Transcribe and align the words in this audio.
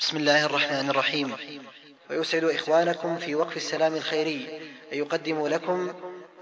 بسم 0.00 0.16
الله 0.16 0.46
الرحمن 0.46 0.90
الرحيم. 0.90 1.36
ويسعد 2.10 2.44
إخوانكم 2.44 3.16
في 3.18 3.34
وقف 3.34 3.56
السلام 3.56 3.94
الخيري 3.94 4.60
أن 4.92 4.98
يقدموا 4.98 5.48
لكم 5.48 5.92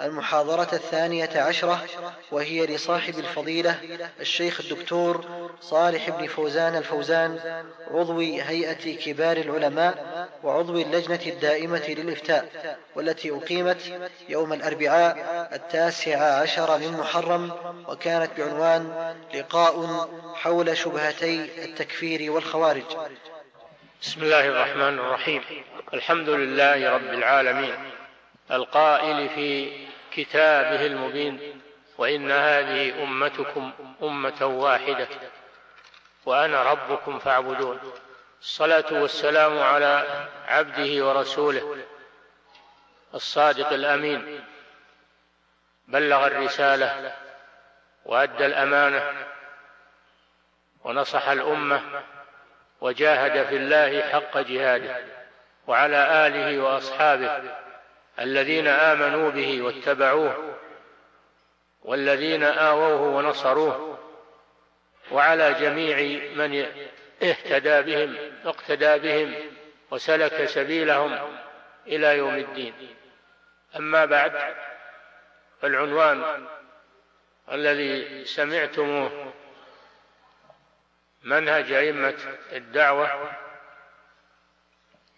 المحاضرة 0.01 0.69
الثانية 0.73 1.31
عشرة 1.35 1.85
وهي 2.33 2.67
لصاحب 2.67 3.19
الفضيلة 3.19 3.79
الشيخ 4.21 4.61
الدكتور 4.61 5.25
صالح 5.61 6.11
بن 6.11 6.27
فوزان 6.27 6.77
الفوزان 6.77 7.39
عضو 7.91 8.19
هيئة 8.21 8.97
كبار 8.97 9.37
العلماء 9.37 10.29
وعضو 10.43 10.77
اللجنة 10.81 11.21
الدائمة 11.27 11.83
للإفتاء 11.89 12.79
والتي 12.97 13.31
أقيمت 13.31 14.11
يوم 14.29 14.53
الأربعاء 14.53 15.17
التاسع 15.53 16.41
عشر 16.41 16.79
من 16.79 16.93
محرم 16.93 17.53
وكانت 17.89 18.31
بعنوان 18.39 19.15
لقاء 19.35 20.09
حول 20.35 20.77
شبهتي 20.77 21.65
التكفير 21.65 22.33
والخوارج. 22.33 22.85
بسم 24.03 24.23
الله 24.23 24.49
الرحمن 24.49 24.99
الرحيم. 24.99 25.43
الحمد 25.95 26.29
لله 26.29 26.91
رب 26.91 27.15
العالمين. 27.15 27.75
القائل 28.51 29.29
في 29.29 29.73
كتابه 30.13 30.87
المبين 30.87 31.61
وإن 31.99 32.31
هذه 32.31 33.03
أمتكم 33.03 33.73
أمة 34.03 34.47
واحدة 34.47 35.09
وأنا 36.27 36.63
ربكم 36.63 37.19
فاعبدون. 37.19 37.81
الصلاة 38.41 38.85
والسلام 38.91 39.59
على 39.59 40.27
عبده 40.49 41.07
ورسوله 41.07 41.77
الصادق 43.15 43.73
الأمين. 43.73 44.45
بلغ 45.89 46.27
الرسالة 46.27 47.15
وأدى 48.05 48.47
الأمانة 48.47 49.27
ونصح 50.85 51.29
الأمة 51.29 51.83
وجاهد 52.81 53.47
في 53.47 53.57
الله 53.57 54.03
حق 54.03 54.39
جهاده 54.39 54.97
وعلى 55.67 56.27
آله 56.27 56.63
وأصحابه 56.63 57.43
الذين 58.21 58.67
آمنوا 58.67 59.31
به 59.31 59.63
واتبعوه 59.63 60.57
والذين 61.83 62.43
آووه 62.43 63.01
ونصروه 63.01 63.99
وعلى 65.11 65.55
جميع 65.55 66.21
من 66.35 66.67
اهتدى 67.23 67.83
بهم 67.83 68.17
اقتدى 68.45 68.99
بهم 68.99 69.35
وسلك 69.91 70.45
سبيلهم 70.45 71.19
إلى 71.87 72.19
يوم 72.19 72.35
الدين. 72.35 72.75
أما 73.77 74.05
بعد 74.05 74.55
فالعنوان 75.63 76.47
الذي 77.53 78.25
سمعتموه 78.25 79.33
منهج 81.25 81.73
أئمة 81.73 82.15
الدعوة 82.53 83.31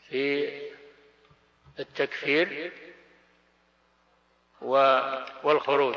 في 0.08 0.52
التكفير 1.78 2.72
والخروج. 5.42 5.96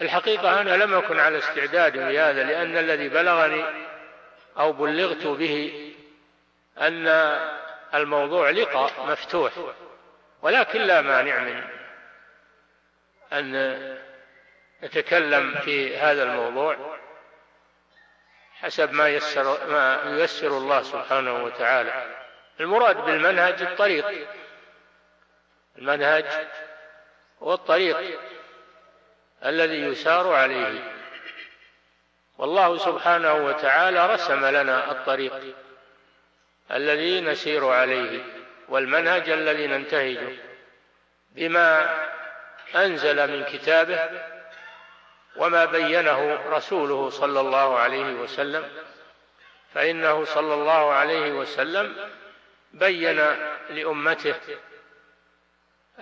الحقيقة 0.00 0.60
أنا 0.60 0.76
لم 0.84 0.94
أكن 0.94 1.18
على 1.18 1.38
استعداد 1.38 1.96
لهذا 1.96 2.44
لأن 2.44 2.76
الذي 2.76 3.08
بلغني 3.08 3.64
أو 4.58 4.72
بلغت 4.72 5.26
به 5.26 5.92
أن 6.78 7.06
الموضوع 7.94 8.50
لقاء 8.50 9.06
مفتوح 9.06 9.52
ولكن 10.42 10.80
لا 10.80 11.00
مانع 11.00 11.38
من 11.38 11.62
أن 13.32 13.98
نتكلم 14.82 15.54
في 15.54 15.96
هذا 15.96 16.22
الموضوع. 16.22 16.99
حسب 18.62 18.92
ما 18.92 19.08
يسر 19.08 19.66
ما 19.66 20.02
ييسر 20.04 20.58
الله 20.58 20.82
سبحانه 20.82 21.44
وتعالى. 21.44 22.16
المراد 22.60 22.96
بالمنهج 22.96 23.62
الطريق. 23.62 24.26
المنهج 25.78 26.24
هو 27.42 27.54
الطريق 27.54 28.20
الذي 29.44 29.78
يسار 29.80 30.32
عليه. 30.32 31.00
والله 32.38 32.78
سبحانه 32.78 33.34
وتعالى 33.34 34.06
رسم 34.06 34.46
لنا 34.46 34.90
الطريق 34.90 35.54
الذي 36.72 37.20
نسير 37.20 37.68
عليه 37.68 38.22
والمنهج 38.68 39.30
الذي 39.30 39.66
ننتهجه 39.66 40.36
بما 41.30 41.98
أنزل 42.76 43.30
من 43.30 43.44
كتابه 43.44 44.10
وما 45.36 45.64
بينه 45.64 46.40
رسوله 46.50 47.10
صلى 47.10 47.40
الله 47.40 47.78
عليه 47.78 48.12
وسلم 48.12 48.68
فإنه 49.74 50.24
صلى 50.24 50.54
الله 50.54 50.92
عليه 50.92 51.32
وسلم 51.32 52.10
بين 52.72 53.16
لأمته 53.70 54.34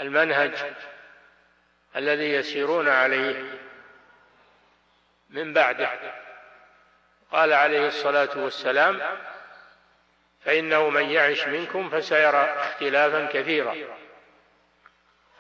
المنهج 0.01 0.75
الذي 1.97 2.33
يسيرون 2.33 2.89
عليه 2.89 3.45
من 5.31 5.53
بعده. 5.53 5.91
قال 7.33 7.53
عليه 7.53 7.87
الصلاة 7.87 8.39
والسلام 8.39 9.01
فإنه 10.45 10.89
من 10.91 11.11
يعش 11.11 11.47
منكم 11.47 11.91
فسيرى 11.91 12.45
اختلافا 12.45 13.27
كثيرا 13.33 13.77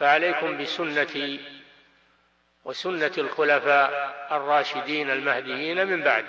فعليكم 0.00 0.59
بسنتي 0.59 1.58
وسنة 2.65 3.13
الخلفاء 3.19 4.17
الراشدين 4.31 5.11
المهديين 5.11 5.87
من 5.87 6.03
بعد. 6.03 6.25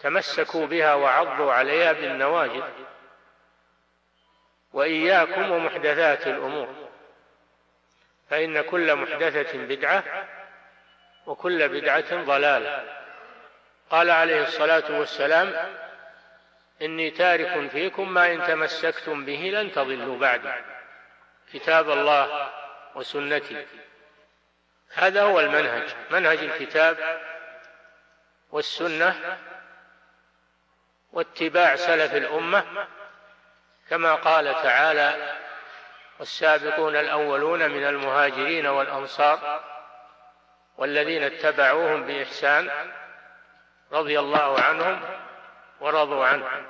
تمسكوا 0.00 0.66
بها 0.66 0.94
وعضوا 0.94 1.52
عليها 1.52 1.92
بالنواجذ. 1.92 2.62
وإياكم 4.72 5.50
ومحدثات 5.50 6.26
الأمور. 6.26 6.88
فإن 8.30 8.60
كل 8.60 8.96
محدثة 8.96 9.58
بدعة 9.58 10.04
وكل 11.26 11.68
بدعة 11.68 12.24
ضلالة. 12.24 12.84
قال 13.90 14.10
عليه 14.10 14.42
الصلاة 14.42 14.98
والسلام 14.98 15.54
إني 16.82 17.10
تارك 17.10 17.70
فيكم 17.70 18.14
ما 18.14 18.32
إن 18.32 18.42
تمسكتم 18.42 19.24
به 19.24 19.50
لن 19.54 19.72
تضلوا 19.72 20.18
بعد. 20.18 20.52
كتاب 21.52 21.90
الله 21.90 22.50
وسنتي. 22.94 23.66
هذا 24.94 25.22
هو 25.22 25.40
المنهج. 25.40 25.94
منهج 26.10 26.38
الكتاب 26.38 27.20
والسنة 28.50 29.38
واتباع 31.12 31.76
سلف 31.76 32.14
الأمة 32.14 32.64
كما 33.90 34.14
قال 34.14 34.52
تعالى 34.52 35.36
والسابقون 36.18 36.96
الأولون 36.96 37.70
من 37.70 37.84
المهاجرين 37.84 38.66
والأنصار 38.66 39.60
والذين 40.76 41.22
اتبعوهم 41.22 42.06
بإحسان 42.06 42.70
رضي 43.92 44.18
الله 44.20 44.60
عنهم 44.60 45.00
ورضوا 45.80 46.26
عنه. 46.26 46.64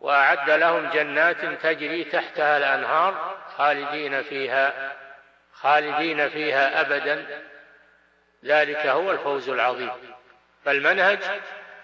وأعد 0.00 0.50
لهم 0.50 0.90
جنات 0.90 1.44
تجري 1.44 2.04
تحتها 2.04 2.56
الأنهار 2.56 3.36
خالدين 3.56 4.22
فيها. 4.22 4.96
خالدين 5.54 6.28
فيها 6.28 6.80
ابدا. 6.80 7.42
ذلك 8.44 8.86
هو 8.86 9.10
الفوز 9.10 9.48
العظيم. 9.48 9.90
فالمنهج 10.64 11.18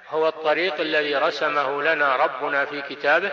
هو 0.09 0.29
الطريق 0.29 0.81
الذي 0.81 1.17
رسمه 1.17 1.83
لنا 1.83 2.17
ربنا 2.17 2.65
في 2.65 2.83
كتابه 2.83 3.33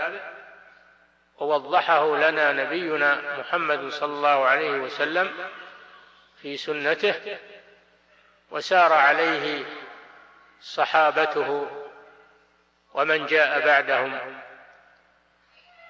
ووضحه 1.39 2.17
لنا 2.17 2.51
نبينا 2.51 3.39
محمد 3.39 3.89
صلى 3.89 4.13
الله 4.13 4.45
عليه 4.45 4.71
وسلم 4.71 5.49
في 6.41 6.57
سنته 6.57 7.37
وسار 8.51 8.93
عليه 8.93 9.65
صحابته 10.61 11.67
ومن 12.93 13.25
جاء 13.25 13.65
بعدهم 13.65 14.19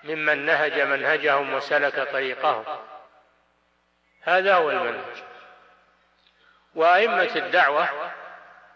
ممن 0.04 0.45
نهج 0.45 0.80
منهجهم 0.80 1.54
وسلك 1.54 2.10
طريقهم. 2.12 2.66
هذا 4.27 4.56
هو 4.56 4.69
المنهج. 4.69 5.24
وأئمة 6.75 7.35
الدعوة 7.35 8.12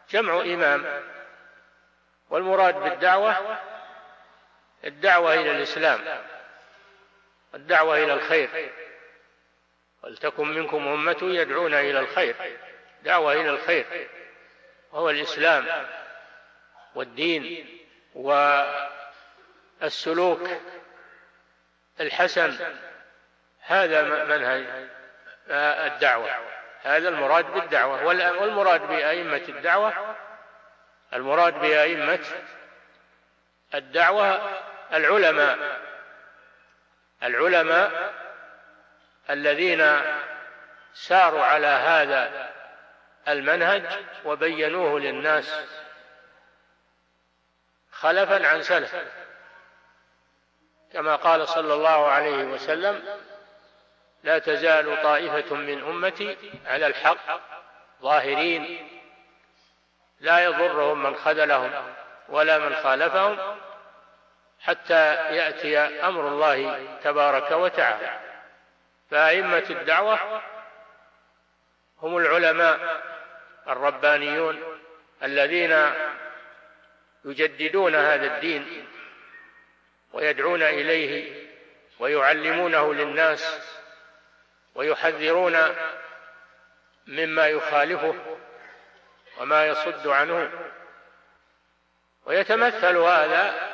جمع 0.09 0.41
إمام. 0.41 1.03
والمراد 2.29 2.75
بالدعوة 2.75 3.59
الدعوة 4.83 5.33
إلى 5.33 5.51
الإسلام. 5.51 6.23
الدعوة 7.55 7.97
إلى 7.97 8.13
الخير. 8.13 8.71
ولتكن 10.03 10.47
منكم 10.47 10.87
أمة 10.87 11.17
يدعون 11.21 11.73
إلى 11.73 11.99
الخير. 11.99 12.35
دعوة 13.03 13.33
إلى 13.33 13.49
الخير. 13.49 14.09
وهو 14.91 15.09
الإسلام 15.09 15.87
والدين 16.95 17.67
والسلوك 19.81 20.49
الحسن. 21.99 22.77
هذا 23.59 24.25
منهج 24.25 24.89
الدعوة. 25.49 26.29
هذا 26.83 27.09
المراد 27.09 27.45
بالدعوة. 27.45 28.05
والمراد 28.05 28.81
بأئمة 28.87 29.41
الدعوة 29.49 30.15
المراد 31.13 31.53
بأئمة 31.53 32.19
الدعوة 33.73 34.49
العلماء. 34.93 35.81
العلماء 37.23 38.13
الذين 39.29 40.01
ساروا 40.93 41.43
على 41.43 41.67
هذا 41.67 42.51
المنهج 43.27 43.83
وبينوه 44.25 44.99
للناس 44.99 45.55
خلفا 47.91 48.47
عن 48.47 48.61
سلف. 48.61 48.95
كما 50.93 51.15
قال 51.15 51.47
صلى 51.47 51.73
الله 51.73 52.07
عليه 52.07 52.43
وسلم 52.43 53.03
لا 54.23 54.39
تزال 54.39 55.03
طائفة 55.03 55.55
من 55.55 55.83
أمتي 55.83 56.37
على 56.65 56.87
الحق 56.87 57.41
ظاهرين. 58.01 58.87
لا 60.19 60.45
يضرهم 60.45 61.03
من 61.03 61.15
خذلهم 61.15 61.71
ولا 62.29 62.57
من 62.57 62.75
خالفهم 62.75 63.57
حتى 64.59 65.15
يأتي 65.15 65.79
أمر 65.79 66.27
الله 66.27 66.87
تبارك 67.03 67.51
وتعالى. 67.51 68.19
فأئمة 69.11 69.65
الدعوة 69.69 70.41
هم 72.01 72.17
العلماء 72.17 73.01
الربانيون 73.67 74.79
الذين 75.23 75.91
يجددون 77.25 77.95
هذا 77.95 78.35
الدين 78.35 78.87
ويدعون 80.13 80.63
إليه 80.63 81.41
ويعلمونه 81.99 82.93
للناس 82.93 83.70
ويحذرون 84.75 85.57
مما 87.07 87.47
يخالفه 87.47 88.15
وما 89.37 89.67
يصد 89.67 90.07
عنه. 90.07 90.51
ويتمثل 92.25 92.97
هذا 92.97 93.71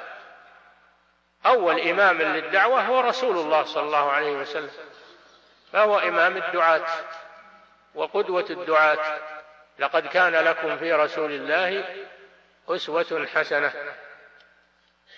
أول 1.45 1.81
إمام 1.81 2.21
للدعوة 2.21 2.81
هو 2.81 2.99
رسول 2.99 3.37
الله 3.37 3.63
صلى 3.63 3.83
الله 3.83 4.11
عليه 4.11 4.31
وسلم 4.31 4.71
فهو 5.73 5.99
إمام 5.99 6.37
الدعاة 6.37 6.85
وقدوة 7.95 8.45
الدعاة. 8.49 9.19
لقد 9.79 10.07
كان 10.07 10.35
لكم 10.35 10.77
في 10.77 10.93
رسول 10.93 11.31
الله 11.31 11.85
أسوة 12.69 13.27
حسنة 13.35 13.73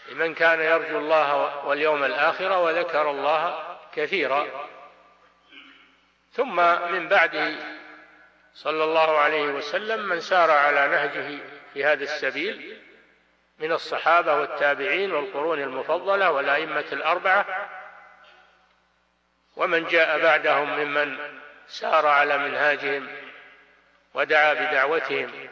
لمن 0.10 0.34
كان 0.34 0.62
يرجو 0.62 0.98
الله 0.98 1.66
واليوم 1.66 2.04
الآخر 2.04 2.58
وذكر 2.58 3.12
الله 3.12 3.78
كثيرا. 3.96 4.69
ثم 6.32 6.56
من 6.92 7.08
بعده 7.08 7.56
صلى 8.54 8.84
الله 8.84 9.18
عليه 9.18 9.44
وسلم 9.44 10.10
من 10.10 10.20
سار 10.20 10.52
على 10.52 10.88
نهجه 10.88 11.40
في 11.74 11.86
هذا 11.86 12.04
السبيل 12.04 12.80
من 13.60 13.72
الصحابة 13.72 14.36
والتابعين 14.36 15.12
والقرون 15.12 15.62
المفضلة 15.62 16.32
والأئمة 16.32 16.86
الأربعة 16.92 17.70
ومن 19.56 19.88
جاء 19.88 20.20
بعدهم 20.20 20.80
ممن 20.80 21.18
سار 21.68 22.08
على 22.08 22.38
منهاجهم 22.38 23.08
ودعا 24.14 24.54
بدعوتهم. 24.54 25.50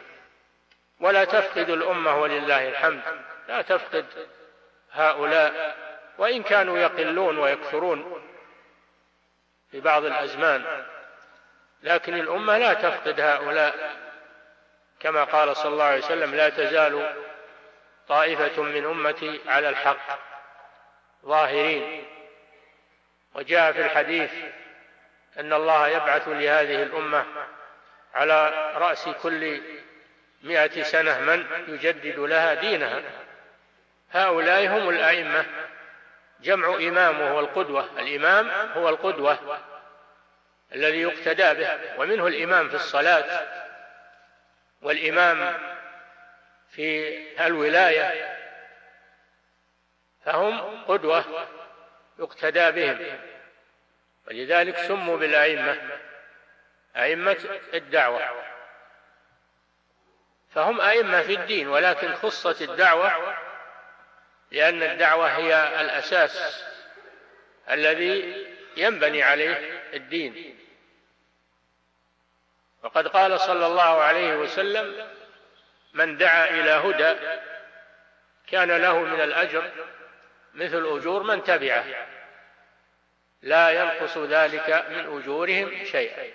ولا 1.00 1.24
تفقد 1.24 1.70
الأمة 1.70 2.16
ولله 2.16 2.68
الحمد 2.68 3.02
لا 3.48 3.62
تفقد 3.62 4.06
هؤلاء 4.92 5.76
وإن 6.18 6.42
كانوا 6.42 6.78
يقلون 6.78 7.38
ويكثرون. 7.38 8.27
في 9.70 9.80
بعض 9.80 10.04
الأزمان. 10.04 10.84
لكن 11.82 12.14
الأمة 12.14 12.58
لا 12.58 12.74
تفقد 12.74 13.20
هؤلاء. 13.20 13.96
كما 15.00 15.24
قال 15.24 15.56
صلى 15.56 15.72
الله 15.72 15.84
عليه 15.84 16.04
وسلم 16.04 16.34
لا 16.34 16.48
تزال 16.48 17.14
طائفة 18.08 18.62
من 18.62 18.84
أمتي 18.84 19.40
على 19.46 19.68
الحق 19.68 20.18
ظاهرين. 21.26 22.04
وجاء 23.34 23.72
في 23.72 23.80
الحديث 23.80 24.32
أن 25.38 25.52
الله 25.52 25.88
يبعث 25.88 26.28
لهذه 26.28 26.82
الأمة 26.82 27.24
على 28.14 28.52
رأس 28.76 29.08
كل 29.08 29.62
مئة 30.42 30.82
سنة 30.82 31.20
من 31.20 31.46
يجدد 31.68 32.18
لها 32.18 32.54
دينها. 32.54 33.02
هؤلاء 34.12 34.66
هم 34.66 34.88
الأئمة 34.88 35.44
جمع 36.40 36.74
إمام 36.74 37.20
وهو 37.20 37.40
القدوة. 37.40 38.00
الإمام 38.00 38.50
هو 38.50 38.88
القدوة 38.88 39.58
الذي 40.72 41.00
يقتدى 41.00 41.54
به 41.54 42.00
ومنه 42.00 42.26
الإمام 42.26 42.68
في 42.68 42.74
الصلاة 42.74 43.48
والإمام 44.82 45.58
في 46.70 47.18
الولاية. 47.46 48.38
فهم 50.24 50.84
قدوة 50.84 51.24
يقتدى 52.18 52.70
بهم. 52.70 53.18
ولذلك 54.28 54.76
سموا 54.76 55.16
بالأئمة 55.16 55.78
أئمة 56.96 57.60
الدعوة. 57.74 58.48
فهم 60.54 60.80
أئمة 60.80 61.22
في 61.22 61.34
الدين 61.34 61.68
ولكن 61.68 62.14
خصت 62.14 62.62
الدعوة 62.62 63.36
لأن 64.50 64.82
الدعوة 64.82 65.26
هي 65.28 65.80
الأساس 65.80 66.64
الذي 67.70 68.46
ينبني 68.76 69.22
عليه 69.22 69.82
الدين. 69.94 70.58
وقد 72.82 73.08
قال 73.08 73.40
صلى 73.40 73.66
الله 73.66 74.02
عليه 74.02 74.36
وسلم 74.36 75.08
من 75.92 76.16
دعا 76.16 76.50
إلى 76.50 76.70
هدى 76.70 77.38
كان 78.50 78.76
له 78.76 78.98
من 78.98 79.20
الأجر 79.20 79.70
مثل 80.54 80.96
أجور 80.96 81.22
من 81.22 81.44
تبعه 81.44 81.84
لا 83.42 83.70
ينقص 83.70 84.18
ذلك 84.18 84.86
من 84.90 85.18
أجورهم 85.18 85.84
شيئا. 85.84 86.34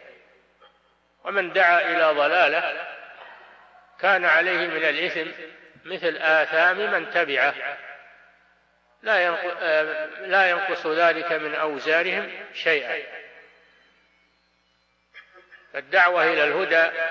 ومن 1.24 1.54
دعا 1.54 1.82
إلى 1.82 2.20
ضلالة 2.20 2.88
كان 4.00 4.26
عليه 4.26 4.68
من 4.68 4.84
الإثم 4.84 5.32
مثل 5.86 6.18
آثام 6.18 6.78
من 6.92 7.12
تبعه. 7.12 7.78
لا 9.04 9.32
لا 10.28 10.50
ينقص 10.50 10.88
ذلك 10.88 11.32
من 11.32 11.56
أوزارهم 11.56 12.32
شيئا. 12.54 13.04
الدعوة 15.76 16.34
إلى 16.34 16.44
الهدى 16.44 17.10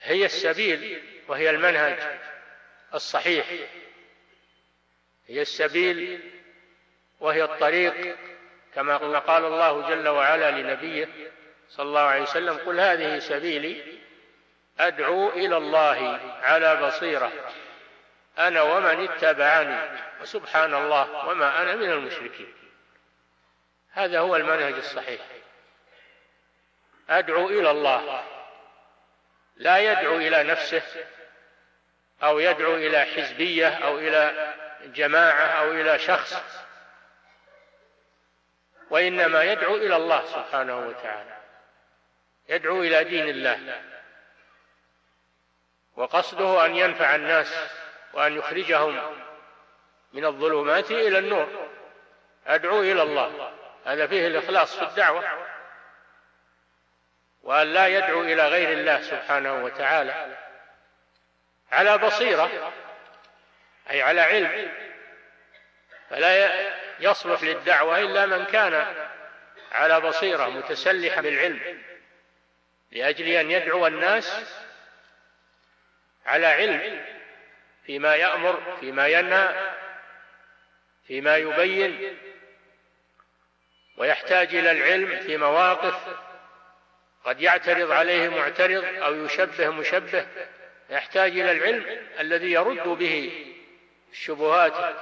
هي 0.00 0.24
السبيل 0.24 1.02
وهي 1.28 1.50
المنهج 1.50 2.18
الصحيح. 2.94 3.46
هي 5.26 5.42
السبيل 5.42 6.20
وهي 7.20 7.44
الطريق 7.44 8.16
كما 8.74 9.18
قال 9.18 9.44
الله 9.44 9.88
جل 9.88 10.08
وعلا 10.08 10.50
لنبيه 10.50 11.08
صلى 11.68 11.86
الله 11.86 12.00
عليه 12.00 12.22
وسلم 12.22 12.56
قل 12.56 12.80
هذه 12.80 13.18
سبيلي 13.18 13.98
أدعو 14.78 15.30
إلى 15.30 15.56
الله 15.56 16.20
على 16.42 16.86
بصيرة. 16.86 17.32
أنا 18.38 18.62
ومن 18.62 19.08
اتبعني. 19.08 20.00
وسبحان 20.20 20.74
الله 20.74 21.28
وما 21.28 21.62
أنا 21.62 21.74
من 21.74 21.90
المشركين. 21.90 22.54
هذا 23.92 24.20
هو 24.20 24.36
المنهج 24.36 24.74
الصحيح. 24.74 25.20
أدعو 27.10 27.48
إلى 27.48 27.70
الله. 27.70 28.24
لا 29.56 29.78
يدعو 29.78 30.16
إلى 30.16 30.42
نفسه 30.42 30.82
أو 32.22 32.38
يدعو 32.38 32.74
إلى 32.74 33.04
حزبية 33.04 33.68
أو 33.68 33.98
إلى 33.98 34.54
جماعة 34.84 35.46
أو 35.46 35.72
إلى 35.72 35.98
شخص. 35.98 36.42
وإنما 38.90 39.42
يدعو 39.42 39.76
إلى 39.76 39.96
الله 39.96 40.24
سبحانه 40.24 40.78
وتعالى. 40.78 41.36
يدعو 42.48 42.82
إلى 42.82 43.04
دين 43.04 43.28
الله. 43.28 43.82
وقصده 45.96 46.66
أن 46.66 46.76
ينفع 46.76 47.14
الناس. 47.14 47.85
وأن 48.16 48.36
يخرجهم 48.36 49.16
من 50.12 50.24
الظلمات 50.24 50.90
إلى 50.90 51.18
النور. 51.18 51.68
أدعو 52.46 52.80
إلى 52.80 53.02
الله. 53.02 53.52
هذا 53.84 54.06
فيه 54.06 54.26
الإخلاص 54.26 54.76
في 54.76 54.82
الدعوة. 54.82 55.24
وأن 57.42 57.66
لا 57.66 57.86
يدعو 57.86 58.22
إلى 58.22 58.48
غير 58.48 58.72
الله 58.72 59.02
سبحانه 59.02 59.64
وتعالى. 59.64 60.36
على 61.72 61.98
بصيرة 61.98 62.72
أي 63.90 64.02
على 64.02 64.20
علم. 64.20 64.72
فلا 66.10 66.50
يصلح 67.00 67.42
للدعوة 67.42 67.98
إلا 67.98 68.26
من 68.26 68.44
كان 68.44 69.06
على 69.72 70.00
بصيرة 70.00 70.48
متسلحا 70.48 71.20
بالعلم. 71.20 71.82
لأجل 72.90 73.28
أن 73.28 73.50
يدعو 73.50 73.86
الناس 73.86 74.56
على 76.26 76.46
علم. 76.46 77.15
فيما 77.86 78.16
يأمر 78.16 78.76
فيما 78.80 79.08
ينهى 79.08 79.72
فيما 81.06 81.36
يبين 81.36 82.18
ويحتاج 83.96 84.54
إلى 84.54 84.70
العلم 84.70 85.20
في 85.20 85.36
مواقف 85.36 85.94
قد 87.24 87.40
يعترض 87.40 87.90
عليه 87.90 88.28
معترض 88.28 88.84
أو 89.02 89.14
يشبه 89.14 89.70
مشبه 89.70 90.26
يحتاج 90.90 91.30
إلى 91.30 91.50
العلم 91.52 92.06
الذي 92.20 92.52
يرد 92.52 92.88
به 92.88 93.46
الشبهات 94.12 94.96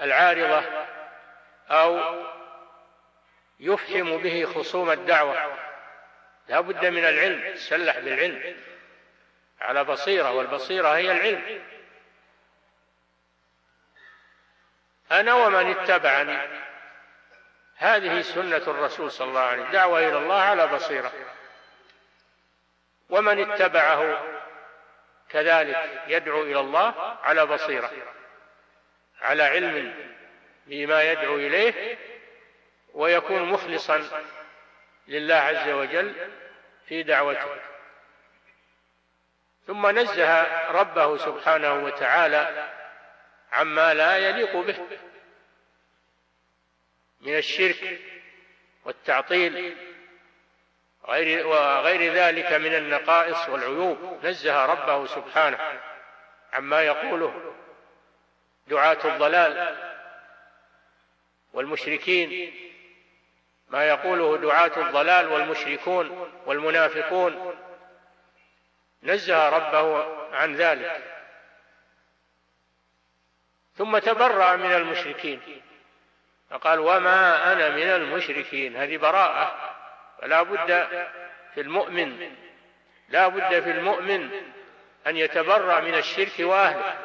العارضة 0.00 0.64
أو 1.70 2.22
يفهم 3.60 4.18
به 4.18 4.44
خصوم 4.44 4.90
الدعوة. 4.90 5.56
لا 6.48 6.60
بد 6.60 6.86
من 6.86 7.04
العلم 7.04 7.54
تسلح 7.54 7.98
بالعلم 7.98 8.56
على 9.60 9.84
بصيرة 9.84 10.30
والبصيرة 10.30 10.88
هي 10.88 11.12
العلم. 11.12 11.62
أنا 15.20 15.34
ومن 15.34 15.70
اتبعني. 15.70 16.38
هذه 17.76 18.22
سنة 18.22 18.56
الرسول 18.56 19.10
صلى 19.10 19.28
الله 19.28 19.40
عليه 19.40 19.62
وسلم. 19.62 19.72
دعوة 19.72 19.98
إلى 19.98 20.18
الله 20.18 20.40
على 20.40 20.66
بصيرة. 20.66 21.12
ومن 23.10 23.52
اتبعه 23.52 24.22
كذلك 25.28 26.02
يدعو 26.06 26.42
إلى 26.42 26.60
الله 26.60 27.18
على 27.22 27.46
بصيرة. 27.46 27.90
على 29.20 29.42
علم 29.42 29.94
بما 30.66 31.02
يدعو 31.02 31.36
إليه 31.36 31.98
ويكون 32.94 33.42
مخلصا 33.42 34.02
لله 35.08 35.34
عز 35.34 35.68
وجل 35.68 36.30
في 36.86 37.02
دعوته. 37.02 37.56
ثم 39.66 39.98
نزه 39.98 40.42
ربه 40.70 41.16
سبحانه 41.16 41.74
وتعالى 41.74 42.68
عما 43.52 43.94
لا 43.94 44.16
يليق 44.16 44.56
به. 44.56 44.76
من 47.20 47.36
الشرك 47.36 48.00
والتعطيل 48.84 49.76
وغير, 51.02 51.46
وغير 51.46 52.14
ذلك 52.14 52.52
من 52.52 52.74
النقائص 52.74 53.48
والعيوب. 53.48 54.18
نزه 54.24 54.66
ربه 54.66 55.06
سبحانه 55.06 55.80
عما 56.52 56.82
يقوله 56.82 57.54
دعاة 58.66 58.98
الضلال 59.04 59.76
والمشركين. 61.52 62.54
ما 63.68 63.88
يقوله 63.88 64.36
دعاة 64.36 64.88
الضلال 64.88 65.26
والمشركون 65.28 66.32
والمنافقون. 66.46 67.54
نزه 69.02 69.48
ربه 69.48 70.04
عن 70.36 70.56
ذلك. 70.56 71.11
ثم 73.76 73.98
تبرأ 73.98 74.56
من 74.56 74.72
المشركين. 74.72 75.40
فقال 76.50 76.78
وما 76.78 77.52
أنا 77.52 77.68
من 77.68 77.82
المشركين؟ 77.82 78.76
هذه 78.76 78.96
براءة. 78.96 79.74
فلا 80.20 80.42
بد 80.42 80.88
في 81.54 81.60
المؤمن 81.60 82.34
لا 83.08 83.28
بد 83.28 83.60
في 83.60 83.70
المؤمن 83.70 84.30
أن 85.06 85.16
يتبرأ 85.16 85.80
من 85.80 85.94
الشرك 85.94 86.32
وأهله. 86.40 86.96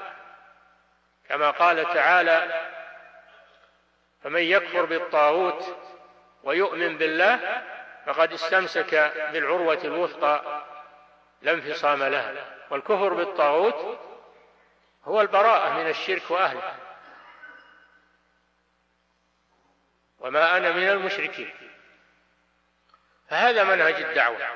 كما 1.29 1.51
قال 1.51 1.93
تعالى 1.93 2.61
فمن 4.23 4.41
يكفر 4.41 4.85
بالطاغوت 4.85 5.77
ويؤمن 6.43 6.97
بالله 6.97 7.63
فقد 8.05 8.33
استمسك 8.33 9.13
بالعروة 9.33 9.79
الوثقى 9.83 10.61
لا 11.41 11.51
انفصام 11.51 12.03
لها. 12.03 12.33
والكفر 12.69 13.13
بالطاغوت 13.13 14.06
هو 15.07 15.21
البراءة 15.21 15.73
من 15.73 15.89
الشرك 15.89 16.31
وأهله. 16.31 16.75
وما 20.19 20.57
أنا 20.57 20.71
من 20.71 20.89
المشركين. 20.89 21.53
فهذا 23.29 23.63
منهج 23.63 23.93
الدعوة. 23.93 24.47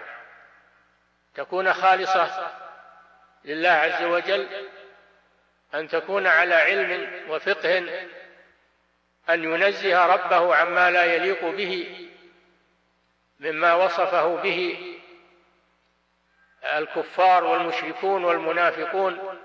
تكون 1.36 1.74
خالصة 1.74 2.51
لله 3.46 3.70
عز 3.70 4.03
وجل 4.03 4.67
أن 5.74 5.88
تكون 5.88 6.27
على 6.27 6.55
علم 6.55 7.29
وفقه 7.29 7.77
أن 9.29 9.43
ينزه 9.43 10.05
ربه 10.05 10.55
عما 10.55 10.91
لا 10.91 11.03
يليق 11.15 11.46
به 11.46 12.08
مما 13.39 13.74
وصفه 13.74 14.36
به 14.41 14.98
الكفار 16.63 17.43
والمشركون 17.43 18.24
والمنافقون. 18.24 19.39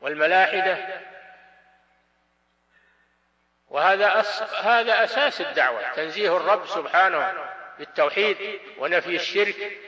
والملاحدة. 0.00 1.00
وهذا 3.68 4.20
أس 4.20 4.42
هذا 4.42 5.04
أساس 5.04 5.40
الدعوة 5.40 5.92
تنزيه 5.92 6.36
الرب 6.36 6.66
سبحانه 6.66 7.54
بالتوحيد 7.78 8.60
ونفي 8.78 9.16
الشرك 9.16 9.78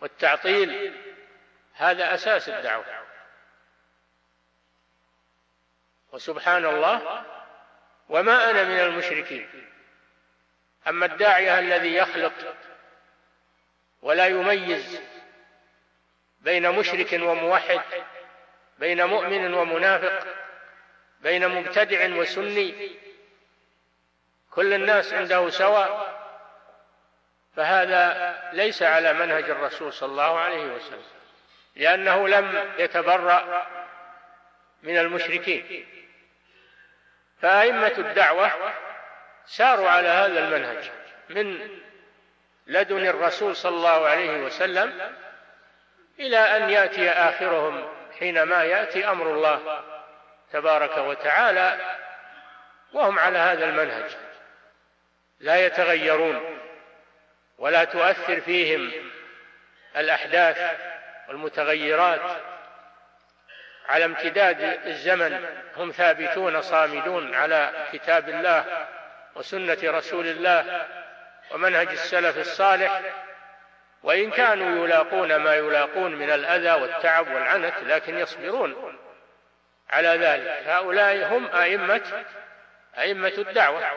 والتعطيل. 0.00 0.94
هذا 1.74 2.14
أساس 2.14 2.48
الدعوة. 2.48 2.84
وسبحان 6.12 6.64
الله 6.64 7.24
وما 8.08 8.50
أنا 8.50 8.64
من 8.64 8.80
المشركين. 8.80 9.48
أما 10.88 11.06
الداعية 11.06 11.58
الذي 11.58 11.94
يخلط 11.94 12.32
ولا 14.02 14.26
يميز 14.26 15.00
بين 16.40 16.70
مشرك 16.70 17.12
وموحد 17.12 17.80
بين 18.82 19.04
مؤمن 19.04 19.54
ومنافق 19.54 20.26
بين 21.20 21.48
مبتدع 21.48 22.16
وسني. 22.16 22.90
كل 24.50 24.72
الناس 24.74 25.12
عنده 25.12 25.50
سواء. 25.50 26.22
فهذا 27.56 28.50
ليس 28.52 28.82
على 28.82 29.12
منهج 29.12 29.50
الرسول 29.50 29.92
صلى 29.92 30.10
الله 30.10 30.38
عليه 30.38 30.64
وسلم 30.64 31.02
لأنه 31.76 32.28
لم 32.28 32.72
يتبرأ 32.78 33.66
من 34.82 34.98
المشركين. 34.98 35.86
فأئمة 37.42 37.94
الدعوة 37.98 38.52
ساروا 39.46 39.88
على 39.88 40.08
هذا 40.08 40.38
المنهج 40.44 40.90
من 41.28 41.68
لدن 42.66 43.06
الرسول 43.06 43.56
صلى 43.56 43.76
الله 43.76 44.06
عليه 44.06 44.38
وسلم 44.38 45.14
إلى 46.18 46.38
أن 46.38 46.70
يأتي 46.70 47.10
آخرهم 47.10 48.01
حينما 48.22 48.64
يأتي 48.64 49.08
أمر 49.08 49.26
الله 49.26 49.82
تبارك 50.52 50.98
وتعالى 50.98 51.96
وهم 52.92 53.18
على 53.18 53.38
هذا 53.38 53.64
المنهج. 53.64 54.10
لا 55.40 55.66
يتغيرون 55.66 56.58
ولا 57.58 57.84
تؤثر 57.84 58.40
فيهم 58.40 58.92
الأحداث 59.96 60.78
والمتغيرات. 61.28 62.20
على 63.88 64.04
امتداد 64.04 64.60
الزمن 64.86 65.46
هم 65.76 65.90
ثابتون 65.90 66.62
صامدون 66.62 67.34
على 67.34 67.88
كتاب 67.92 68.28
الله 68.28 68.86
وسنة 69.34 69.78
رسول 69.84 70.26
الله 70.26 70.86
ومنهج 71.50 71.88
السلف 71.88 72.38
الصالح 72.38 73.00
وإن 74.02 74.30
كانوا 74.30 74.84
يلاقون 74.84 75.36
ما 75.36 75.54
يلاقون 75.54 76.14
من 76.14 76.30
الأذى 76.30 76.72
والتعب 76.72 77.28
والعنت 77.34 77.74
لكن 77.82 78.18
يصبرون. 78.18 78.98
على 79.90 80.08
ذلك 80.08 80.68
هؤلاء 80.68 81.36
هم 81.36 81.46
أئمة 81.46 82.24
أئمة 82.98 83.32
الدعوة. 83.38 83.90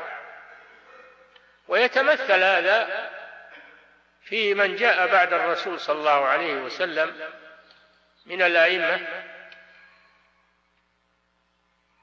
ويتمثل 1.67 2.43
هذا 2.43 3.09
في 4.21 4.53
من 4.53 4.75
جاء 4.75 5.07
بعد 5.07 5.33
الرسول 5.33 5.79
صلى 5.79 5.99
الله 5.99 6.25
عليه 6.25 6.53
وسلم 6.53 7.15
من 8.25 8.41
الأئمة 8.41 8.99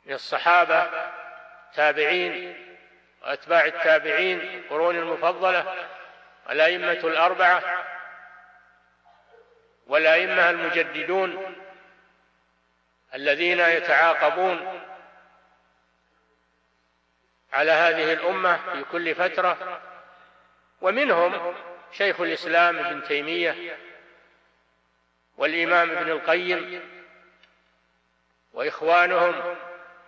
من 0.06 0.14
الصحابة 0.14 0.90
تابعين 1.74 2.56
وأتباع 3.22 3.64
التابعين 3.64 4.40
القرون 4.40 4.96
المفضلة 4.96 5.88
الأئمة 6.50 6.92
الأربعة 6.92 7.84
والأئمة 9.92 10.50
المجددون 10.50 11.56
الذين 13.14 13.60
يتعاقبون 13.60 14.82
على 17.52 17.70
هذه 17.70 18.12
الأمة 18.12 18.56
في 18.72 18.84
كل 18.92 19.14
فترة 19.14 19.80
ومنهم 20.80 21.54
شيخ 21.92 22.20
الإسلام 22.20 22.78
ابن 22.78 23.02
تيمية 23.04 23.76
والإمام 25.36 25.90
ابن 25.90 26.10
القيم 26.10 26.80
وإخوانهم 28.52 29.56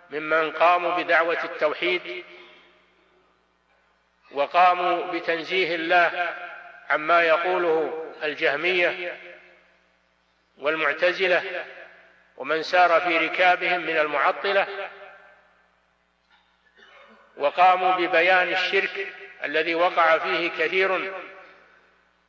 ممن 0.09 0.51
قاموا 0.51 0.95
بدعوة 0.95 1.43
التوحيد 1.43 2.25
وقاموا 4.31 5.11
بتنزيه 5.11 5.75
الله 5.75 6.35
عما 6.89 7.23
يقوله 7.23 8.05
الجهمية 8.23 9.25
والمعتزلة 10.57 11.65
ومن 12.37 12.63
سار 12.63 13.01
في 13.01 13.17
ركابهم 13.17 13.81
من 13.81 13.97
المعطلة 13.97 14.67
وقاموا 17.37 17.95
ببيان 17.95 18.53
الشرك 18.53 19.07
الذي 19.43 19.75
وقع 19.75 20.17
فيه 20.17 20.49
كثير 20.49 21.13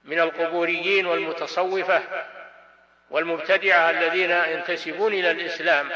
من 0.04 0.20
القبوريين 0.20 1.06
والمتصوفة 1.06 2.02
والمبتدعة 3.10 3.90
الذين 3.90 4.30
ينتسبون 4.30 5.12
إلى 5.12 5.30
الإسلام. 5.30 5.90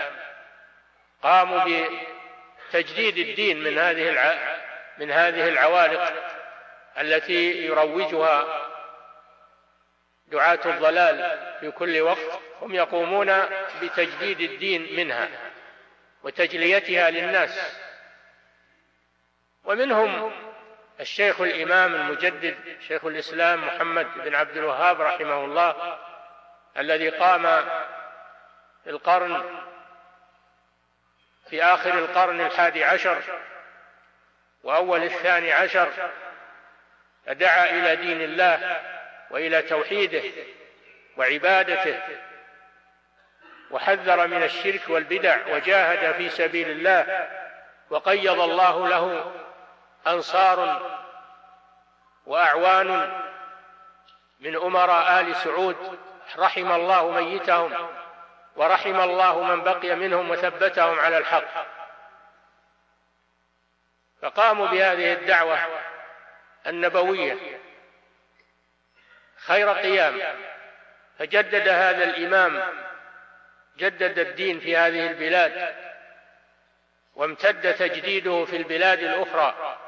قاموا 1.23 1.65
بتجديد 2.73 3.19
الدين 3.19 3.63
من 3.63 3.79
هذه 3.79 4.39
من 4.99 5.11
هذه 5.11 5.49
العوالق 5.49 6.13
التي 6.99 7.67
يروجها 7.67 8.70
دعاة 10.31 10.61
الضلال 10.65 11.39
في 11.61 11.71
كل 11.71 12.01
وقت 12.01 12.41
هم 12.61 12.75
يقومون 12.75 13.43
بتجديد 13.83 14.41
الدين 14.41 14.97
منها 14.97 15.29
وتجليتها 16.23 17.11
للناس. 17.11 17.77
ومنهم 19.65 20.33
الشيخ 21.01 21.41
الإمام 21.41 21.95
المجدد 21.95 22.57
شيخ 22.89 23.05
الإسلام 23.05 23.67
محمد 23.67 24.07
بن 24.15 24.35
عبد 24.35 24.57
الوهاب 24.57 25.01
رحمه 25.01 25.45
الله 25.45 25.99
الذي 26.79 27.09
قام 27.09 27.43
في 28.85 28.91
القرن 28.91 29.61
في 31.51 31.65
آخر 31.65 31.99
القرن 31.99 32.41
الحادي 32.41 32.85
عشر 32.85 33.23
وأول 34.63 35.03
الثاني 35.03 35.53
عشر 35.53 36.11
فدعا 37.27 37.71
إلى 37.71 37.97
دين 37.97 38.21
الله 38.21 38.81
وإلى 39.31 39.63
توحيده 39.63 40.23
وعبادته 41.17 42.01
وحذر 43.71 44.27
من 44.27 44.43
الشرك 44.43 44.83
والبدع 44.89 45.55
وجاهد 45.55 46.15
في 46.15 46.31
سبيل 46.31 46.71
الله 46.71 47.29
وقيض 47.91 48.41
الله 48.41 48.89
له 48.89 49.33
أنصار 50.07 50.91
وأعوان 52.27 53.23
من 54.41 54.57
أمراء 54.57 55.21
آل 55.21 55.37
سعود 55.37 55.99
رحم 56.39 56.73
الله 56.73 57.11
ميتهم 57.11 57.89
ورحم 58.57 59.01
الله 59.01 59.43
من 59.43 59.63
بقي 59.63 59.95
منهم 59.95 60.31
وثبتهم 60.31 60.99
على 60.99 61.19
الحق. 61.19 61.67
فقاموا 64.23 64.67
بهذه 64.67 65.13
الدعوة 65.13 65.59
النبوية. 66.67 67.61
خير 69.47 69.73
قيام. 69.73 70.21
فجدد 71.19 71.69
هذا 71.69 72.05
الإمام 72.05 72.63
جدد 73.79 74.19
الدين 74.19 74.61
في 74.61 74.77
هذه 74.77 75.07
البلاد 75.07 75.75
وامتد 77.15 77.75
تجديده 77.75 78.45
في 78.45 78.57
البلاد 78.57 78.99
الأخرى 78.99 79.79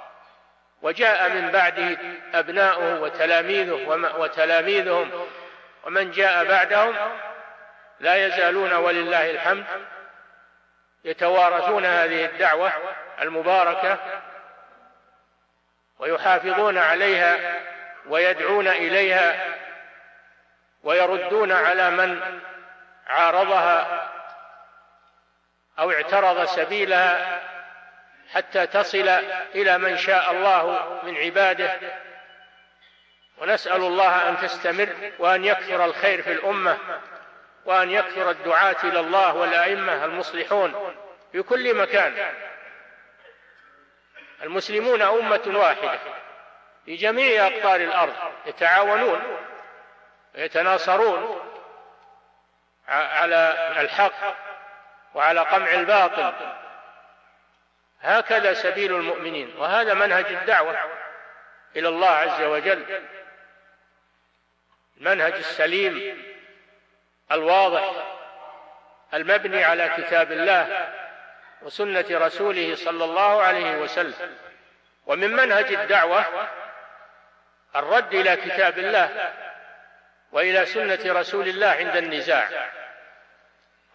وجاء 0.82 1.28
من 1.30 1.50
بعده 1.50 1.99
أبناؤه 2.35 3.00
وتلاميذه 3.00 3.88
وتلاميذهم 4.18 5.28
ومن 5.85 6.11
جاء 6.11 6.44
بعدهم 6.44 6.94
لا 8.00 8.26
يزالون 8.26 8.73
ولله 8.73 9.30
الحمد 9.30 9.64
يتوارثون 11.04 11.85
هذه 11.85 12.25
الدعوة 12.25 12.73
المباركة 13.21 13.99
ويحافظون 15.99 16.78
عليها 16.78 17.61
ويدعون 18.06 18.68
إليها 18.68 19.54
ويردون 20.82 21.52
على 21.52 21.90
من 21.90 22.40
عارضها 23.06 24.09
أو 25.78 25.90
اعترض 25.90 26.44
سبيلها 26.44 27.42
حتى 28.32 28.66
تصل 28.66 29.09
إلى 29.54 29.78
من 29.78 29.97
شاء 29.97 30.30
الله 30.30 31.00
من 31.02 31.16
عباده. 31.16 31.78
ونسأل 33.38 33.82
الله 33.82 34.28
أن 34.28 34.37
تستمر 34.37 35.12
وأن 35.18 35.44
يكثر 35.44 35.85
الخير 35.85 36.23
في 36.23 36.32
الأمة 36.32 36.78
وأن 37.64 37.90
يكثر 37.90 38.30
الدعاة 38.30 38.76
إلى 38.85 39.00
الله 39.00 39.35
والأئمة 39.35 40.04
المصلحون 40.04 40.94
في 41.32 41.42
كل 41.42 41.76
مكان. 41.76 42.35
المسلمون 44.42 45.03
أمة 45.03 45.42
واحدة. 45.46 45.98
في 46.87 46.97
جميع 46.97 47.47
أقطار 47.47 47.81
الأرض 47.81 48.14
يتعاونون 48.47 49.23
ويتناصرون 50.35 51.40
على 52.88 53.73
الحق 53.81 54.37
وعلى 55.14 55.40
قمع 55.40 55.75
الباطل. 55.75 56.33
هكذا 58.03 58.55
سبيل 58.55 58.97
المؤمنين 58.97 59.55
وهذا 59.59 59.95
منهج 59.95 60.27
الدعوة 60.27 60.79
إلى 61.77 61.88
الله 61.88 62.11
عز 62.11 62.42
وجل. 62.42 63.03
المنهج 64.97 65.33
السليم 65.33 66.23
الواضح 67.33 67.92
المبني 69.14 69.64
على 69.64 69.88
كتاب 69.97 70.33
الله 70.33 70.88
وسنة 71.62 72.05
رسوله 72.11 72.75
صلى 72.75 73.05
الله 73.05 73.42
عليه 73.42 73.77
وسلم. 73.77 74.37
ومن 75.07 75.31
منهج 75.37 75.73
الدعوة 75.73 76.25
الرد 77.76 78.14
إلى 78.14 78.37
كتاب 78.37 78.78
الله 78.78 79.32
وإلى 80.32 80.66
سنة 80.66 81.20
رسول 81.20 81.48
الله 81.48 81.66
عند 81.66 81.96
النزاع. 81.96 82.70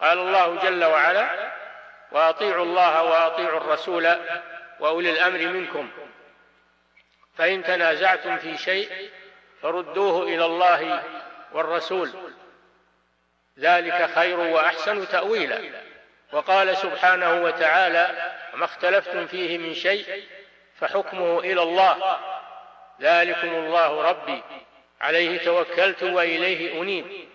قال 0.01 0.17
الله 0.17 0.55
جل 0.55 0.83
وعلا 0.83 1.51
وأطيعوا 2.11 2.65
الله 2.65 3.03
وأطيعوا 3.03 3.57
الرسول 3.57 4.15
وأولي 4.79 5.11
الأمر 5.11 5.39
منكم. 5.39 5.91
فإن 7.37 7.63
تنازعتم 7.63 8.37
في 8.37 8.57
شيء 8.57 9.11
فردوه 9.61 10.23
إلى 10.23 10.45
الله 10.45 11.03
والرسول. 11.51 12.11
ذلك 13.59 14.09
خير 14.15 14.39
وأحسن 14.39 15.07
تأويلا. 15.07 15.61
وقال 16.31 16.77
سبحانه 16.77 17.43
وتعالى 17.43 18.33
وما 18.53 18.65
اختلفتم 18.65 19.27
فيه 19.27 19.57
من 19.57 19.73
شيء 19.73 20.23
فحكمه 20.79 21.39
إلى 21.39 21.61
الله 21.61 22.19
ذلكم 23.01 23.47
الله 23.47 24.01
ربي. 24.01 24.43
عليه 25.01 25.45
توكلت 25.45 26.03
وإليه 26.03 26.81
أنيب. 26.81 27.27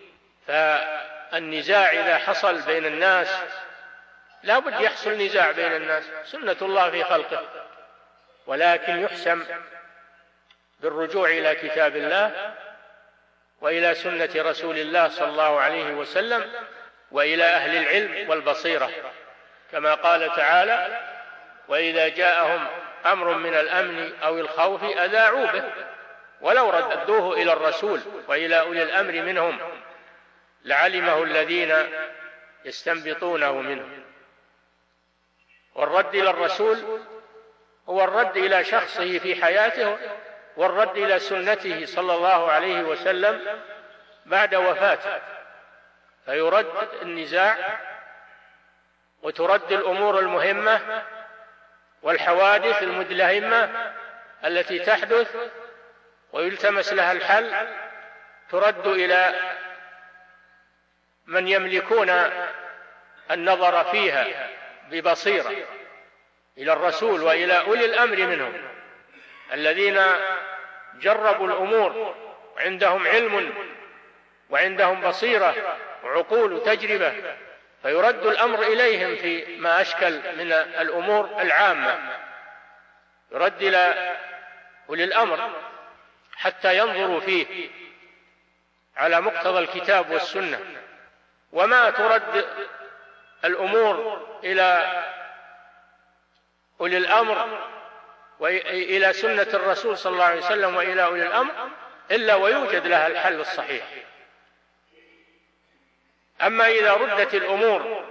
فالنزاع 0.47 1.93
إذا 1.93 2.19
حصل 2.19 2.63
بين 2.63 2.87
الناس 2.87 3.43
لا 4.43 4.59
بد 4.59 4.81
يحصل 4.81 5.11
نزاع 5.11 5.51
بين 5.51 5.73
الناس. 5.73 6.05
سنة 6.25 6.57
الله 6.63 6.91
في 6.91 7.05
خلقه. 7.05 7.43
ولكن 8.47 9.03
يحسم 9.03 9.45
بالرجوع 10.81 11.29
إلى 11.29 11.55
كتاب 11.55 11.97
الله 11.97 12.55
وإلى 13.61 13.95
سنة 13.95 14.31
رسول 14.37 14.79
الله 14.79 15.09
صلى 15.09 15.29
الله 15.29 15.61
عليه 15.61 15.95
وسلم 15.95 16.53
وإلى 17.11 17.45
أهل 17.45 17.77
العلم 17.77 18.31
والبصيرة. 18.31 18.91
كما 19.73 19.95
قال 19.95 20.37
تعالى 20.37 21.01
وإذا 21.69 22.09
جاءهم 22.09 22.67
أمر 23.07 23.35
من 23.35 23.55
الأمن 23.55 24.13
أو 24.23 24.39
الخوف 24.39 24.85
أذاعوا 24.85 25.47
به 25.47 25.65
ولو 26.41 26.71
ردوه 26.71 27.35
إلى 27.35 27.53
الرسول 27.53 28.01
وإلى 28.29 28.61
أولي 28.61 28.83
الأمر 28.83 29.13
منهم 29.13 29.59
لعلمه 30.65 31.23
الذين 31.23 31.75
يستنبطونه 32.65 33.53
منه. 33.53 33.89
والرد 35.75 36.15
إلى 36.15 36.31
الرسول 36.31 37.01
هو 37.89 38.05
الرد 38.05 38.37
إلى 38.37 38.65
شخصه 38.65 39.19
في 39.19 39.45
حياته 39.45 39.99
والرد 40.57 40.97
إلى 40.97 41.19
سنته 41.19 41.87
صلى 41.87 42.15
الله 42.15 42.53
عليه 42.53 42.83
وسلم 42.83 43.61
بعد 44.27 44.55
وفاته. 44.55 45.21
فيرد 46.25 46.89
النزاع 47.03 47.81
وترد 49.23 49.73
الأمور 49.73 50.19
المهمة 50.19 51.03
والحوادث 52.03 52.83
المدلهمة 52.83 53.93
التي 54.45 54.79
تحدث 54.79 55.37
ويلتمس 56.33 56.93
لها 56.93 57.13
الحل 57.13 57.69
ترد 58.51 58.87
إلى 58.87 59.35
من 61.27 61.49
يملكون 61.49 62.11
النظر 63.31 63.85
فيها 63.85 64.49
ببصيرة 64.91 65.53
إلى 66.59 66.73
الرسول 66.73 67.23
وإلى 67.23 67.61
أولي 67.61 67.85
الأمر 67.85 68.17
منهم 68.17 68.53
الذين 69.53 70.01
جربوا 70.95 71.47
الأمور 71.47 72.15
وعندهم 72.57 73.07
علم 73.07 73.55
وعندهم 74.51 75.01
بصيرة 75.01 75.79
وعقول 76.05 76.53
وتجربة 76.53 77.15
فيرد 77.83 78.27
الأمر 78.27 78.63
إليهم 78.63 79.17
في 79.17 79.57
ما 79.57 79.81
أشكل 79.81 80.13
من 80.13 80.53
الأمور 80.53 81.41
العامة. 81.41 81.99
يرد 83.33 83.63
إلى 83.63 84.17
أولي 84.89 85.05
الأمر 85.05 85.51
حتى 86.37 86.79
ينظروا 86.79 87.21
فيه 87.21 87.71
على 88.97 89.21
مقتضى 89.21 89.59
الكتاب 89.59 90.11
والسنة. 90.11 90.61
وما 91.53 91.91
ترد 91.91 92.45
الأمور 93.45 94.27
إلى 94.45 95.03
أولي 96.81 96.97
الأمر 96.97 97.69
وإلى 98.39 99.13
سنة 99.13 99.47
الرسول 99.55 99.99
صلى 99.99 100.13
الله 100.13 100.25
عليه 100.25 100.41
وسلم 100.41 100.77
وإلى 100.77 101.05
أولي 101.05 101.27
الأمر 101.27 101.53
إلا 102.11 102.35
ويوجد 102.35 102.87
لها 102.87 103.07
الحل 103.07 103.41
الصحيح. 103.41 103.85
أما 106.43 106.69
إذا 106.69 106.93
ردت 106.93 107.35
الأمور 107.35 108.05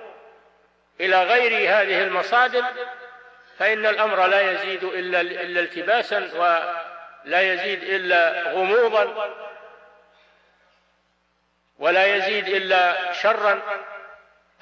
إلى 0.99 1.23
غير 1.23 1.51
هذه 1.51 2.03
المصادر 2.03 2.65
فإن 3.57 3.85
الأمر 3.85 4.27
لا 4.27 4.51
يزيد 4.51 4.83
إلا, 4.83 5.21
إلا 5.21 5.59
التباسا 5.59 6.19
ولا 6.35 7.53
يزيد 7.53 7.83
إلا 7.83 8.51
غموضا 8.51 9.35
ولا 11.79 12.15
يزيد 12.15 12.47
إلا 12.47 13.11
شرا. 13.13 13.61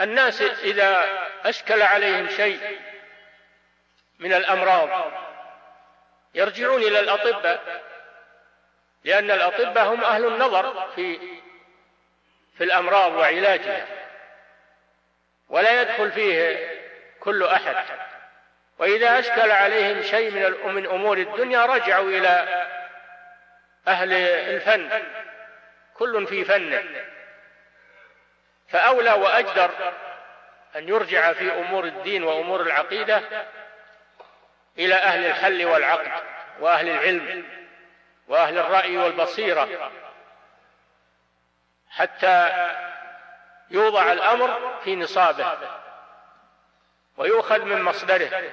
الناس 0.02 0.42
إذا 0.42 1.06
أشكل 1.46 1.82
عليهم 1.82 2.30
شيء 2.30 2.80
من 4.20 4.34
الأمراض 4.34 5.12
يرجعون 6.36 6.82
إلى 6.82 7.00
الأطباء 7.00 7.84
لأن 9.04 9.32
الأطباء 9.32 9.86
هم 9.94 10.04
أهل 10.04 10.26
النظر 10.26 10.90
في 10.96 11.39
في 12.60 12.66
الأمراض 12.66 13.12
وعلاجها. 13.12 13.86
ولا 15.50 15.82
يدخل 15.82 16.12
فيه 16.12 16.58
كل 17.20 17.44
أحد. 17.44 17.76
وإذا 18.80 19.20
أشكل 19.20 19.52
عليهم 19.52 20.02
شيء 20.02 20.32
من 20.32 20.74
من 20.74 20.86
أمور 20.86 21.18
الدنيا 21.18 21.66
رجعوا 21.66 22.10
إلى 22.10 22.66
أهل 23.88 24.14
الفن. 24.14 25.04
كل 25.94 26.28
في 26.28 26.46
فنه. 26.46 26.84
فأولى 28.68 29.12
وأجدر 29.12 29.72
أن 30.76 30.90
يرجع 30.90 31.34
في 31.34 31.54
أمور 31.54 31.84
الدين 31.84 32.24
وأمور 32.24 32.62
العقيدة 32.62 33.22
إلى 34.78 34.96
أهل 34.96 35.26
الحل 35.26 35.66
والعقد 35.66 36.12
وأهل 36.60 36.90
العلم 36.90 37.46
وأهل 38.28 38.58
الرأي 38.58 38.98
والبصيرة. 38.98 39.92
حتى 41.90 42.68
يوضع 43.72 44.12
الأمر 44.12 44.80
في 44.84 44.96
نصابه 44.96 45.58
ويؤخذ 47.18 47.66
من 47.66 47.82
مصدره. 47.82 48.52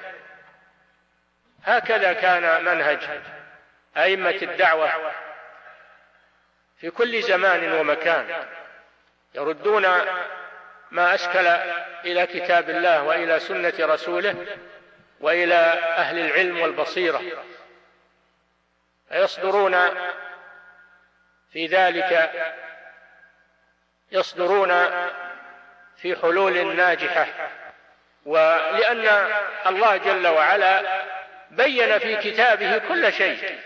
هكذا 1.63 2.13
كان 2.13 2.65
منهج 2.65 3.21
أئمة 3.97 4.39
الدعوة 4.41 5.11
في 6.79 6.89
كل 6.89 7.21
زمان 7.21 7.73
ومكان 7.73 8.45
يردون 9.35 9.87
ما 10.91 11.13
أشكل 11.13 11.47
إلى 12.05 12.27
كتاب 12.27 12.69
الله 12.69 13.03
وإلى 13.03 13.39
سنة 13.39 13.73
رسوله 13.79 14.57
وإلى 15.19 15.55
أهل 15.97 16.19
العلم 16.19 16.61
والبصيرة. 16.61 17.21
فيصدرون 19.09 19.75
في 21.51 21.65
ذلك 21.65 22.31
يصدرون 24.11 24.69
في 25.97 26.15
حلول 26.21 26.75
ناجحة. 26.75 27.27
ولأن 28.25 29.31
الله 29.67 29.97
جل 29.97 30.27
وعلا 30.27 31.03
بين 31.51 31.99
في 31.99 32.15
كتابه 32.15 32.77
كل 32.77 33.13
شيء 33.13 33.59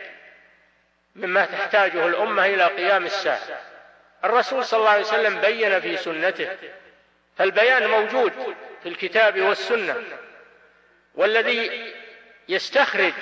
مما 1.15 1.45
تحتاجه 1.45 2.07
الأمة 2.07 2.45
إلى 2.45 2.65
قيام 2.65 3.05
الساعة. 3.05 3.61
الرسول 4.23 4.65
صلى 4.65 4.79
الله 4.79 4.89
عليه 4.89 5.01
وسلم 5.01 5.41
بين 5.41 5.79
في 5.81 5.97
سنته. 5.97 6.57
فالبيان 7.37 7.87
موجود 7.87 8.55
في 8.83 8.89
الكتاب 8.89 9.41
والسنة. 9.41 10.03
والذي 11.15 11.93
يستخرج 12.49 13.13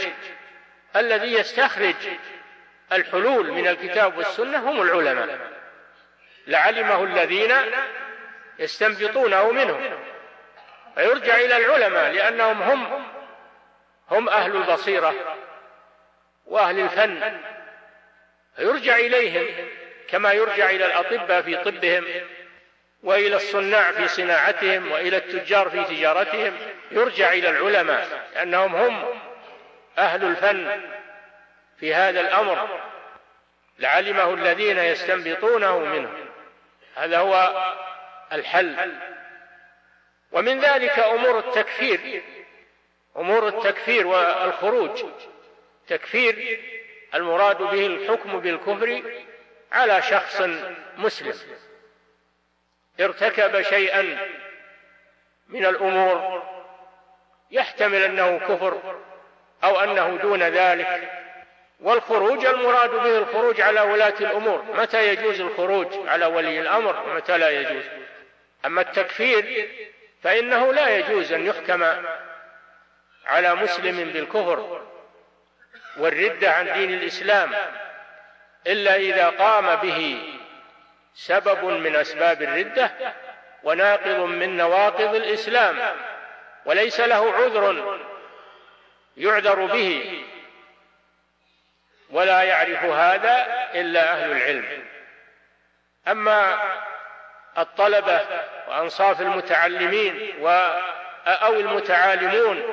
الذي 0.95 1.33
يستخرج 1.33 1.95
الحلول 2.91 3.51
من 3.51 3.67
الكتاب 3.67 4.17
والسنة 4.17 4.69
هم 4.69 4.81
العلماء. 4.81 5.58
لعلمه 6.49 7.03
الذين 7.03 7.53
يستنبطونه 8.59 9.51
منهم. 9.51 9.99
فيرجع 10.95 11.35
إلى 11.35 11.57
العلماء 11.57 12.11
لأنهم 12.11 12.61
هم 12.61 13.03
هم 14.11 14.29
أهل 14.29 14.55
البصيرة 14.55 15.15
وأهل 16.45 16.79
الفن. 16.79 17.39
فيرجع 18.55 18.95
إليهم 18.95 19.67
كما 20.07 20.31
يرجع 20.31 20.69
إلى 20.69 20.85
الأطباء 20.85 21.41
في 21.41 21.57
طبهم 21.57 22.05
وإلى 23.03 23.35
الصناع 23.35 23.91
في 23.91 24.07
صناعتهم 24.07 24.91
وإلى 24.91 25.17
التجار 25.17 25.69
في 25.69 25.83
تجارتهم. 25.83 26.57
يرجع 26.91 27.33
إلى 27.33 27.49
العلماء 27.49 28.29
لأنهم 28.33 28.75
هم 28.75 29.19
أهل 29.97 30.23
الفن 30.23 30.81
في 31.79 31.93
هذا 31.93 32.21
الأمر. 32.21 32.79
لعلمه 33.79 34.33
الذين 34.33 34.77
يستنبطونه 34.77 35.79
منه 35.79 36.28
هذا 36.95 37.17
هو 37.17 37.65
الحل. 38.31 38.95
ومن 40.31 40.59
ذلك 40.59 40.99
أمور 40.99 41.39
التكفير. 41.39 42.23
أمور 43.17 43.47
التكفير 43.47 44.07
والخروج. 44.07 45.05
تكفير 45.87 46.59
المراد 47.13 47.57
به 47.57 47.85
الحكم 47.85 48.39
بالكفر 48.39 49.03
على 49.71 50.01
شخص 50.01 50.41
مسلم. 50.97 51.35
ارتكب 52.99 53.61
شيئا 53.61 54.17
من 55.47 55.65
الأمور 55.65 56.43
يحتمل 57.51 58.03
أنه 58.03 58.39
كفر 58.39 58.99
أو 59.63 59.79
أنه 59.79 60.17
دون 60.17 60.43
ذلك. 60.43 61.11
والخروج 61.79 62.45
المراد 62.45 62.89
به 62.89 63.17
الخروج 63.17 63.61
على 63.61 63.81
ولاة 63.81 64.13
الأمور. 64.21 64.65
متى 64.77 65.07
يجوز 65.07 65.41
الخروج 65.41 65.87
على 66.07 66.25
ولي 66.25 66.59
الأمر؟ 66.59 67.09
ومتى 67.09 67.37
لا 67.37 67.49
يجوز؟ 67.49 67.83
أما 68.65 68.81
التكفير 68.81 69.69
فإنه 70.23 70.73
لا 70.73 70.97
يجوز 70.97 71.33
أن 71.33 71.45
يحكم 71.45 71.83
على 73.25 73.55
مسلم 73.55 74.09
بالكفر 74.09 74.81
والردة 75.97 76.51
عن 76.51 76.73
دين 76.73 76.93
الإسلام 76.93 77.51
إلا 78.67 78.95
إذا 78.95 79.29
قام 79.29 79.75
به 79.75 80.21
سبب 81.15 81.65
من 81.65 81.95
أسباب 81.95 82.41
الردة 82.41 82.91
وناقض 83.63 84.19
من 84.19 84.57
نواقض 84.57 85.15
الإسلام 85.15 85.95
وليس 86.65 86.99
له 86.99 87.33
عذر 87.33 87.99
يعذر 89.17 89.65
به. 89.65 90.23
ولا 92.11 92.43
يعرف 92.43 92.83
هذا 92.83 93.67
إلا 93.73 94.11
أهل 94.13 94.31
العلم. 94.31 94.65
أما 96.07 96.59
الطلبة 97.57 98.21
وأنصاف 98.67 99.21
المتعلمين 99.21 100.33
أو 101.27 101.53
المتعالمون 101.53 102.63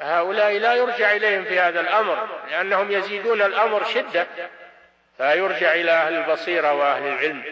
هؤلاء 0.00 0.58
لا 0.58 0.74
يرجع 0.74 1.12
إليهم 1.12 1.44
في 1.44 1.60
هذا 1.60 1.80
الأمر 1.80 2.28
لأنهم 2.50 2.92
يزيدون 2.92 3.42
الأمر 3.42 3.84
شدة 3.84 4.26
فيرجع 5.16 5.72
إلى 5.72 5.90
أهل 5.90 6.14
البصيرة 6.14 6.72
وأهل 6.72 7.06
العلم 7.06 7.42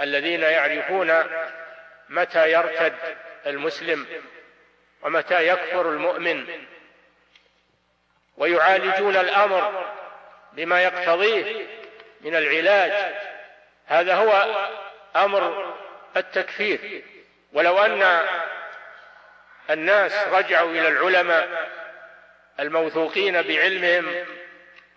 الذين 0.00 0.42
يعرفون 0.42 1.14
متى 2.08 2.52
يرتد 2.52 2.94
المسلم 3.46 4.06
ومتى 5.02 5.46
يكفر 5.48 5.88
المؤمن 5.88 6.46
ويعالجون 8.36 9.16
الأمر 9.16 9.84
بما 10.52 10.82
يقتضيه 10.82 11.66
من 12.20 12.36
العلاج. 12.36 13.14
هذا 13.86 14.14
هو 14.14 14.56
أمر 15.16 15.74
التكفير. 16.16 17.04
ولو 17.52 17.78
أن 17.78 18.18
الناس 19.70 20.28
رجعوا 20.32 20.70
إلى 20.70 20.88
العلماء 20.88 21.70
الموثوقين 22.60 23.42
بعلمهم 23.42 24.24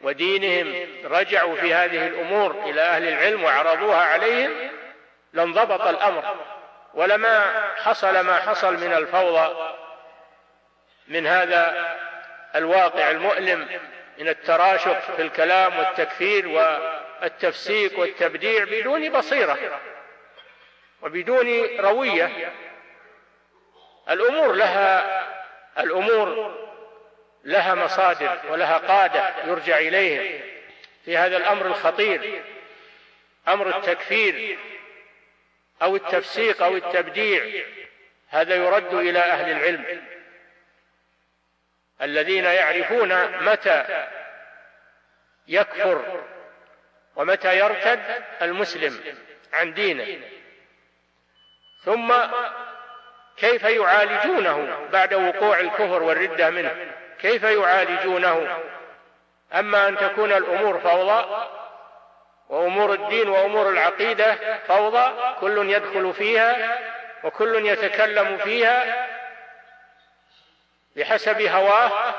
ودينهم 0.02 0.88
رجعوا 1.06 1.56
في 1.56 1.74
هذه 1.74 2.08
الأمور 2.08 2.52
إلى 2.52 2.82
أهل 2.82 3.08
العلم 3.08 3.44
وعرضوها 3.44 4.04
عليهم 4.04 4.72
لانضبط 5.34 5.82
الأمر. 5.82 6.36
ولما 6.94 7.46
حصل 7.84 8.20
ما 8.20 8.38
حصل 8.38 8.74
من 8.74 8.94
الفوضى 8.94 9.76
من 11.08 11.28
هذا 11.28 11.96
الواقع 12.56 13.12
المؤلم 13.12 13.80
من 14.20 14.30
التراشق 14.30 15.16
في 15.16 15.22
الكلام 15.22 15.78
والتكفير 15.78 16.48
والتفسيق 16.48 18.00
والتبديع 18.00 18.64
بدون 18.64 19.10
بصيرة 19.10 19.82
وبدون 21.02 21.80
روية. 21.80 22.52
الأمور 24.10 24.54
لها 24.54 25.26
الأمور 25.80 26.56
لها 27.44 27.76
مصادر 27.76 28.40
ولها 28.50 28.78
قادة 28.78 29.34
يرجع 29.48 29.78
اليهم 29.78 30.42
في 31.06 31.18
هذا 31.18 31.38
الأمر 31.38 31.66
الخطير 31.66 32.44
أمر 33.48 33.78
التكفير 33.78 34.58
أو 35.82 35.96
التفسيق 35.96 36.64
أو 36.64 36.76
التبديع 36.76 37.64
هذا 38.30 38.56
يرد 38.56 38.94
إلى 38.94 39.20
أهل 39.20 39.52
العلم. 39.52 40.15
الذين 42.02 42.46
يعرفون 42.46 43.42
متى 43.44 44.08
يكفر 45.48 46.24
ومتى 47.16 47.58
يرتد 47.58 48.24
المسلم 48.42 49.16
عن 49.54 49.74
دينه. 49.74 50.20
ثم 51.84 52.14
كيف 53.38 53.64
يعالجونه 53.64 54.88
بعد 54.92 55.14
وقوع 55.14 55.60
الكفر 55.60 56.04
والردة 56.04 56.50
منه؟ 56.50 56.94
كيف 57.20 57.44
يعالجونه؟ 57.44 58.60
أما 59.54 59.88
أن 59.88 59.98
تكون 59.98 60.32
الأمور 60.32 60.80
فوضى 60.80 61.48
وأمور 62.50 62.94
الدين 62.94 63.30
وأمور 63.30 63.70
العقيدة 63.70 64.58
فوضى 64.68 65.36
كل 65.40 65.70
يدخل 65.70 66.14
فيها 66.14 66.80
وكل 67.24 67.66
يتكلم 67.66 68.38
فيها 68.38 69.08
بحسب 70.96 71.42
هواه 71.42 72.16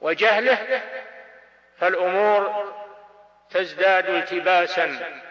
وجهله 0.00 0.82
فالأمور 1.78 2.74
تزداد 3.50 4.10
التباسا. 4.10 5.22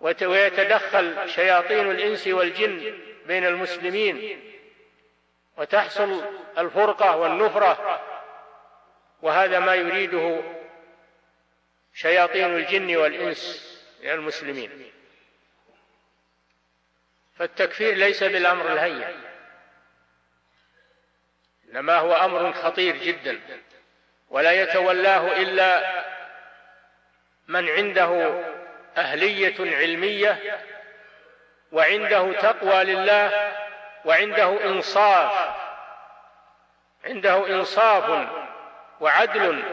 ويتدخل 0.00 1.30
شياطين 1.30 1.90
الإنس 1.90 2.26
والجن 2.26 2.98
بين 3.26 3.46
المسلمين 3.46 4.42
وتحصل 5.56 6.24
الفرقة 6.58 7.16
والنفرة. 7.16 8.00
وهذا 9.22 9.58
ما 9.58 9.74
يريده 9.74 10.42
شياطين 11.94 12.56
الجن 12.56 12.96
والإنس 12.96 13.72
من 14.02 14.10
المسلمين. 14.10 14.92
فالتكفير 17.38 17.94
ليس 17.94 18.24
بالأمر 18.24 18.72
الهين. 18.72 19.35
إنما 21.76 21.98
هو 21.98 22.12
أمر 22.12 22.52
خطير 22.52 22.96
جدا. 22.96 23.40
ولا 24.28 24.52
يتولاه 24.52 25.32
إلا 25.42 26.02
من 27.48 27.68
عنده 27.68 28.42
أهلية 28.96 29.76
علمية 29.76 30.60
وعنده 31.72 32.32
تقوى 32.32 32.84
لله 32.84 33.52
وعنده 34.04 34.64
إنصاف 34.64 35.54
عنده 37.04 37.46
إنصاف 37.46 38.28
وعدل 39.00 39.64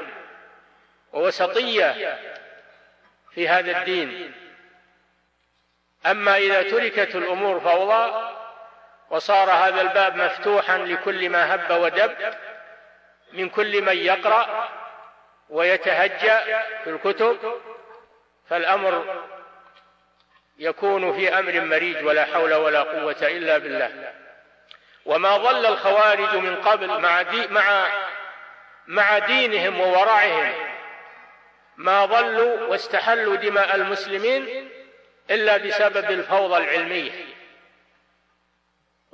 ووسطية 1.14 2.18
في 3.32 3.50
هذا 3.50 3.80
الدين. 3.80 4.34
أما 6.06 6.38
إذا 6.38 6.62
تركت 6.64 7.16
الأمور 7.16 7.60
فوضى 7.60 8.33
وصار 9.14 9.52
هذا 9.52 9.82
الباب 9.82 10.16
مفتوحا 10.16 10.78
لكل 10.78 11.30
ما 11.30 11.56
هب 11.56 11.72
ودب 11.72 12.16
من 13.34 13.50
كل 13.50 13.82
من 13.82 13.98
يقرأ 13.98 14.70
ويتهجأ 15.50 16.64
في 16.84 16.90
الكتب 16.90 17.38
فالأمر 18.50 19.24
يكون 20.58 21.14
في 21.14 21.40
أمر 21.40 21.62
مريج 21.62 22.06
ولا 22.06 22.26
حول 22.26 22.54
ولا 22.54 22.84
قوة 22.84 23.16
إلا 23.22 23.58
بالله. 23.58 24.14
وما 25.06 25.38
ظل 25.38 25.66
الخوارج 25.66 26.36
من 26.36 26.56
قبل 26.56 27.02
مع 27.02 27.22
دي 27.22 27.48
مع 27.48 27.86
مع 28.88 29.18
دينهم 29.18 29.80
وورعهم 29.80 30.54
ما 31.78 32.06
ظلوا 32.06 32.68
واستحلوا 32.68 33.36
دماء 33.36 33.76
المسلمين 33.76 34.70
إلا 35.32 35.58
بسبب 35.58 36.12
الفوضى 36.12 36.58
العلمية. 36.58 37.33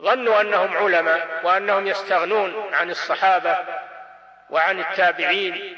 ظنوا 0.01 0.41
أنهم 0.41 0.77
علماء 0.77 1.41
وأنهم 1.43 1.87
يستغنون 1.87 2.73
عن 2.73 2.89
الصحابة 2.89 3.57
وعن 4.49 4.79
التابعين 4.79 5.77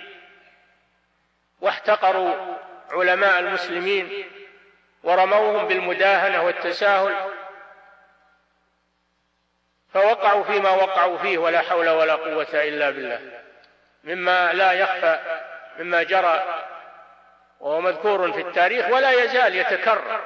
واحتقروا 1.62 2.58
علماء 2.92 3.40
المسلمين 3.40 4.30
ورموهم 5.04 5.68
بالمداهنة 5.68 6.44
والتساهل 6.44 7.32
فوقعوا 9.94 10.44
فيما 10.44 10.70
وقعوا 10.70 11.18
فيه 11.18 11.38
ولا 11.38 11.62
حول 11.62 11.90
ولا 11.90 12.16
قوة 12.16 12.48
إلا 12.54 12.90
بالله. 12.90 13.42
مما 14.04 14.54
لا 14.54 14.72
يخفى 14.72 15.20
مما 15.80 16.04
جرى 16.04 16.64
وهو 17.60 17.82
مذكور 17.82 18.32
في 18.32 18.42
التاريخ 18.42 18.90
ولا 18.90 19.12
يزال 19.12 19.56
يتكرر. 19.56 20.22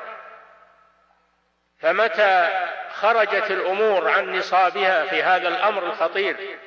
فمتى 1.79 2.49
خرجت 2.95 3.51
الأمور 3.51 4.09
عن 4.09 4.35
نصابها 4.37 5.05
في 5.05 5.23
هذا 5.23 5.47
الأمر 5.47 5.83
الخطير 5.83 6.57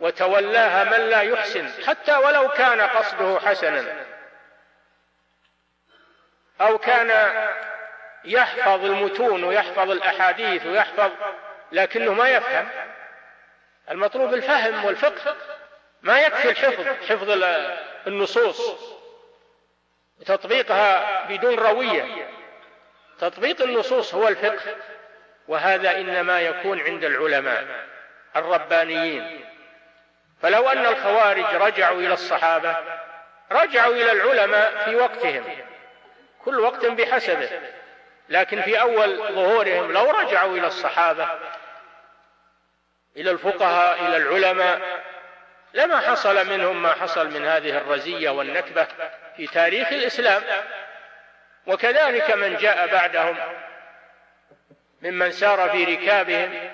وتولاها 0.00 0.84
من 0.84 1.10
لا 1.10 1.22
يحسن 1.22 1.68
حتى 1.86 2.16
ولو 2.16 2.48
كان 2.48 2.80
قصده 2.80 3.40
حسنا. 3.40 4.06
أو 6.60 6.78
كان 6.78 7.32
يحفظ 8.24 8.84
المتون 8.84 9.44
ويحفظ 9.44 9.90
الأحاديث 9.90 10.66
ويحفظ 10.66 11.10
لكنه 11.72 12.12
ما 12.12 12.28
يفهم. 12.28 12.68
المطلوب 13.90 14.34
الفهم 14.34 14.84
والفقه. 14.84 15.36
ما 16.02 16.20
يكفي 16.20 16.50
الحفظ 16.50 16.86
حفظ 17.08 17.30
النصوص. 18.06 18.60
تطبيقها 20.26 21.24
بدون 21.28 21.54
روية. 21.54 22.28
تطبيق 23.18 23.62
النصوص 23.62 24.14
هو 24.14 24.28
الفقه. 24.28 24.76
وهذا 25.48 25.96
إنما 25.96 26.40
يكون 26.40 26.80
عند 26.80 27.04
العلماء 27.04 27.64
الربانيين. 28.36 29.44
فلو 30.42 30.68
أن 30.68 30.86
الخوارج 30.86 31.54
رجعوا 31.54 32.00
إلى 32.00 32.14
الصحابة 32.14 32.76
رجعوا 33.52 33.94
إلى 33.94 34.12
العلماء 34.12 34.84
في 34.84 34.94
وقتهم 34.94 35.44
كل 36.44 36.60
وقت 36.60 36.86
بحسبه. 36.86 37.50
لكن 38.28 38.62
في 38.62 38.80
أول 38.80 39.16
ظهورهم 39.16 39.92
لو 39.92 40.10
رجعوا 40.10 40.56
إلى 40.56 40.66
الصحابة 40.66 41.28
إلى 43.16 43.30
الفقهاء 43.30 44.06
إلى 44.06 44.16
العلماء 44.16 44.80
لما 45.74 46.00
حصل 46.00 46.46
منهم 46.46 46.82
ما 46.82 46.92
حصل 46.92 47.30
من 47.30 47.44
هذه 47.44 47.78
الرزية 47.78 48.30
والنكبة 48.30 48.86
في 49.36 49.46
تاريخ 49.46 49.88
الإسلام. 49.88 50.42
وكذلك 51.66 52.30
من 52.30 52.56
جاء 52.56 52.86
بعدهم 52.86 53.36
ممن 55.02 55.32
سار 55.32 55.70
في 55.70 55.84
ركابهم 55.84 56.70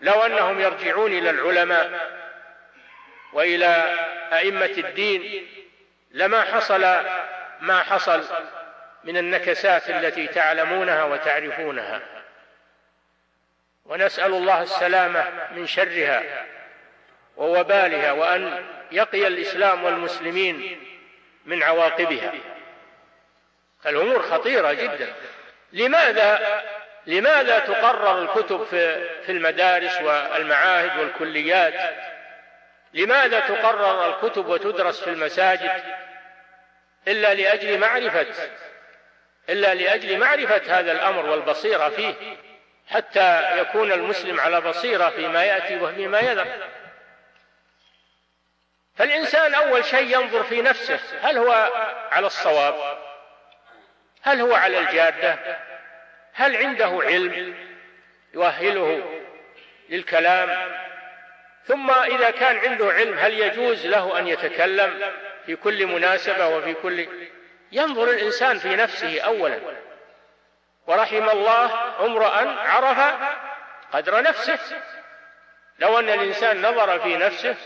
لو 0.00 0.22
أنهم 0.22 0.60
يرجعون 0.60 1.12
إلى 1.12 1.30
العلماء 1.30 2.18
وإلى 3.32 3.98
أئمة 4.32 4.64
الدين 4.78 5.46
لما 6.10 6.42
حصل 6.42 6.80
ما 7.60 7.82
حصل 7.82 8.24
من 9.04 9.16
النكسات 9.16 9.90
التي 9.90 10.26
تعلمونها 10.26 11.04
وتعرفونها. 11.04 12.00
ونسأل 13.84 14.34
الله 14.34 14.62
السلامة 14.62 15.48
من 15.56 15.66
شرها 15.66 16.46
ووبالها 17.36 18.12
وأن 18.12 18.64
يقي 18.92 19.26
الإسلام 19.26 19.84
والمسلمين 19.84 20.80
من 21.44 21.62
عواقبها. 21.62 22.32
الأمور 23.86 24.22
خطيرة 24.22 24.72
جدا. 24.72 25.14
لماذا 25.72 26.62
لماذا 27.08 27.58
تقرر 27.58 28.22
الكتب 28.22 28.64
في 29.26 29.32
المدارس 29.32 30.00
والمعاهد 30.00 30.98
والكليات؟ 30.98 31.94
لماذا 32.94 33.40
تقرر 33.40 34.08
الكتب 34.08 34.46
وتدرس 34.46 35.00
في 35.00 35.10
المساجد؟ 35.10 35.82
إلا 37.08 37.34
لأجل 37.34 37.78
معرفة 37.78 38.26
إلا 39.48 39.74
لأجل 39.74 40.18
معرفة 40.18 40.78
هذا 40.78 40.92
الأمر 40.92 41.26
والبصيرة 41.26 41.88
فيه 41.88 42.14
حتى 42.88 43.58
يكون 43.60 43.92
المسلم 43.92 44.40
على 44.40 44.60
بصيرة 44.60 45.08
فيما 45.08 45.44
يأتي 45.44 45.80
وفيما 45.80 46.20
يذر. 46.20 46.46
فالإنسان 48.96 49.54
أول 49.54 49.84
شيء 49.84 50.18
ينظر 50.20 50.42
في 50.42 50.62
نفسه 50.62 51.00
هل 51.22 51.38
هو 51.38 51.52
على 52.10 52.26
الصواب؟ 52.26 52.98
هل 54.22 54.40
هو 54.40 54.54
على 54.54 54.78
الجادة؟ 54.78 55.38
هل 56.38 56.56
عنده 56.56 57.00
علم 57.02 57.54
يؤهله 58.34 59.20
للكلام؟ 59.88 60.72
ثم 61.64 61.90
إذا 61.90 62.30
كان 62.30 62.56
عنده 62.56 62.92
علم 62.92 63.18
هل 63.18 63.40
يجوز 63.40 63.86
له 63.86 64.18
أن 64.18 64.26
يتكلم 64.26 65.00
في 65.46 65.56
كل 65.56 65.86
مناسبة 65.86 66.48
وفي 66.48 66.74
كل؟ 66.74 67.08
ينظر 67.72 68.10
الإنسان 68.10 68.58
في 68.58 68.76
نفسه 68.76 69.20
أولا. 69.20 69.60
ورحم 70.86 71.28
الله 71.28 71.70
امرأ 72.06 72.60
عرف 72.60 73.18
قدر 73.92 74.22
نفسه. 74.22 74.58
لو 75.78 75.98
أن 75.98 76.08
الإنسان 76.08 76.62
نظر 76.62 77.00
في 77.00 77.16
نفسه 77.16 77.56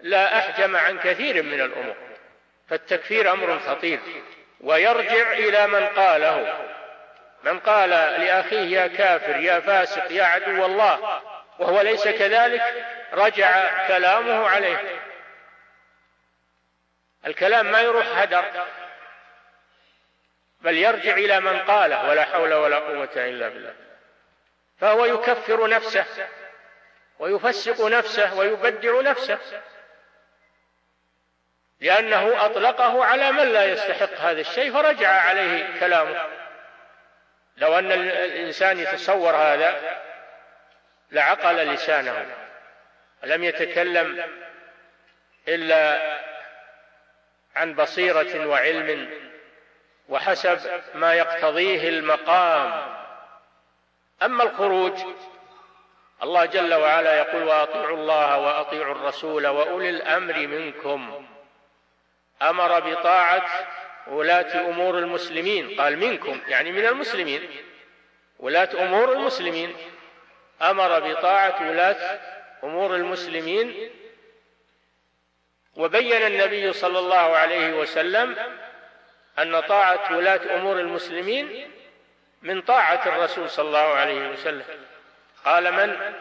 لا 0.00 0.38
أحجم 0.38 0.76
عن 0.76 0.98
كثير 0.98 1.42
من 1.42 1.60
الأمور. 1.60 1.96
فالتكفير 2.68 3.32
أمر 3.32 3.58
خطير. 3.58 4.00
ويرجع 4.60 5.32
إلى 5.32 5.66
من 5.66 5.86
قاله. 5.86 6.72
من 7.44 7.58
قال 7.58 7.90
لأخيه 7.90 8.80
يا 8.80 8.86
كافر 8.86 9.36
يا 9.36 9.60
فاسق 9.60 10.12
يا 10.12 10.24
عدو 10.24 10.66
الله. 10.66 11.22
وهو 11.58 11.80
ليس 11.80 12.08
كذلك 12.08 12.86
رجع 13.12 13.86
كلامه 13.88 14.48
عليه. 14.48 15.00
الكلام 17.26 17.72
ما 17.72 17.80
يروح 17.80 18.06
هدر 18.18 18.44
بل 20.60 20.78
يرجع 20.78 21.12
إلى 21.12 21.40
من 21.40 21.58
قاله 21.58 22.08
ولا 22.08 22.24
حول 22.24 22.54
ولا 22.54 22.78
قوة 22.78 23.10
إلا 23.16 23.48
بالله. 23.48 23.74
فهو 24.80 25.04
يكفر 25.04 25.68
نفسه 25.68 26.04
ويفسق 27.18 27.86
نفسه 27.86 28.34
ويبدع 28.34 29.00
نفسه 29.00 29.38
لأنه 31.80 32.46
أطلقه 32.46 33.04
على 33.04 33.32
من 33.32 33.52
لا 33.52 33.64
يستحق 33.64 34.20
هذا 34.20 34.40
الشيء 34.40 34.72
فرجع 34.72 35.08
عليه 35.08 35.80
كلامه. 35.80 36.41
لو 37.56 37.78
أن 37.78 37.92
الإنسان 37.92 38.78
يتصور 38.78 39.36
هذا 39.36 40.00
لعقل 41.10 41.56
لسانه 41.56 42.26
لم 43.22 43.44
يتكلم 43.44 44.24
إلا 45.48 46.02
عن 47.56 47.74
بصيرة 47.74 48.46
وعلم 48.46 49.10
وحسب 50.08 50.82
ما 50.94 51.14
يقتضيه 51.14 51.88
المقام. 51.88 52.94
أما 54.22 54.44
الخروج 54.44 54.98
الله 56.22 56.44
جل 56.44 56.74
وعلا 56.74 57.18
يقول 57.18 57.42
وأطيعوا 57.42 57.96
الله 57.96 58.38
وأطيعوا 58.38 58.94
الرسول 58.94 59.46
وأولي 59.46 59.90
الأمر 59.90 60.46
منكم. 60.46 61.26
أمر 62.42 62.80
بطاعة 62.80 63.48
ولاة 64.06 64.60
أمور 64.68 64.98
المسلمين 64.98 65.80
قال 65.80 65.98
منكم 65.98 66.40
يعني 66.48 66.72
من 66.72 66.86
المسلمين. 66.86 67.50
ولاة 68.38 68.68
أمور 68.74 69.12
المسلمين. 69.12 69.76
أمر 70.62 71.00
بطاعة 71.00 71.70
ولاة 71.70 72.20
أمور 72.64 72.96
المسلمين. 72.96 73.90
وبين 75.76 76.26
النبي 76.26 76.72
صلى 76.72 76.98
الله 76.98 77.36
عليه 77.36 77.72
وسلم 77.72 78.36
أن 79.38 79.60
طاعة 79.60 80.16
ولاة 80.16 80.56
أمور 80.56 80.80
المسلمين 80.80 81.70
من 82.42 82.62
طاعة 82.62 83.02
الرسول 83.06 83.50
صلى 83.50 83.66
الله 83.66 83.94
عليه 83.94 84.28
وسلم. 84.28 84.64
قال 85.44 85.72
من؟ 85.72 86.14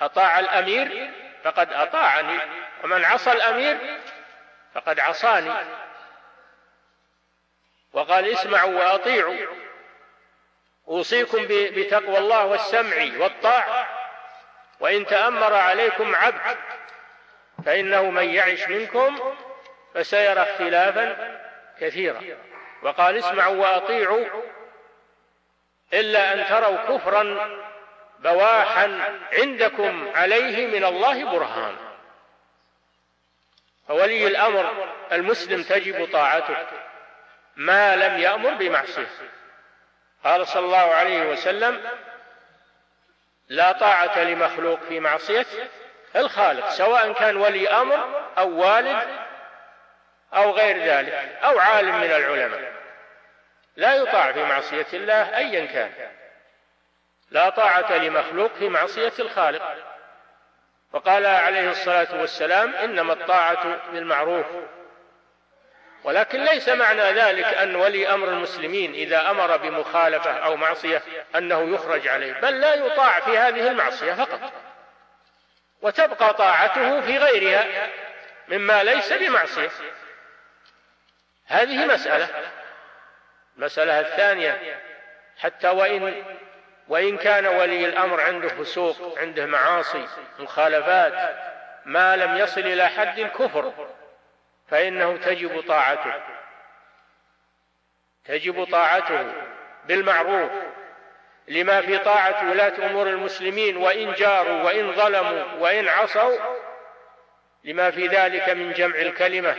أطاع 0.00 0.38
الأمير 0.38 1.10
فقد 1.44 1.72
أطاعني 1.72 2.38
ومن 2.84 3.04
عصى 3.04 3.32
الأمير 3.32 3.78
فقد 4.74 5.00
عصاني. 5.00 5.52
وقال 7.92 8.28
اسمعوا 8.28 8.78
وأطيعوا. 8.78 9.36
أوصيكم 10.88 11.46
بتقوى 11.48 12.18
الله 12.18 12.46
والسمع 12.46 13.08
والطاعة. 13.18 13.88
وإن 14.80 15.06
تأمر 15.06 15.54
عليكم 15.54 16.14
عبد 16.14 16.56
فإنه 17.66 18.10
من 18.10 18.28
يعش 18.28 18.68
منكم 18.68 19.34
فسيرى 19.94 20.42
اختلافا 20.42 21.40
كثيرا. 21.80 22.20
وقال 22.82 23.16
اسمعوا 23.16 23.56
وأطيعوا 23.56 24.24
إلا 25.92 26.32
أن 26.32 26.46
تروا 26.48 26.96
كفرا 26.96 27.50
بواحا 28.18 29.18
عندكم 29.32 30.10
عليه 30.14 30.66
من 30.66 30.84
الله 30.84 31.24
برهان. 31.24 31.76
فولي 33.88 34.26
الأمر 34.26 34.92
المسلم 35.12 35.62
تجب 35.62 36.12
طاعته. 36.12 36.56
ما 37.56 37.96
لم 37.96 38.18
يأمر 38.18 38.50
بمعصية. 38.50 39.06
قال 40.24 40.46
صلى 40.46 40.64
الله 40.64 40.94
عليه 40.94 41.30
وسلم 41.30 41.80
لا 43.48 43.72
طاعة 43.72 44.18
لمخلوق 44.18 44.80
في 44.88 45.00
معصية 45.00 45.46
الخالق 46.16 46.68
سواء 46.68 47.12
كان 47.12 47.36
ولي 47.36 47.68
أمر 47.68 48.22
أو 48.38 48.60
والد 48.60 49.08
أو 50.34 50.50
غير 50.50 50.78
ذلك 50.78 51.38
أو 51.44 51.58
عالم 51.58 51.96
من 51.96 52.10
العلماء. 52.10 52.72
لا 53.76 53.94
يطاع 53.94 54.32
في 54.32 54.44
معصية 54.44 54.86
الله 54.92 55.36
ايا 55.36 55.66
كان. 55.66 55.90
لا 57.30 57.50
طاعة 57.50 57.96
لمخلوق 57.96 58.50
في 58.58 58.68
معصية 58.68 59.12
الخالق. 59.18 59.76
وقال 60.92 61.26
عليه 61.26 61.70
الصلاة 61.70 62.20
والسلام 62.20 62.74
إنما 62.74 63.12
الطاعة 63.12 63.90
بالمعروف 63.92 64.46
ولكن 66.04 66.44
ليس 66.44 66.68
معنى 66.68 67.02
ذلك 67.02 67.44
أن 67.44 67.76
ولي 67.76 68.14
أمر 68.14 68.28
المسلمين 68.28 68.92
إذا 68.92 69.30
أمر 69.30 69.56
بمخالفة 69.56 70.32
أو 70.32 70.56
معصية 70.56 71.02
أنه 71.36 71.74
يخرج 71.74 72.08
عليه 72.08 72.32
بل 72.32 72.60
لا 72.60 72.74
يطاع 72.74 73.20
في 73.20 73.38
هذه 73.38 73.68
المعصية 73.68 74.12
فقط. 74.12 74.52
وتبقى 75.82 76.34
طاعته 76.34 77.00
في 77.00 77.18
غيرها 77.18 77.88
مما 78.48 78.84
ليس 78.84 79.12
بمعصية. 79.12 79.70
هذه 81.46 81.86
مسألة. 81.86 82.28
المسألة 83.56 84.00
الثانية 84.00 84.80
حتى 85.38 85.68
وإن 85.68 86.24
وإن 86.88 87.16
كان 87.16 87.46
ولي 87.46 87.86
الأمر 87.86 88.20
عنده 88.20 88.48
فسوق 88.48 89.18
عنده 89.18 89.46
معاصي 89.46 90.06
مخالفات 90.38 91.34
ما 91.84 92.16
لم 92.16 92.36
يصل 92.36 92.60
إلى 92.60 92.88
حد 92.88 93.18
الكفر 93.18 93.72
فإنه 94.72 95.16
تجب 95.16 95.60
طاعته. 95.60 96.14
تجب 98.24 98.64
طاعته 98.64 99.32
بالمعروف 99.84 100.50
لما 101.48 101.80
في 101.80 101.98
طاعة 101.98 102.50
ولاة 102.50 102.86
أمور 102.86 103.08
المسلمين 103.08 103.76
وإن 103.76 104.12
جاروا 104.12 104.62
وإن 104.62 104.92
ظلموا 104.92 105.44
وإن 105.58 105.88
عصوا 105.88 106.38
لما 107.64 107.90
في 107.90 108.06
ذلك 108.06 108.48
من 108.48 108.72
جمع 108.72 108.96
الكلمة 108.96 109.56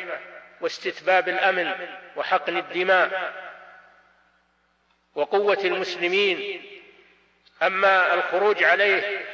واستتباب 0.62 1.30
الأمن 1.30 1.88
وحقن 2.16 2.58
الدماء 2.58 3.34
وقوة 5.16 5.60
المسلمين. 5.66 6.62
أما 7.64 8.14
الخروج 8.14 8.64
عليه 8.64 9.26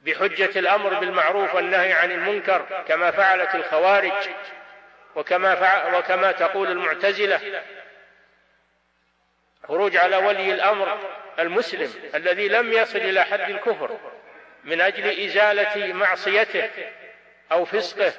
بحجة 0.00 0.58
الأمر 0.58 0.94
بالمعروف 0.94 1.54
والنهي 1.54 1.92
عن 1.92 2.12
المنكر 2.12 2.84
كما 2.88 3.10
فعلت 3.10 3.54
الخوارج 3.54 4.30
وكما 5.16 5.54
فعل 5.54 5.94
وكما 5.94 6.32
تقول 6.32 6.70
المعتزلة. 6.70 7.62
خروج 9.68 9.96
على 9.96 10.16
ولي 10.16 10.52
الأمر 10.52 10.98
المسلم 11.38 11.92
الذي 12.14 12.48
لم 12.48 12.72
يصل 12.72 12.98
إلى 12.98 13.24
حد 13.24 13.40
الكفر 13.40 13.98
من 14.64 14.80
أجل 14.80 15.24
إزالة 15.24 15.92
معصيته 15.92 16.70
أو 17.52 17.64
فسقه 17.64 18.12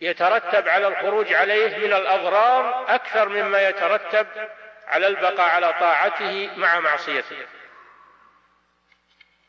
يترتب 0.00 0.68
على 0.68 0.88
الخروج 0.88 1.32
عليه 1.32 1.76
من 1.78 1.92
الأضرار 1.92 2.94
أكثر 2.94 3.28
مما 3.28 3.68
يترتب 3.68 4.26
على 4.86 5.06
البقاء 5.06 5.48
على 5.48 5.72
طاعته 5.80 6.50
مع 6.56 6.80
معصيته. 6.80 7.36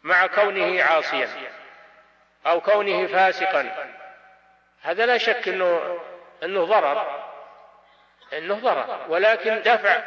مع 0.04 0.28
كونه 0.28 0.84
عاصيا 0.84 1.30
أو 2.46 2.62
كونه 2.62 3.08
فاسقا. 3.08 3.96
هذا 4.82 5.06
لا 5.06 5.18
شك 5.18 5.48
انه 5.48 6.00
إنه 6.44 6.66
ضرر. 6.66 7.26
إنه 8.34 8.56
ضرر. 8.56 9.06
ولكن 9.10 9.62
دفع 9.62 10.02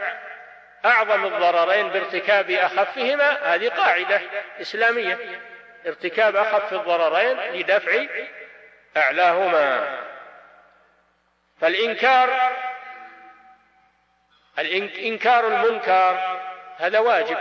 أعظم 0.85 1.25
الضررين 1.25 1.89
بارتكاب 1.89 2.51
أخفهما. 2.51 3.55
هذه 3.55 3.69
قاعدة 3.69 4.21
إسلامية. 4.61 5.19
ارتكاب 5.87 6.37
أخف 6.37 6.73
الضررين 6.73 7.39
لدفع 7.39 8.07
أعلاهما. 8.97 9.99
فالانكار 11.61 12.53
إنكار 14.99 15.47
المنكر 15.47 16.39
هذا 16.79 16.99
واجب. 16.99 17.39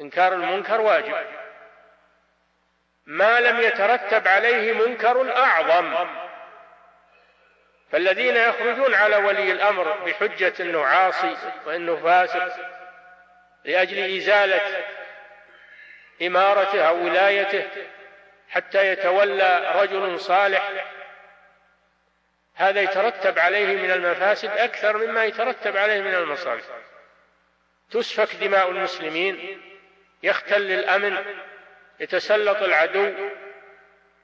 إنكار 0.00 0.32
المنكر 0.32 0.80
واجب. 0.80 1.14
ما 3.06 3.40
لم 3.40 3.60
يترتب 3.60 4.28
عليه 4.28 4.72
منكر 4.72 5.36
أعظم. 5.36 6.08
فالذين 7.92 8.36
يخرجون 8.36 8.94
على 8.94 9.16
ولي 9.16 9.52
الأمر 9.52 9.92
بحجة 10.04 10.52
أنه 10.60 10.84
عاصي 10.84 11.36
وأنه 11.66 11.96
فاسق 11.96 12.56
لأجل 13.64 14.16
إزالة 14.16 14.84
إمارته 16.22 16.88
أو 16.88 17.04
ولايته 17.04 17.66
حتى 18.48 18.92
يتولى 18.92 19.72
رجل 19.74 20.20
صالح 20.20 20.70
هذا 22.54 22.80
يترتب 22.80 23.38
عليه 23.38 23.76
من 23.76 23.90
المفاسد 23.90 24.50
أكثر 24.50 24.96
مما 24.96 25.24
يترتب 25.24 25.76
عليه 25.76 26.00
من 26.00 26.14
المصالح. 26.14 26.64
تسفك 27.90 28.36
دماء 28.36 28.70
المسلمين. 28.70 29.62
يختل 30.22 30.72
الأمن 30.72 31.24
يتسلط 32.00 32.62
العدو 32.62 33.12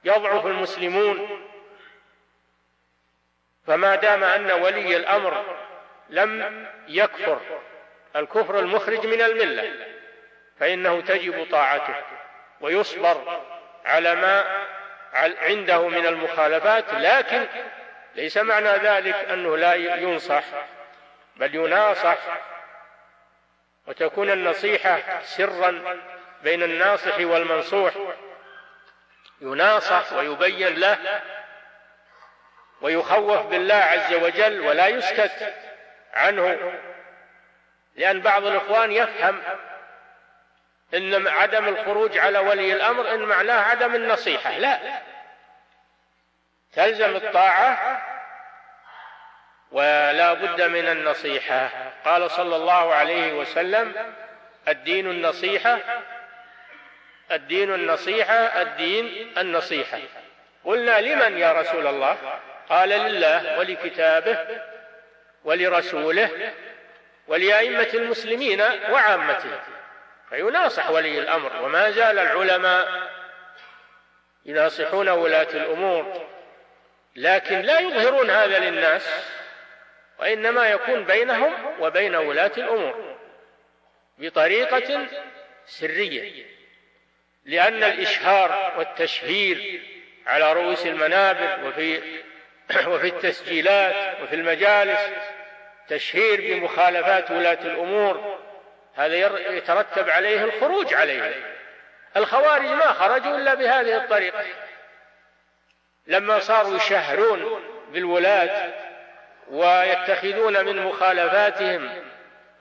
يضعف 0.03 0.45
المسلمون. 0.45 1.47
فما 3.67 3.95
دام 3.95 4.23
أن 4.23 4.51
ولي 4.51 4.97
الأمر 4.97 5.57
لم 6.09 6.65
يكفر 6.87 7.39
الكفر 8.15 8.59
المخرج 8.59 9.07
من 9.07 9.21
الملة 9.21 9.73
فإنه 10.59 11.01
تجب 11.01 11.47
طاعته 11.51 11.95
ويصبر 12.61 13.41
على 13.85 14.15
ما 14.15 14.65
عنده 15.13 15.87
من 15.87 16.05
المخالفات. 16.05 16.93
لكن 16.93 17.47
ليس 18.15 18.37
معنى 18.37 18.69
ذلك 18.69 19.15
أنه 19.15 19.57
لا 19.57 19.73
ينصح 19.75 20.43
بل 21.35 21.55
يناصح 21.55 22.17
وتكون 23.87 24.31
النصيحة 24.31 25.21
سرا 25.21 25.99
بين 26.43 26.63
الناصح 26.63 27.19
والمنصوح. 27.19 27.93
يناصح 29.41 30.13
ويبين 30.13 30.75
له 30.75 31.21
ويخوف 32.81 33.45
بالله 33.45 33.75
عز 33.75 34.13
وجل 34.13 34.59
ولا 34.59 34.87
يسكت 34.87 35.53
عنه 36.13 36.73
لأن 37.95 38.21
بعض 38.21 38.45
الإخوان 38.45 38.91
يفهم 38.91 39.41
إن 40.93 41.27
عدم 41.27 41.67
الخروج 41.67 42.17
على 42.17 42.39
ولي 42.39 42.73
الأمر 42.73 43.13
إن 43.13 43.19
معناه 43.19 43.59
عدم 43.61 43.95
النصيحة. 43.95 44.57
لا. 44.57 44.79
تلزم 46.73 47.15
الطاعة 47.15 48.01
ولا 49.75 50.33
بد 50.33 50.61
من 50.61 50.87
النصيحة. 50.87 51.69
قال 52.05 52.31
صلى 52.31 52.55
الله 52.55 52.93
عليه 52.93 53.33
وسلم 53.33 53.93
الدين 54.67 55.09
النصيحة 55.09 55.79
الدين 57.31 57.73
النصيحة 57.73 58.33
الدين 58.33 59.33
النصيحة. 59.37 59.99
قلنا 60.65 61.01
لمن 61.01 61.37
يا 61.37 61.51
رسول 61.51 61.87
الله؟ 61.87 62.17
قال 62.69 62.89
لله 62.89 63.59
ولكتابه 63.59 64.47
ولرسوله 65.43 66.51
ولأئمة 67.27 67.89
المسلمين 67.93 68.61
وعامتهم 68.61 69.59
فيناصح 70.29 70.89
ولي 70.89 71.19
الأمر. 71.19 71.51
وما 71.61 71.91
زال 71.91 72.19
العلماء 72.19 73.09
يناصحون 74.45 75.09
ولاة 75.09 75.47
الأمور 75.53 76.27
لكن 77.15 77.61
لا 77.61 77.79
يظهرون 77.79 78.29
هذا 78.29 78.59
للناس. 78.59 79.35
وإنما 80.19 80.69
يكون 80.69 81.03
بينهم 81.03 81.53
وبين 81.79 82.15
ولاة 82.15 82.51
الأمور 82.57 83.15
بطريقة 84.17 85.07
سرية 85.65 86.45
لأن 87.45 87.83
الإشهار 87.83 88.73
والتشهير 88.77 89.81
على 90.25 90.53
رؤوس 90.53 90.85
المنابر 90.85 91.67
وفي 91.67 92.01
وفي 92.91 93.07
التسجيلات 93.07 94.21
وفي 94.21 94.35
المجالس 94.35 94.99
تشهير 95.87 96.41
بمخالفات 96.41 97.31
ولاة 97.31 97.61
الأمور 97.61 98.39
هذا 98.95 99.15
يترتب 99.49 100.09
عليه 100.09 100.43
الخروج 100.43 100.93
عليه. 100.93 101.55
الخوارج 102.17 102.65
ما 102.65 102.93
خرجوا 102.93 103.37
إلا 103.37 103.53
بهذه 103.53 103.97
الطريقة. 103.97 104.45
لما 106.07 106.39
صاروا 106.39 106.75
يشهرون 106.75 107.63
بالولاة 107.91 108.73
ويتخذون 109.47 110.65
من 110.65 110.85
مخالفاتهم 110.85 112.03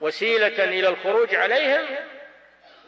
وسيلة 0.01 0.64
إلى 0.64 0.89
الخروج 0.89 1.35
عليهم 1.35 1.87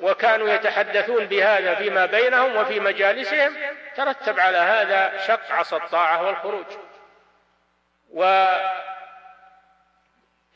وكانوا 0.01 0.49
يتحدثون 0.49 1.24
بهذا 1.24 1.74
فيما 1.74 2.07
بينهم 2.07 2.57
وفي 2.57 2.80
مجالسهم 2.80 3.57
ترتب 3.97 4.40
على 4.40 4.59
هذا 4.59 5.26
شق 5.26 5.53
عصا 5.53 5.76
الطاعة 5.76 6.26
والخروج. 6.26 6.66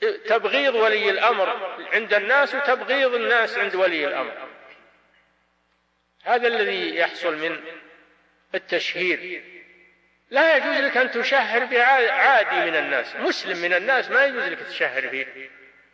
وتبغيض 0.02 0.74
ولي 0.74 1.10
الأمر 1.10 1.76
عند 1.92 2.14
الناس 2.14 2.54
وتبغيض 2.54 3.14
الناس 3.14 3.58
عند 3.58 3.74
ولي 3.74 4.06
الأمر. 4.06 4.32
هذا 6.24 6.48
الذي 6.48 6.96
يحصل 6.96 7.36
من 7.36 7.60
التشهير. 8.54 9.59
لا 10.30 10.56
يجوز 10.56 10.76
لك 10.76 10.96
أن 10.96 11.10
تشهر 11.10 11.64
بعادي 11.64 12.70
من 12.70 12.76
الناس. 12.76 13.16
مسلم 13.16 13.58
من 13.58 13.74
الناس 13.74 14.10
ما 14.10 14.24
يجوز 14.24 14.44
لك 14.44 14.58
تشهر 14.58 15.08
فيه 15.08 15.50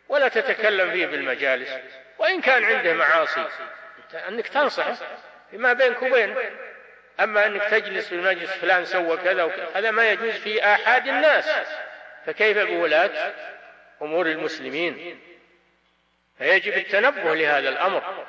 ولا 0.09 0.27
تتكلم 0.27 0.91
فيه 0.91 1.05
بالمجالس. 1.05 1.69
وإن 2.17 2.41
كان 2.41 2.63
عنده 2.63 2.93
معاصي 2.93 3.47
أنك 4.27 4.47
تنصحه 4.47 4.95
فيما 5.51 5.73
بينك 5.73 6.01
وبينه. 6.01 6.35
أما 7.19 7.45
أنك 7.45 7.63
تجلس 7.63 8.07
في 8.07 8.15
المجلس 8.15 8.51
فلان 8.51 8.85
سوى 8.85 9.17
كذا 9.17 9.43
وكذا 9.43 9.69
هذا 9.75 9.91
ما 9.91 10.11
يجوز 10.11 10.31
في 10.31 10.65
آحاد 10.65 11.07
الناس. 11.07 11.49
فكيف 12.25 12.57
بولاة 12.57 13.33
أمور 14.01 14.25
المسلمين؟ 14.25 15.19
فيجب 16.37 16.73
التنبه 16.73 17.35
لهذا 17.35 17.69
الأمر. 17.69 18.25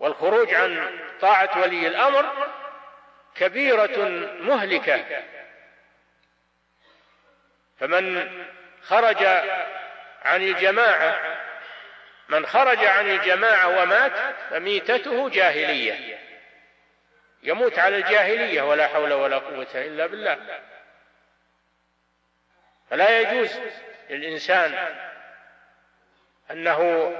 والخروج 0.00 0.54
عن 0.54 0.98
طاعة 1.20 1.60
ولي 1.62 1.86
الأمر 1.86 2.50
كبيرة 3.34 4.08
مهلكة. 4.40 5.04
فمن 7.78 8.30
خرج 8.82 9.24
عن 10.22 10.42
الجماعة 10.42 11.18
من 12.28 12.46
خرج 12.46 12.84
عن 12.84 13.10
الجماعة 13.10 13.82
ومات 13.82 14.12
فميتته 14.50 15.28
جاهلية. 15.28 16.18
يموت 17.42 17.78
على 17.78 17.96
الجاهلية 17.96 18.62
ولا 18.62 18.88
حول 18.88 19.12
ولا 19.12 19.38
قوة 19.38 19.68
إلا 19.74 20.06
بالله. 20.06 20.60
فلا 22.90 23.20
يجوز 23.20 23.60
للإنسان 24.10 24.96
أنه 26.50 27.12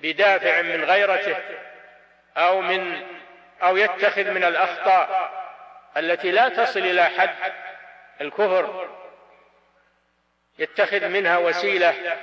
بدافع 0.00 0.62
من 0.62 0.84
غيرته 0.84 1.36
أو 2.36 2.60
من 2.60 3.06
أو 3.62 3.76
يتخذ 3.76 4.30
من 4.30 4.44
الأخطاء. 4.44 5.37
التي 5.98 6.30
لا 6.30 6.48
تصل 6.48 6.80
إلى 6.80 7.04
حد 7.04 7.52
الكفر 8.20 8.88
يتخذ 10.58 11.08
منها 11.08 11.38
وسيلة 11.38 12.18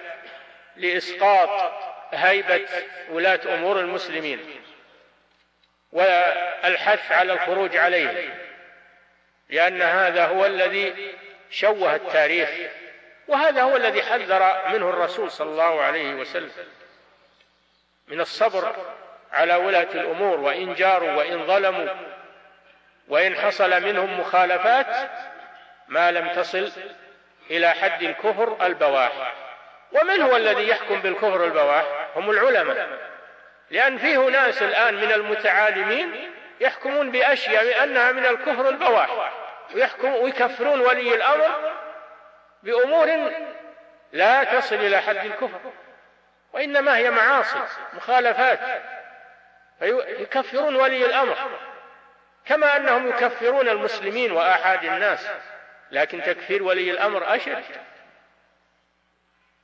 لإسقاط 0.76 1.74
هيبة 2.14 2.68
ولاة 3.10 3.40
أمور 3.46 3.80
المسلمين 3.80 4.62
والحث 5.92 7.12
على 7.12 7.34
الخروج 7.34 7.78
عليه 7.78 8.40
لأن 9.50 9.82
هذا 9.82 10.26
هو 10.26 10.46
الذي 10.46 11.16
شوه 11.50 11.96
التاريخ 11.96 12.50
وهذا 13.28 13.62
هو 13.62 13.76
الذي 13.76 14.04
حذر 14.04 14.62
منه 14.74 14.90
الرسول 14.90 15.32
صلى 15.32 15.50
الله 15.50 15.82
عليه 15.82 16.14
وسلم 16.14 16.52
من 18.08 18.22
الصبر 18.22 18.76
على 19.32 19.56
ولاة 19.56 19.88
الأمور 19.94 20.40
وإن 20.40 20.74
جاروا 20.74 21.12
وإن 21.12 21.48
ظلموا. 21.48 21.88
وإن 23.08 23.36
حصل 23.36 23.84
منهم 23.84 24.20
مخالفات 24.20 25.10
ما 25.88 26.12
لم 26.12 26.28
تصل 26.28 26.72
إلى 27.52 27.72
حد 27.72 28.04
الكفر 28.04 28.66
البواح. 28.66 29.34
ومن 29.92 30.22
هو 30.22 30.36
الذي 30.36 30.68
يحكم 30.68 31.00
بالكفر 31.00 31.46
البواح؟ 31.46 31.86
هم 32.16 32.30
العلماء. 32.30 32.88
لأن 33.72 33.98
فيه 33.98 34.18
ناس 34.18 34.62
الآن 34.62 34.96
من 34.96 35.12
المتعالمين 35.12 36.32
يحكمون 36.60 37.12
بأشياء 37.12 37.66
بأنها 37.66 38.12
من 38.12 38.26
الكفر 38.26 38.70
البواح. 38.70 39.32
ويحكم 39.76 40.16
ويكفرون 40.16 40.80
ولي 40.80 41.16
الأمر 41.16 41.74
بأمور 42.64 43.32
لا 44.14 44.44
تصل 44.44 44.76
إلى 44.76 45.02
حد 45.02 45.26
الكفر. 45.26 45.60
وإنما 46.54 46.98
هي 46.98 47.12
معاصي 47.12 47.60
مخالفات. 47.94 48.60
فيكفرون 49.80 50.76
ولي 50.76 51.06
الأمر. 51.06 51.38
كما 52.46 52.78
أنهم 52.78 53.10
يكفرون 53.10 53.70
المسلمين 53.70 54.32
وآحاد 54.32 54.84
الناس. 54.86 55.28
لكن 55.92 56.24
تكفير 56.24 56.64
ولي 56.64 56.92
الأمر 56.92 57.36
أشد. 57.36 57.64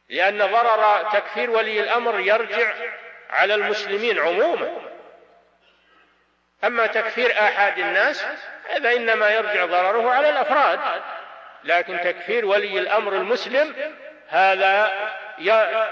لأن 0.10 0.38
ضرر 0.38 1.10
تكفير 1.12 1.50
ولي 1.50 1.80
الأمر 1.80 2.20
يرجع 2.20 2.74
على 3.30 3.56
المسلمين 3.56 4.20
عموما. 4.20 4.78
أما 6.64 6.88
تكفير 6.88 7.32
آحاد 7.32 7.80
الناس 7.80 8.26
هذا 8.70 8.96
إنما 8.96 9.30
يرجع 9.30 9.66
ضرره 9.66 10.12
على 10.12 10.30
الأفراد. 10.30 11.02
لكن 11.64 12.00
تكفير 12.04 12.46
ولي 12.46 12.80
الأمر 12.80 13.14
المسلم 13.14 13.94
هذا 14.28 14.92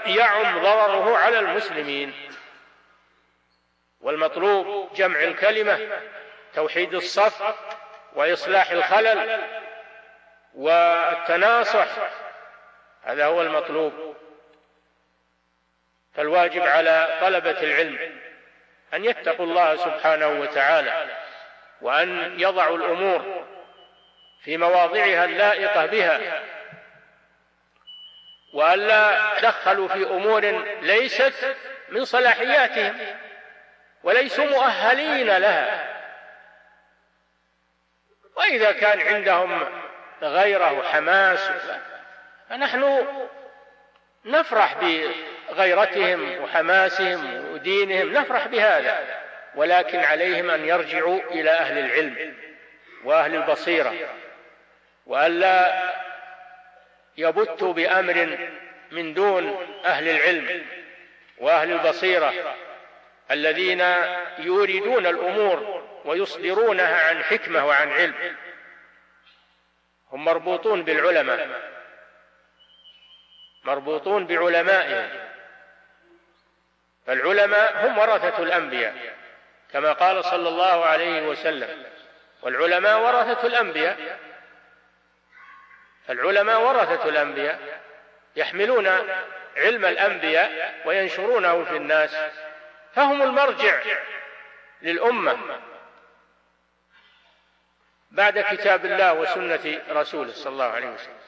يعم 0.06 0.58
ضرره 0.58 1.18
على 1.18 1.38
المسلمين. 1.38 2.12
والمطلوب 4.00 4.94
جمع 4.94 5.22
الكلمة 5.22 5.78
توحيد 6.54 6.94
الصف 6.94 7.54
وإصلاح 8.14 8.70
الخلل 8.70 9.40
والتناصح. 10.54 11.88
هذا 13.02 13.26
هو 13.26 13.42
المطلوب. 13.42 14.16
فالواجب 16.14 16.62
على 16.62 17.18
طلبة 17.20 17.60
العلم 17.62 18.20
أن 18.94 19.04
يتقوا 19.04 19.46
الله 19.46 19.76
سبحانه 19.76 20.28
وتعالى 20.28 21.06
وأن 21.80 22.40
يضعوا 22.40 22.76
الأمور 22.76 23.46
في 24.44 24.56
مواضعها 24.56 25.24
اللائقة 25.24 25.86
بها 25.86 26.42
وألا 28.54 29.40
دخلوا 29.40 29.88
في 29.88 30.04
أمور 30.04 30.40
ليست 30.80 31.56
من 31.88 32.04
صلاحياتهم 32.04 32.98
وليسوا 34.02 34.44
مؤهلين 34.44 35.36
لها. 35.36 35.89
وإذا 38.40 38.72
كان 38.72 39.00
عندهم 39.00 39.60
غيره 40.22 40.72
وحماس 40.72 41.50
فنحن 42.50 43.06
نفرح 44.24 44.76
بغيرتهم 45.50 46.42
وحماسهم 46.42 47.52
ودينهم 47.52 48.12
نفرح 48.12 48.46
بهذا 48.46 49.20
ولكن 49.54 49.98
عليهم 49.98 50.50
أن 50.50 50.64
يرجعوا 50.64 51.20
إلى 51.30 51.50
أهل 51.50 51.78
العلم 51.78 52.34
وأهل 53.04 53.34
البصيرة 53.34 53.94
والا 55.06 55.82
يبتوا 57.16 57.72
بأمر 57.72 58.38
من 58.90 59.14
دون 59.14 59.66
أهل 59.84 60.08
العلم 60.08 60.66
وأهل 61.38 61.72
البصيرة 61.72 62.34
الذين 63.30 63.84
يوردون 64.38 65.06
الأمور 65.06 65.79
ويصدرونها 66.04 67.08
عن 67.08 67.24
حكمة 67.24 67.66
وعن 67.66 67.92
علم. 67.92 68.36
هم 70.12 70.24
مربوطون 70.24 70.82
بالعلماء. 70.82 71.70
مربوطون 73.64 74.26
بعلمائهم. 74.26 75.30
فالعلماء 77.06 77.86
هم 77.86 77.98
ورثة 77.98 78.42
الأنبياء 78.42 79.16
كما 79.72 79.92
قال 79.92 80.24
صلى 80.24 80.48
الله 80.48 80.84
عليه 80.84 81.28
وسلم. 81.28 81.84
والعلماء 82.42 83.00
ورثة 83.00 83.46
الأنبياء. 83.46 84.18
العلماء 86.10 86.60
ورثة 86.60 87.08
الأنبياء 87.08 87.80
يحملون 88.36 88.86
علم 89.56 89.84
الأنبياء 89.84 90.82
وينشرونه 90.84 91.64
في 91.64 91.76
الناس. 91.76 92.16
فهم 92.94 93.22
المرجع 93.22 93.82
للأمة. 94.82 95.60
بعد 98.10 98.38
كتاب 98.38 98.84
الله 98.84 99.12
وسنة 99.12 99.80
رسوله 99.90 100.32
صلى 100.32 100.52
الله 100.52 100.64
عليه 100.64 100.88
وسلم. 100.88 101.20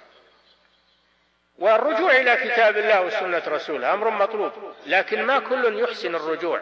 والرجوع 1.59 2.11
إلى 2.11 2.37
كتاب 2.37 2.76
الله 2.76 3.03
وسنة 3.03 3.43
رسوله 3.49 3.93
أمر 3.93 4.11
مطلوب 4.11 4.53
لكن 4.87 5.22
ما 5.22 5.39
كل 5.39 5.80
يحسن 5.80 6.14
الرجوع. 6.14 6.61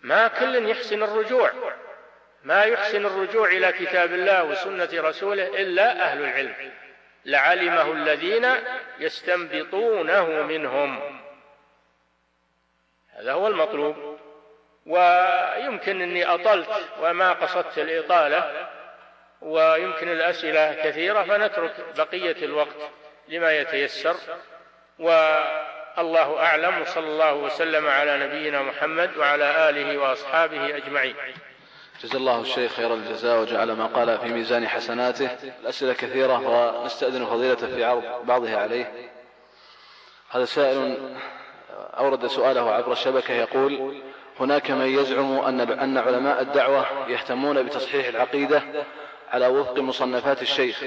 ما 0.00 0.28
كل 0.28 0.70
يحسن 0.70 1.02
الرجوع. 1.02 1.52
ما 2.44 2.62
يحسن 2.62 3.06
الرجوع 3.06 3.48
إلى 3.48 3.72
كتاب 3.72 4.12
الله 4.12 4.44
وسنة 4.44 4.88
رسوله 4.94 5.46
إلا 5.46 6.02
أهل 6.02 6.24
العلم. 6.24 6.72
لعلمه 7.24 7.92
الذين 7.92 8.46
يستنبطونه 8.98 10.42
منهم. 10.42 11.20
هذا 13.10 13.32
هو 13.32 13.48
المطلوب. 13.48 14.15
ويمكن 14.86 16.02
أني 16.02 16.24
أطلت 16.24 16.68
وما 17.02 17.32
قصدت 17.32 17.78
الإطالة 17.78 18.68
ويمكن 19.42 20.08
الأسئلة 20.08 20.74
كثيرة 20.84 21.22
فنترك 21.22 21.72
بقية 21.96 22.44
الوقت 22.44 22.76
لما 23.28 23.58
يتيسر. 23.58 24.16
والله 24.98 26.38
أعلم 26.38 26.80
وصلى 26.80 27.06
الله 27.06 27.34
وسلم 27.34 27.86
على 27.86 28.26
نبينا 28.26 28.62
محمد 28.62 29.16
وعلى 29.16 29.68
آله 29.70 29.98
وأصحابه 29.98 30.76
أجمعين. 30.76 31.14
جزا 32.02 32.18
الله 32.18 32.40
الشيخ 32.40 32.72
خير 32.72 32.94
الجزاء 32.94 33.40
وجعل 33.40 33.72
ما 33.72 33.86
قال 33.86 34.18
في 34.18 34.28
ميزان 34.28 34.68
حسناته. 34.68 35.30
الأسئلة 35.60 35.92
كثيرة 35.92 36.38
ونستأذن 36.48 37.26
فضيلته 37.26 37.66
في 37.66 37.84
عرض 37.84 38.26
بعضها 38.26 38.58
عليه. 38.58 38.92
هذا 40.30 40.44
سائل 40.44 40.98
أورد 41.98 42.26
سؤاله 42.26 42.74
عبر 42.74 42.92
الشبكة 42.92 43.34
يقول 43.34 44.02
هناك 44.40 44.70
من 44.70 44.86
يزعم 44.86 45.32
أن 45.32 45.60
أن 45.60 45.98
علماء 45.98 46.42
الدعوة 46.42 47.08
يهتمون 47.08 47.62
بتصحيح 47.62 48.06
العقيدة 48.06 48.62
على 49.32 49.46
وفق 49.46 49.78
مصنفات 49.78 50.42
الشيخ 50.42 50.84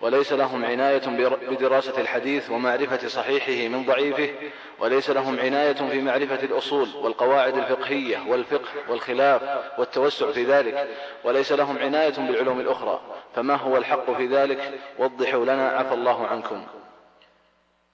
وليس 0.00 0.32
لهم 0.32 0.64
عناية 0.64 1.02
بدراسة 1.50 2.00
الحديث 2.00 2.50
ومعرفة 2.50 3.08
صحيحه 3.08 3.68
من 3.68 3.84
ضعيفه 3.84 4.34
وليس 4.78 5.10
لهم 5.10 5.40
عناية 5.40 5.72
في 5.72 6.00
معرفة 6.00 6.42
الأصول 6.42 6.88
والقواعد 6.94 7.56
الفقهية 7.56 8.18
والفقه 8.28 8.68
والخلاف 8.88 9.42
والتوسع 9.78 10.32
في 10.32 10.44
ذلك 10.44 10.88
وليس 11.24 11.52
لهم 11.52 11.78
عناية 11.78 12.14
بالعلوم 12.18 12.60
الأخرى. 12.60 13.00
فما 13.34 13.54
هو 13.54 13.76
الحق 13.76 14.10
في 14.10 14.26
ذلك؟ 14.26 14.80
وضحوا 14.98 15.44
لنا 15.44 15.68
عفى 15.68 15.94
الله 15.94 16.26
عنكم. 16.26 16.66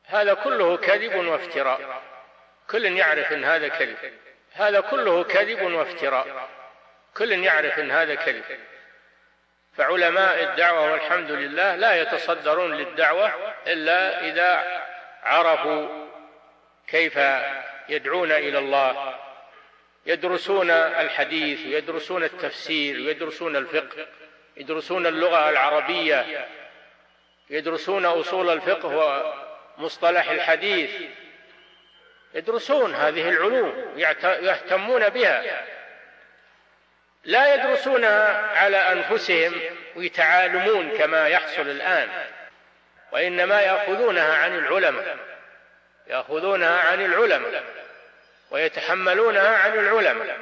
هذا 0.07 0.35
كله 0.35 0.77
كذب 0.77 1.15
وافتراء. 1.15 2.03
كل 2.71 2.85
يعرف 2.85 3.33
إن 3.33 3.45
هذا 3.45 3.69
كذب. 3.69 3.97
هذا 4.55 4.81
كله 4.81 5.25
كذب 5.25 5.63
وافتراء. 5.63 6.49
كل 7.17 7.33
يعرف 7.33 7.79
إن 7.79 7.91
هذا 7.91 8.15
كذب. 8.15 8.45
فعلماء 9.77 10.45
الدعوة 10.45 10.93
والحمد 10.93 11.31
لله 11.31 11.77
لا 11.77 12.03
يتصدرون 12.03 12.75
للدعوة 12.75 13.33
إلا 13.67 14.29
إذا 14.29 14.83
عرفوا 15.23 16.07
كيف 16.89 17.19
يدعون 17.89 18.33
إلى 18.33 18.59
الله. 18.59 19.19
يدرسون 20.07 20.71
الحديث 20.71 21.67
ويدرسون 21.67 22.25
التفسير 22.25 22.97
ويدرسون 22.97 23.57
الفقه 23.57 24.07
يدرسون 24.57 25.07
اللغة 25.07 25.51
العربية 25.51 26.47
يدرسون 27.51 28.05
أصول 28.07 28.51
الفقه 28.51 29.35
ومصطلح 29.79 30.31
الحديث. 30.31 30.91
يدرسون 32.35 32.95
هذه 32.95 33.28
العلوم 33.28 33.93
يهتمون 34.22 35.09
بها. 35.09 35.64
لا 37.24 37.55
يدرسونها 37.55 38.47
على 38.57 38.76
أنفسهم 38.76 39.61
ويتعالمون 39.97 40.99
كما 40.99 41.28
يحصل 41.28 41.62
الآن 41.62 42.09
وإنما 43.12 43.61
يأخذونها 43.61 44.37
عن 44.37 44.59
العلماء 44.59 45.16
يأخذونها 46.07 46.80
عن 46.80 47.05
العلماء 47.05 47.64
ويتحملونها 48.51 49.57
عن 49.59 49.72
العلماء. 49.72 50.39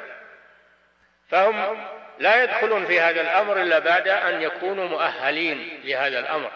فهم 1.30 1.86
لا 2.18 2.42
يدخلون 2.42 2.86
في 2.86 3.00
هذا 3.00 3.20
الأمر 3.20 3.62
إلا 3.62 3.78
بعد 3.78 4.08
أن 4.08 4.42
يكونوا 4.42 4.88
مؤهلين 4.88 5.80
لهذا 5.84 6.18
الأمر. 6.18 6.50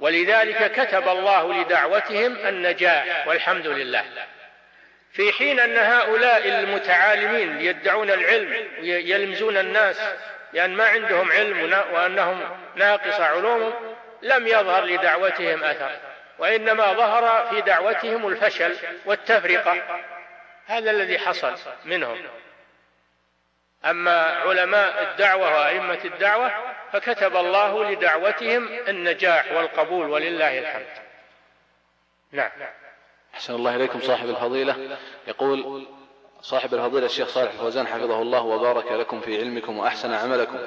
ولذلك 0.00 0.72
كتب 0.72 1.08
الله 1.08 1.62
لدعوتهم 1.62 2.36
النجاح 2.46 3.26
والحمد 3.26 3.66
لله. 3.66 4.04
في 5.16 5.32
حين 5.32 5.60
أن 5.60 5.76
هؤلاء 5.76 6.48
المتعالمين 6.48 7.60
يدعون 7.60 8.10
العلم 8.10 8.68
يلمزون 8.82 9.56
الناس 9.56 10.00
لأن 10.52 10.74
ما 10.74 10.84
عندهم 10.88 11.32
علم 11.32 11.82
وأنهم 11.92 12.58
ناقص 12.76 13.20
علوم 13.20 13.74
لم 14.22 14.46
يظهر 14.46 14.84
لدعوتهم 14.84 15.64
أثر 15.64 15.90
وإنما 16.38 16.92
ظهر 16.92 17.46
في 17.50 17.60
دعوتهم 17.60 18.28
الفشل 18.28 18.76
والتفرقة. 19.04 19.82
هذا 20.66 20.90
الذي 20.90 21.18
حصل 21.18 21.54
منهم. 21.84 22.22
أما 23.84 24.22
علماء 24.22 25.02
الدعوة 25.02 25.54
وأئمة 25.54 26.00
الدعوة 26.04 26.52
فكتب 26.92 27.36
الله 27.36 27.90
لدعوتهم 27.90 28.68
النجاح 28.88 29.52
والقبول 29.52 30.10
ولله 30.10 30.58
الحمد. 30.58 30.86
نعم. 32.32 32.50
أحسن 33.36 33.54
الله 33.54 33.76
إليكم 33.76 34.00
صاحب 34.00 34.28
الفضيلة. 34.28 34.76
يقول 35.28 35.86
صاحب 36.42 36.74
الفضيلة 36.74 37.06
الشيخ 37.06 37.28
صالح 37.28 37.52
الفوزان 37.52 37.86
حفظه 37.86 38.22
الله 38.22 38.42
وبارك 38.42 38.92
لكم 38.92 39.20
في 39.20 39.38
علمكم 39.38 39.78
وأحسن 39.78 40.12
عملكم. 40.12 40.58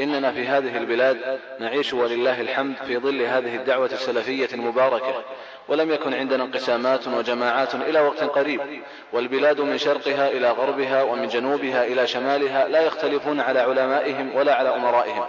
إننا 0.00 0.32
في 0.32 0.46
هذه 0.46 0.76
البلاد 0.76 1.40
نعيش 1.60 1.94
ولله 1.94 2.40
الحمد 2.40 2.76
في 2.86 2.98
ظل 2.98 3.22
هذه 3.22 3.56
الدعوة 3.56 3.86
السلفية 3.92 4.48
المباركة. 4.52 5.22
ولم 5.68 5.90
يكن 5.90 6.14
عندنا 6.14 6.44
انقسامات 6.44 7.08
وجماعات 7.08 7.74
إلى 7.74 8.00
وقت 8.00 8.22
قريب. 8.24 8.82
والبلاد 9.12 9.60
من 9.60 9.78
شرقها 9.78 10.28
إلى 10.28 10.50
غربها 10.50 11.02
ومن 11.02 11.28
جنوبها 11.28 11.84
إلى 11.84 12.06
شمالها 12.06 12.68
لا 12.68 12.80
يختلفون 12.80 13.40
على 13.40 13.60
علمائهم 13.60 14.36
ولا 14.36 14.54
على 14.54 14.76
أمرائهم. 14.76 15.24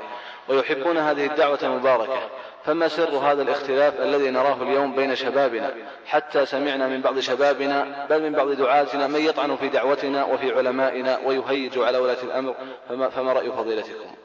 ويحبون 0.49 0.97
هذه 0.97 1.25
الدعوة 1.25 1.59
المباركة. 1.63 2.29
فما 2.65 2.87
سر 2.87 3.09
هذا 3.09 3.41
الاختلاف 3.41 4.01
الذي 4.01 4.29
نراه 4.29 4.61
اليوم 4.61 4.95
بين 4.95 5.15
شبابنا؟ 5.15 5.73
حتى 6.05 6.45
سمعنا 6.45 6.87
من 6.87 7.01
بعض 7.01 7.19
شبابنا 7.19 8.05
بل 8.05 8.23
من 8.23 8.33
بعض 8.33 8.51
دعاتنا 8.51 9.07
من 9.07 9.19
يطعن 9.19 9.55
في 9.55 9.69
دعوتنا 9.69 10.23
وفي 10.23 10.57
علمائنا 10.57 11.17
ويهيج 11.17 11.77
على 11.77 11.97
ولاة 11.97 12.23
الأمر. 12.23 12.55
فما, 12.89 13.09
فما 13.09 13.33
رأي 13.33 13.51
فضيلتكم؟ 13.51 14.15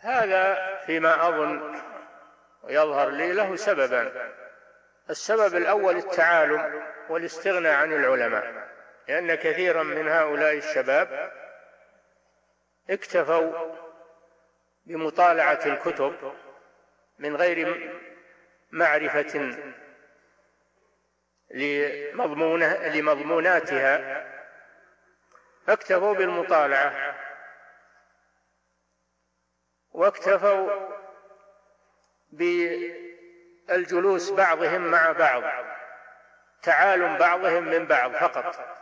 هذا 0.00 0.58
فيما 0.86 1.28
أظن 1.28 1.80
ويظهر 2.62 3.10
لي 3.10 3.32
له 3.32 3.56
سببان 3.56 4.12
السبب 5.10 5.56
الأول 5.56 5.96
التعالم 5.96 6.82
والاستغناء 7.10 7.74
عن 7.74 7.92
العلماء. 7.92 8.64
لأن 9.08 9.34
كثيرا 9.34 9.82
من 9.82 10.08
هؤلاء 10.08 10.56
الشباب 10.56 11.32
اكتفوا 12.90 13.52
بمطالعة 14.86 15.60
الكتب 15.66 16.14
من 17.18 17.36
غير 17.36 17.90
معرفة 18.70 19.56
لمضمونه 21.50 22.88
لمضموناتها. 22.88 24.24
فاكتفوا 25.66 26.14
بالمطالعة. 26.14 27.14
واكتفوا 29.92 30.88
بالجلوس 33.68 34.30
بعضهم 34.30 34.90
مع 34.90 35.12
بعض. 35.12 35.42
تعالم 36.62 37.18
بعضهم 37.18 37.64
من 37.64 37.86
بعض 37.86 38.12
فقط. 38.12 38.78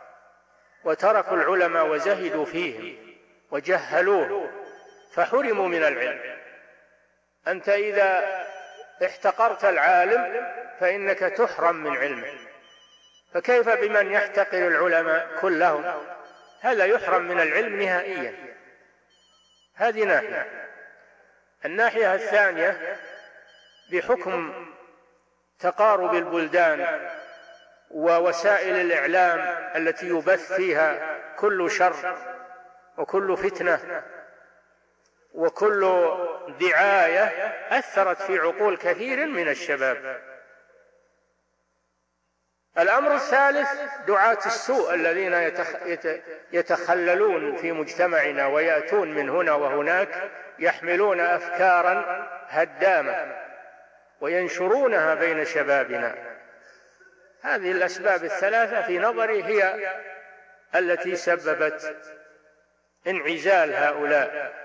وتركوا 0.83 1.37
العلماء 1.37 1.87
وزهدوا 1.87 2.45
فيهم. 2.45 3.15
وجهلوه. 3.51 4.51
فحرموا 5.13 5.67
من 5.67 5.83
العلم. 5.83 6.32
أنت 7.47 7.69
إذا 7.69 8.23
احتقرت 9.05 9.65
العالم 9.65 10.47
فإنك 10.79 11.19
تحرم 11.19 11.75
من 11.75 11.97
علمه. 11.97 12.33
فكيف 13.33 13.69
بمن 13.69 14.11
يحتقر 14.11 14.67
العلماء 14.67 15.27
كلهم؟ 15.41 15.93
هذا 16.61 16.85
يحرم 16.85 17.21
من 17.21 17.39
العلم 17.39 17.81
نهائيا؟ 17.81 18.35
هذه 19.75 20.03
ناحية. 20.03 20.69
الناحية 21.65 22.15
الثانية 22.15 22.97
بحكم 23.91 24.65
تقارب 25.59 26.15
البلدان 26.15 27.09
ووسائل 27.91 28.75
الإعلام 28.75 29.39
التي 29.75 30.07
يبث 30.07 30.53
فيها 30.53 31.19
كل 31.35 31.71
شر 31.71 32.17
وكل 32.97 33.37
فتنة 33.37 34.03
وكل 35.33 35.81
دعاية 36.59 37.23
أثرت 37.69 38.21
في 38.21 38.39
عقول 38.39 38.77
كثير 38.77 39.25
من 39.25 39.49
الشباب. 39.49 40.21
الأمر 42.77 43.15
الثالث 43.15 43.69
دعاة 44.07 44.37
السوء 44.45 44.93
الذين 44.93 45.51
يتخللون 46.51 47.55
في 47.55 47.71
مجتمعنا 47.71 48.47
ويأتون 48.47 49.13
من 49.13 49.29
هنا 49.29 49.53
وهناك 49.53 50.31
يحملون 50.59 51.19
افكارا 51.19 52.27
هدامة 52.47 53.35
وينشرونها 54.21 55.15
بين 55.15 55.45
شبابنا. 55.45 56.15
هذه 57.41 57.71
الأسباب 57.71 58.23
الثلاثة 58.23 58.81
في 58.81 58.99
نظري 58.99 59.43
هي 59.43 59.93
التي 60.75 61.15
سببت 61.15 61.95
انعزال 63.07 63.73
هؤلاء. 63.75 64.62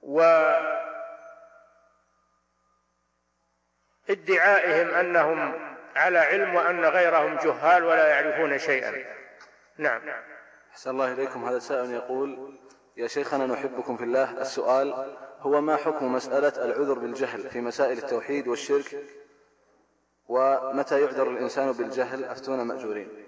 وادعائهم 0.00 0.78
أنهم 4.94 5.68
على 5.96 6.18
علم 6.18 6.54
وأن 6.54 6.84
غيرهم 6.84 7.36
جهال 7.36 7.84
ولا 7.84 8.08
يعرفون 8.08 8.58
شيئا. 8.58 9.04
نعم. 9.78 10.02
أحسن 10.70 10.90
الله 10.90 11.12
إليكم. 11.12 11.44
هذا 11.44 11.58
سائل 11.58 11.90
يقول 11.90 12.58
يا 12.96 13.06
شيخنا 13.06 13.46
نحبكم 13.46 13.96
في 13.96 14.04
الله. 14.04 14.40
السؤال 14.40 15.16
هو 15.40 15.60
ما 15.60 15.76
حكم 15.76 16.12
مسألة 16.12 16.64
العذر 16.64 16.98
بالجهل 16.98 17.50
في 17.50 17.60
مسائل 17.60 17.98
التوحيد 17.98 18.48
والشرك؟ 18.48 19.04
ومتى 20.26 21.00
يعذر 21.00 21.30
الإنسان 21.30 21.72
بالجهل؟ 21.72 22.24
أفتون 22.24 22.62
مأجورين. 22.62 23.26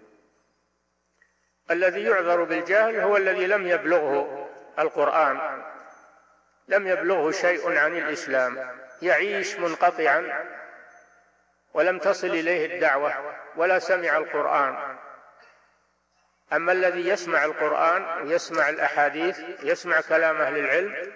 الذي 1.71 2.03
يعذر 2.03 2.45
بالجهل 2.45 3.01
هو 3.01 3.17
الذي 3.17 3.47
لم 3.47 3.67
يبلغه 3.67 4.49
القرآن. 4.79 5.63
لم 6.69 6.87
يبلغه 6.87 7.31
شيء 7.31 7.79
عن 7.79 7.97
الإسلام 7.97 8.71
يعيش 9.03 9.57
منقطعا 9.57 10.47
ولم 11.75 11.99
تصل 11.99 12.27
إليه 12.27 12.75
الدعوة 12.75 13.35
ولا 13.57 13.79
سمع 13.79 14.17
القرآن. 14.17 14.97
أما 16.53 16.73
الذي 16.73 17.09
يسمع 17.09 17.45
القرآن 17.45 18.27
ويسمع 18.27 18.69
الأحاديث 18.69 19.41
يسمع 19.63 20.01
كلام 20.01 20.37
أهل 20.37 20.59
العلم 20.59 21.13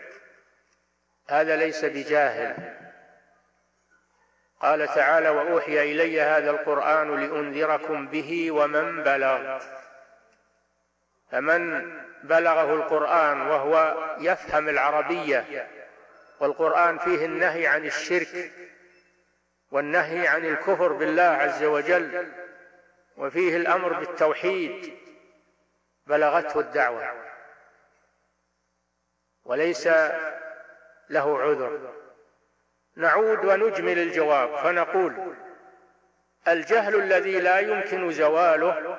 هذا 1.28 1.56
ليس 1.56 1.84
بجاهل. 1.84 2.74
قال 4.60 4.86
تعالى 4.86 5.28
وأوحي 5.28 5.92
إلي 5.92 6.20
هذا 6.20 6.50
القرآن 6.50 7.20
لأنذركم 7.20 8.08
به 8.08 8.50
ومن 8.50 9.02
بلغ. 9.02 9.60
فمن 11.30 11.92
بلغه 12.24 12.74
القرآن 12.74 13.40
وهو 13.40 13.94
يفهم 14.18 14.68
العربية. 14.68 15.68
والقرآن 16.40 16.98
فيه 16.98 17.24
النهي 17.24 17.66
عن 17.66 17.86
الشرك 17.86 18.52
والنهي 19.70 20.28
عن 20.28 20.44
الكفر 20.44 20.92
بالله 20.92 21.22
عز 21.22 21.64
وجل 21.64 22.32
وفيه 23.16 23.56
الأمر 23.56 23.92
بالتوحيد 23.92 24.94
بلغته 26.06 26.60
الدعوة. 26.60 27.12
وليس 29.44 29.86
له 31.10 31.38
عذر. 31.42 31.92
نعود 32.96 33.44
ونجمل 33.44 33.98
الجواب 33.98 34.56
فنقول 34.56 35.34
الجهل 36.48 36.94
الذي 36.94 37.40
لا 37.40 37.58
يمكن 37.58 38.12
زواله 38.12 38.98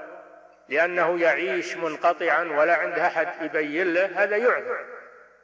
لأنه 0.70 1.20
يعيش 1.20 1.78
منقطعا 1.78 2.44
ولا 2.44 2.76
عند 2.76 3.00
أحد 3.00 3.28
يبين 3.42 3.94
له 3.94 4.24
هذا 4.24 4.38
يعذر 4.38 4.86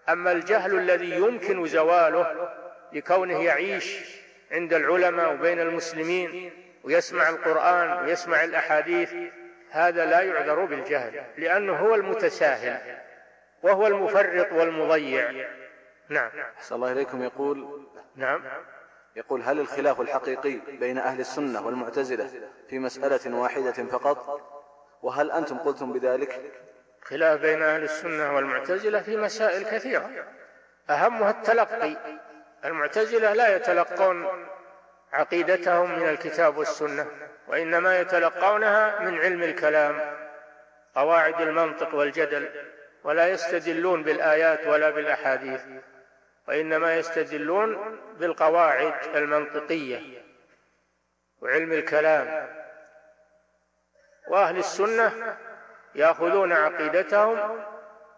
أما 0.09 0.31
الجهل 0.31 0.75
الذي 0.75 1.11
يمكن 1.11 1.65
زواله 1.65 2.49
لكونه 2.93 3.43
يعيش 3.43 4.21
عند 4.51 4.73
العلماء 4.73 5.33
وبين 5.33 5.59
المسلمين 5.59 6.51
ويسمع 6.83 7.29
القرآن 7.29 8.05
ويسمع 8.05 8.43
الأحاديث 8.43 9.13
هذا 9.71 10.05
لا 10.05 10.21
يعذر 10.21 10.65
بالجهل 10.65 11.23
لأنه 11.37 11.73
هو 11.73 11.95
المتساهل 11.95 12.97
وهو 13.63 13.87
المفرط 13.87 14.51
والمضيع. 14.51 15.31
نعم. 16.09 16.31
أحسن 16.57 16.75
الله 16.75 16.91
إليكم. 16.91 17.23
يقول 17.23 17.87
نعم. 18.15 18.43
يقول 19.15 19.41
هل 19.41 19.59
الخلاف 19.59 20.01
الحقيقي 20.01 20.59
بين 20.79 20.97
أهل 20.97 21.19
السنة 21.19 21.65
والمعتزلة 21.65 22.29
في 22.69 22.79
مسألة 22.79 23.37
واحدة 23.37 23.71
فقط؟ 23.71 24.41
وهل 25.03 25.31
أنتم 25.31 25.57
قلتم 25.57 25.93
بذلك؟ 25.93 26.41
خلاف 27.03 27.41
بين 27.41 27.61
أهل 27.61 27.83
السنة 27.83 28.35
والمعتزلة 28.35 29.01
في 29.01 29.17
مسائل 29.17 29.63
كثيرة. 29.63 30.09
أهمها 30.89 31.29
التلقي. 31.29 31.97
المعتزلة 32.65 33.33
لا 33.33 33.55
يتلقون 33.55 34.47
عقيدتهم 35.13 35.99
من 35.99 36.09
الكتاب 36.09 36.57
والسنة 36.57 37.07
وإنما 37.47 37.99
يتلقونها 37.99 38.99
من 38.99 39.17
علم 39.19 39.43
الكلام 39.43 40.17
قواعد 40.95 41.41
المنطق 41.41 41.95
والجدل 41.95 42.49
ولا 43.03 43.27
يستدلون 43.27 44.03
بالآيات 44.03 44.67
ولا 44.67 44.89
بالأحاديث 44.89 45.61
وإنما 46.47 46.95
يستدلون 46.95 47.99
بالقواعد 48.19 49.15
المنطقية 49.15 50.23
وعلم 51.41 51.71
الكلام. 51.71 52.47
وأهل 54.27 54.57
السنة 54.57 55.37
يأخذون 55.95 56.53
عقيدتهم 56.53 57.63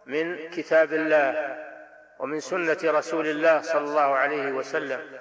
من 0.05 0.49
كتاب 0.49 0.93
الله 0.93 1.57
ومن 2.19 2.39
سنة 2.39 2.77
رسول 2.83 3.27
الله 3.27 3.61
صلى 3.61 3.83
الله 3.83 4.15
عليه 4.15 4.51
وسلم 4.51 5.19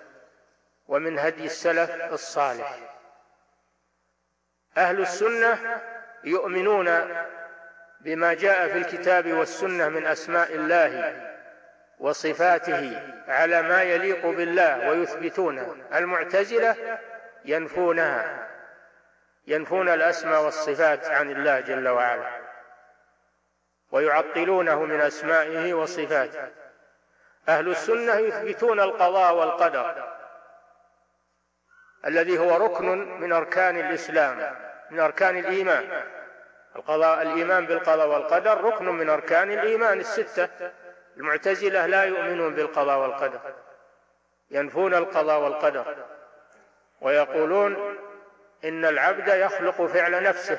ومن 0.88 1.18
هدي 1.18 1.44
السلف 1.44 2.12
الصالح. 2.12 2.78
أهل 4.76 5.00
السنة 5.00 5.80
يؤمنون 6.24 6.90
بما 8.00 8.34
جاء 8.34 8.68
في 8.68 8.78
الكتاب 8.78 9.32
والسنة 9.32 9.88
من 9.88 10.06
أسماء 10.06 10.54
الله 10.54 11.22
وصفاته 11.98 13.02
على 13.28 13.62
ما 13.62 13.82
يليق 13.82 14.26
بالله 14.26 14.90
ويثبتونه. 14.90 15.76
المعتزلة 15.94 16.98
ينفونها. 17.44 18.51
ينفون 19.46 19.88
الأسماء 19.88 20.44
والصفات 20.44 21.06
عن 21.06 21.30
الله 21.30 21.60
جل 21.60 21.88
وعلا 21.88 22.40
ويعطلونه 23.90 24.84
من 24.84 25.00
أسمائه 25.00 25.74
وصفاته. 25.74 26.48
أهل 27.48 27.68
السنة 27.68 28.14
يثبتون 28.14 28.80
القضاء 28.80 29.34
والقدر 29.34 30.08
الذي 32.06 32.38
هو 32.38 32.56
ركن 32.56 33.20
من 33.20 33.32
أركان 33.32 33.76
الإسلام 33.80 34.56
من 34.90 35.00
أركان 35.00 35.38
الإيمان. 35.38 36.02
القضاء 36.76 37.22
الإيمان 37.22 37.66
بالقضاء 37.66 38.08
والقدر 38.08 38.64
ركن 38.64 38.84
من 38.84 39.08
أركان 39.08 39.50
الإيمان 39.50 40.00
الستة. 40.00 40.72
المعتزلة 41.16 41.86
لا 41.86 42.04
يؤمنون 42.04 42.54
بالقضاء 42.54 42.98
والقدر 42.98 43.40
ينفون 44.50 44.94
القضاء 44.94 45.40
والقدر 45.40 45.96
ويقولون 47.00 47.96
إن 48.64 48.84
العبد 48.84 49.28
يخلق 49.28 49.86
فعل 49.86 50.22
نفسه 50.22 50.58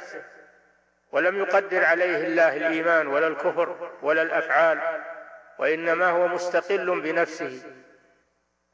ولم 1.12 1.38
يقدر 1.38 1.86
عليه 1.86 2.28
الله 2.28 2.58
الإيمان 2.58 3.08
ولا 3.08 3.28
الكفر 3.28 3.92
ولا 4.02 4.22
الأفعال 4.22 4.80
وإنما 5.60 6.10
هو 6.10 6.28
مستقل 6.28 7.02
بنفسه. 7.02 7.64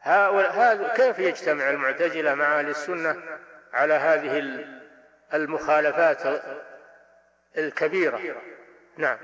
هذا 0.02 0.94
كيف 0.96 1.20
يجتمع 1.20 1.70
المعتزلة 1.70 2.36
مع 2.36 2.60
أهل 2.60 2.70
السنة 2.70 3.16
على 3.74 3.94
هذه 3.94 4.66
المخالفات 5.34 6.44
الكبيرة؟ 7.58 8.20
نعم. 8.98 9.18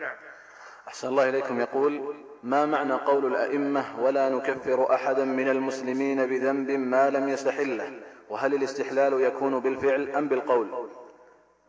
أحسن 0.88 1.08
الله 1.08 1.30
إليكم. 1.30 1.62
يقول 1.62 2.16
ما 2.44 2.66
معنى 2.66 2.94
قول 2.94 3.26
الأئمة 3.26 4.00
ولا 4.00 4.30
نكفر 4.30 4.94
أحدا 4.94 5.26
من 5.26 5.50
المسلمين 5.50 6.26
بذنب 6.26 6.72
ما 6.72 7.10
لم 7.10 7.30
يستحله؟ 7.30 8.00
وهل 8.30 8.54
الاستحلال 8.54 9.22
يكون 9.22 9.60
بالفعل 9.60 10.10
أم 10.16 10.28
بالقول؟ 10.28 10.90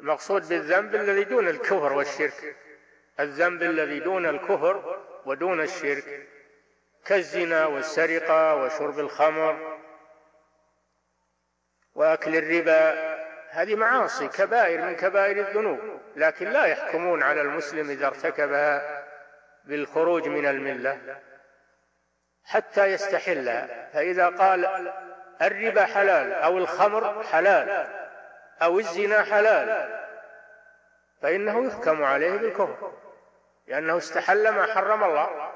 المقصود 0.01 0.49
بالذنب 0.49 0.95
الذي 0.95 1.25
دون 1.25 1.49
الكفر 1.49 1.93
والشرك. 1.93 2.57
الذنب 3.21 3.63
الذي 3.63 4.01
دون 4.01 4.27
الكفر 4.27 5.03
ودون 5.27 5.61
الشرك. 5.61 6.29
كالزنا 7.05 7.67
والسرقة 7.67 8.55
وشرب 8.55 8.99
الخمر 8.99 9.79
وأكل 11.95 12.37
الربا. 12.37 13.17
هذه 13.51 13.75
معاصي 13.75 14.29
كبائر 14.29 14.83
من 14.83 14.97
كبائر 14.97 15.49
الذنوب. 15.49 15.79
لكن 16.17 16.49
لا 16.49 16.65
يحكمون 16.65 17.23
على 17.23 17.41
المسلم 17.41 17.91
إذا 17.91 18.07
ارتكبها 18.07 19.05
بالخروج 19.65 20.29
من 20.29 20.47
الملة 20.47 21.21
حتى 22.45 22.87
يستحلها. 22.87 23.91
فإذا 23.93 24.29
قال 24.29 24.93
الربا 25.43 25.85
حلال 25.85 26.33
أو 26.33 26.59
الخمر 26.59 27.25
حلال 27.33 27.87
أو 28.63 28.79
الزنا 28.79 29.23
حلال. 29.23 29.89
فإنه 31.23 31.67
يحكم 31.67 32.05
عليه 32.05 32.37
بالكفر 32.37 32.93
لأنه 33.67 33.97
استحل 33.97 34.49
ما 34.49 34.75
حرم 34.75 35.05
الله. 35.05 35.51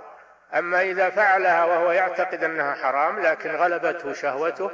أما 0.55 0.83
إذا 0.83 1.11
فعلها 1.11 1.65
وهو 1.65 1.93
يعتقد 1.93 2.45
أنها 2.45 2.75
حرام 2.75 3.21
لكن 3.21 3.57
غلبته 3.57 4.13
شهوته 4.13 4.71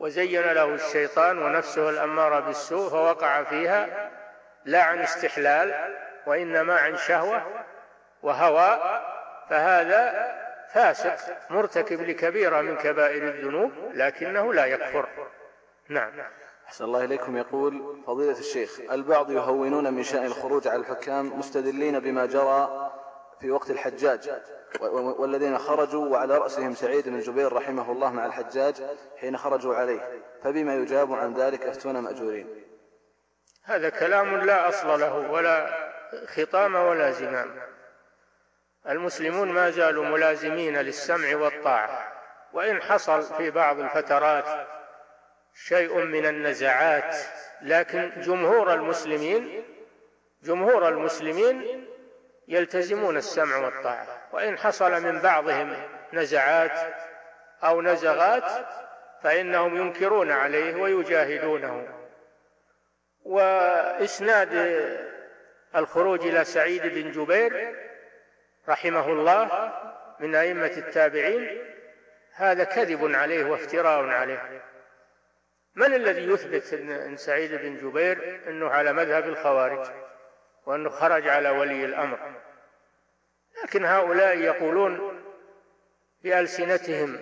وزين 0.00 0.42
له 0.42 0.64
الشيطان 0.64 1.38
ونفسه 1.38 1.90
الأمارة 1.90 2.40
بالسوء 2.40 2.90
فوقع 2.90 3.42
فيها 3.42 4.10
لا 4.64 4.82
عن 4.82 4.98
استحلال 4.98 5.96
وإنما 6.26 6.78
عن 6.78 6.96
شهوة 6.96 7.42
وهوى 8.22 9.00
فهذا 9.50 10.32
فاسق 10.74 11.16
مرتكب 11.50 12.00
لكبيرة 12.00 12.60
من 12.60 12.76
كبائر 12.76 13.28
الذنوب 13.28 13.72
لكنه 13.94 14.54
لا 14.54 14.66
يكفر. 14.66 15.08
نعم. 15.88 16.12
أحسن 16.66 16.84
الله 16.84 17.04
إليكم. 17.04 17.36
يقول 17.36 18.02
فضيلة 18.06 18.38
الشيخ 18.38 18.80
البعض 18.90 19.30
يهونون 19.30 19.94
من 19.94 20.02
شأن 20.02 20.24
الخروج 20.24 20.68
على 20.68 20.80
الحكام 20.80 21.38
مستدلين 21.38 21.98
بما 21.98 22.26
جرى 22.26 22.90
في 23.40 23.50
وقت 23.50 23.70
الحجاج 23.70 24.30
والذين 25.18 25.58
خرجوا 25.58 26.06
وعلى 26.08 26.38
رأسهم 26.38 26.74
سعيد 26.74 27.08
بن 27.08 27.20
جبير 27.20 27.52
رحمه 27.52 27.92
الله 27.92 28.12
مع 28.12 28.26
الحجاج 28.26 28.74
حين 29.20 29.36
خرجوا 29.36 29.74
عليه 29.74 30.22
فبما 30.42 30.74
يجاب 30.74 31.12
عن 31.12 31.34
ذلك 31.34 31.62
أفتون 31.62 31.98
مأجورين؟ 31.98 32.64
هذا 33.64 33.88
كلام 33.88 34.36
لا 34.36 34.68
أصل 34.68 35.00
له 35.00 35.30
ولا 35.30 35.70
خطام 36.26 36.74
ولا 36.74 37.10
زمام. 37.10 37.50
المسلمون 38.88 39.48
ما 39.48 39.70
زالوا 39.70 40.04
ملازمين 40.04 40.78
للسمع 40.78 41.36
والطاعة 41.36 42.12
وإن 42.52 42.82
حصل 42.82 43.22
في 43.22 43.50
بعض 43.50 43.80
الفترات 43.80 44.66
شيء 45.54 45.98
من 45.98 46.26
النزعات 46.26 47.16
لكن 47.62 48.12
جمهور 48.20 48.74
المسلمين 48.74 49.64
جمهور 50.42 50.88
المسلمين 50.88 51.86
يلتزمون 52.48 53.16
السمع 53.16 53.56
والطاعة 53.56 54.06
وإن 54.32 54.58
حصل 54.58 55.02
من 55.02 55.20
بعضهم 55.20 55.76
نزعات 56.12 56.94
أو 57.64 57.82
نزغات 57.82 58.66
فإنهم 59.22 59.76
ينكرون 59.76 60.30
عليه 60.30 60.74
ويجاهدونه. 60.74 61.88
وإسناد 63.24 64.54
الخروج 65.76 66.26
إلى 66.26 66.44
سعيد 66.44 66.82
بن 66.82 67.10
جبير 67.10 67.76
رحمه 68.68 69.08
الله 69.08 69.72
من 70.20 70.34
أئمة 70.34 70.72
التابعين 70.76 71.58
هذا 72.34 72.64
كذب 72.64 73.14
عليه 73.14 73.44
وافتراء 73.44 74.08
عليه. 74.08 74.62
من 75.74 75.94
الذي 75.94 76.32
يثبت 76.32 76.72
أن 76.90 77.16
سعيد 77.16 77.54
بن 77.54 77.76
جبير 77.76 78.40
أنه 78.48 78.70
على 78.70 78.92
مذهب 78.92 79.28
الخوارج 79.28 79.90
وأنه 80.66 80.90
خرج 80.90 81.28
على 81.28 81.50
ولي 81.50 81.84
الأمر؟ 81.84 82.18
لكن 83.62 83.84
هؤلاء 83.84 84.38
يقولون 84.38 85.22
بألسنتهم 86.22 87.18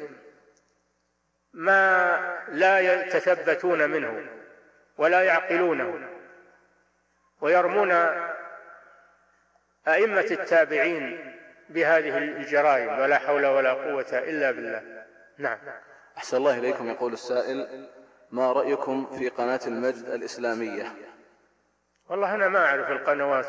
ما 1.52 2.18
لا 2.48 2.78
يتثبتون 2.78 3.90
منه 3.90 4.26
ولا 4.98 5.22
يعقلونه 5.22 6.08
ويرمون 7.40 7.90
أئمة 9.88 10.26
التابعين 10.30 11.34
بهذه 11.68 12.18
الجرائم 12.18 12.98
ولا 12.98 13.18
حول 13.18 13.46
ولا 13.46 13.72
قوة 13.72 14.06
إلا 14.12 14.50
بالله. 14.50 15.04
نعم. 15.38 15.58
أحسن 16.16 16.36
الله 16.36 16.58
إليكم 16.58 16.88
يقول 16.88 17.12
السائل 17.12 17.88
ما 18.30 18.52
رأيكم 18.52 19.06
في 19.18 19.28
قناة 19.28 19.60
المجد 19.66 20.04
الإسلامية؟ 20.04 20.92
والله 22.08 22.34
أنا 22.34 22.48
ما 22.48 22.66
أعرف 22.66 22.90
القنوات 22.90 23.46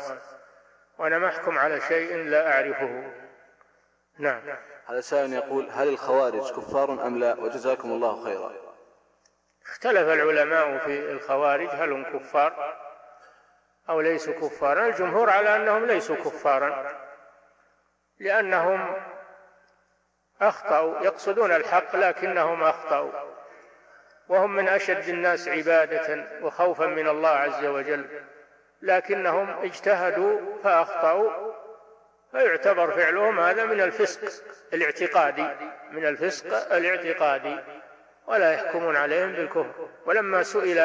وأنا 0.98 1.18
ما 1.18 1.28
أحكم 1.28 1.58
على 1.58 1.80
شيء 1.80 2.16
لا 2.16 2.52
أعرفه. 2.52 3.12
نعم. 4.18 4.42
هذا 4.86 5.00
سائل 5.00 5.32
يقول 5.32 5.68
هل 5.70 5.88
الخوارج 5.88 6.52
كفار 6.52 7.06
أم 7.06 7.18
لا؟ 7.18 7.40
وجزاكم 7.40 7.90
الله 7.92 8.24
خيرا. 8.24 8.52
اختلف 9.66 10.08
العلماء 10.08 10.78
في 10.78 11.12
الخوارج 11.12 11.68
هل 11.68 11.92
هم 11.92 12.18
كفار؟ 12.18 12.76
أو 13.88 14.00
ليسوا 14.00 14.34
كفارا 14.34 14.86
الجمهور 14.86 15.30
على 15.30 15.56
أنهم 15.56 15.84
ليسوا 15.84 16.16
كفارا 16.16 17.00
لأنهم 18.18 18.96
أخطأوا 20.40 21.00
يقصدون 21.00 21.52
الحق 21.52 21.96
لكنهم 21.96 22.62
أخطأوا 22.62 23.10
وهم 24.28 24.56
من 24.56 24.68
أشد 24.68 25.08
الناس 25.08 25.48
عبادة 25.48 26.28
وخوفا 26.42 26.86
من 26.86 27.08
الله 27.08 27.28
عز 27.28 27.64
وجل 27.64 28.06
لكنهم 28.82 29.62
اجتهدوا 29.62 30.40
فأخطأوا 30.64 31.52
فيعتبر 32.32 32.92
فعلهم 32.92 33.40
هذا 33.40 33.64
من 33.64 33.80
الفسق 33.80 34.44
الاعتقادي 34.72 35.46
من 35.90 36.06
الفسق 36.06 36.74
الاعتقادي 36.74 37.56
ولا 38.26 38.52
يحكمون 38.52 38.96
عليهم 38.96 39.32
بالكفر. 39.32 39.88
ولما 40.06 40.42
سئل 40.42 40.78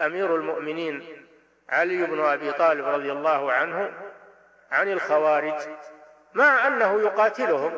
أمير 0.00 0.36
المؤمنين 0.36 1.26
علي 1.70 2.06
بن 2.06 2.20
أبي 2.20 2.52
طالب 2.52 2.86
رضي 2.86 3.12
الله 3.12 3.52
عنه 3.52 3.92
عن 4.70 4.92
الخوارج 4.92 5.54
مع 6.34 6.66
أنه 6.66 7.00
يقاتلهم 7.00 7.72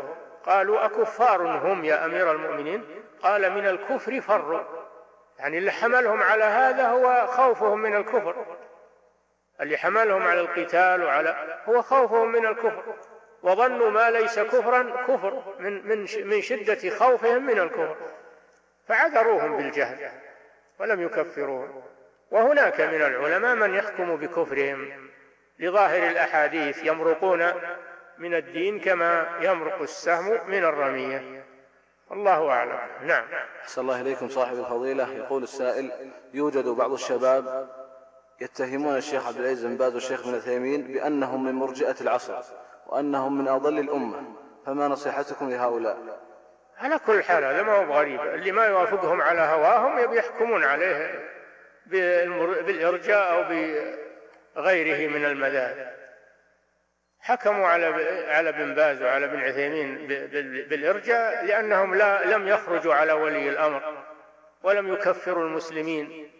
قالوا 0.46 0.84
أكفار 0.84 1.42
هم 1.42 1.84
يا 1.84 2.04
أمير 2.04 2.32
المؤمنين؟ 2.32 2.84
قال 3.22 3.52
من 3.52 3.66
الكفر 3.66 4.20
فروا 4.20 4.60
يعني 5.38 5.58
اللي 5.58 5.70
حملهم 5.70 6.22
على 6.22 6.44
هذا 6.44 6.88
هو 6.88 7.26
خوفهم 7.26 7.78
من 7.78 7.96
الكفر. 7.96 8.46
اللي 9.60 9.76
حملهم 9.76 10.22
على 10.22 10.40
القتال 10.40 11.02
وعلى 11.02 11.58
هو 11.68 11.82
خوفهم 11.82 12.32
من 12.32 12.46
الكفر. 12.46 12.82
وظنوا 13.42 13.90
ما 13.90 14.10
ليس 14.10 14.38
كفرا 14.38 14.82
كفر 15.08 15.42
من 15.58 15.86
من 15.86 16.06
من 16.26 16.42
شدة 16.42 16.90
خوفهم 16.90 17.46
من 17.46 17.58
الكفر. 17.58 17.96
فعذروهم 18.88 19.56
بالجهل 19.56 20.10
ولم 20.78 21.02
يكفروهم. 21.02 21.82
وهناك 22.32 22.80
من 22.80 23.02
العلماء 23.02 23.54
من 23.54 23.74
يحكم 23.74 24.16
بكفرهم. 24.16 24.92
لظاهر 25.58 26.08
الأحاديث 26.08 26.84
يمرقون 26.84 27.52
من 28.18 28.34
الدين 28.34 28.80
كما 28.80 29.26
يمرق 29.40 29.82
السهم 29.82 30.50
من 30.50 30.64
الرمية. 30.64 31.44
الله 32.12 32.50
أعلم. 32.50 32.78
نعم. 33.02 33.24
أحسن 33.62 33.82
الله 33.82 34.00
إليكم 34.00 34.28
صاحب 34.28 34.58
الفضيلة. 34.58 35.12
يقول 35.12 35.42
السائل 35.42 36.12
يوجد 36.34 36.68
بعض 36.68 36.92
الشباب 36.92 37.68
يتهمون 38.40 38.96
الشيخ 38.96 39.26
عبد 39.26 39.36
العزيز 39.36 39.66
بن 39.66 39.76
باز 39.76 39.94
والشيخ 39.94 40.26
ابن 40.26 40.34
عثيمين 40.34 40.82
بأنهم 40.82 41.44
من 41.44 41.52
مرجئة 41.52 41.96
العصر 42.00 42.34
وأنهم 42.86 43.38
من 43.38 43.48
أضل 43.48 43.78
الأمة. 43.78 44.22
فما 44.66 44.88
نصيحتكم 44.88 45.50
لهؤلاء؟ 45.50 45.98
على 46.78 46.98
كل 46.98 47.22
حال 47.22 47.44
هذا 47.44 47.62
ما 47.62 47.72
هو 47.72 47.92
غريب. 47.92 48.20
اللي 48.20 48.52
ما 48.52 48.66
يوافقهم 48.66 49.22
على 49.22 49.40
هواهم 49.40 49.98
يبي 49.98 50.16
يحكمون 50.16 50.64
عليه. 50.64 51.31
بالإرجاء 51.86 53.34
أو 53.34 53.42
بغيره 54.56 55.10
من 55.10 55.24
المذاهب. 55.24 55.92
حكموا 57.20 57.66
على 57.66 57.86
على 58.28 58.48
ابن 58.48 58.74
باز 58.74 59.02
وعلى 59.02 59.26
ابن 59.26 59.40
عثيمين 59.40 60.06
بالإرجاء 60.68 61.44
لأنهم 61.44 61.94
لا 61.94 62.24
لم 62.24 62.48
يخرجوا 62.48 62.94
على 62.94 63.12
ولي 63.12 63.48
الأمر 63.48 64.04
ولم 64.62 64.92
يكفروا 64.92 65.44
المسلمين. 65.44 66.30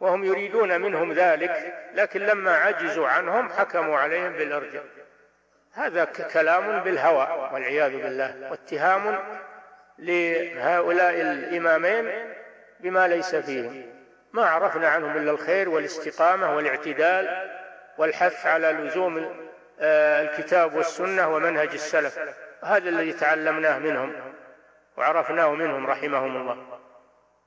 وهم 0.00 0.24
يريدون 0.24 0.80
منهم 0.80 1.12
ذلك 1.12 1.74
لكن 1.94 2.20
لما 2.20 2.56
عجزوا 2.56 3.08
عنهم 3.08 3.48
حكموا 3.48 3.98
عليهم 3.98 4.32
بالإرجاء. 4.32 4.84
هذا 5.72 6.04
كلام 6.04 6.80
بالهوى 6.80 7.50
والعياذ 7.52 8.02
بالله 8.02 8.50
واتهام 8.50 9.18
لهؤلاء 9.98 11.20
الإمامين 11.20 12.34
بما 12.80 13.08
ليس 13.08 13.34
فيهم 13.34 13.98
ما 14.32 14.46
عرفنا 14.46 14.88
عنهم 14.88 15.16
إلا 15.16 15.30
الخير 15.30 15.68
والاستقامة 15.68 16.56
والاعتدال 16.56 17.50
والحث 17.98 18.46
على 18.46 18.72
لزوم 18.72 19.48
آه، 19.80 20.22
الكتاب 20.22 20.74
والسنة 20.74 21.34
ومنهج 21.34 21.68
السلف. 21.72 22.18
هذا 22.62 22.88
الذي 22.88 23.12
تعلمناه 23.12 23.78
منهم 23.78 24.12
وعرفناه 24.96 25.54
منهم 25.54 25.86
رحمهم 25.86 26.36
الله. 26.36 26.80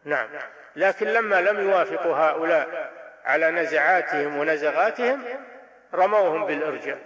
نعم. 0.05 0.29
لكن 0.75 1.07
لما 1.07 1.41
لم 1.41 1.69
يوافقوا 1.69 2.15
هؤلاء 2.15 2.91
على 3.25 3.51
نزعاتهم 3.51 4.37
ونزغاتهم 4.37 5.23
رموهم 5.93 6.45
بالإرجاء. 6.45 6.99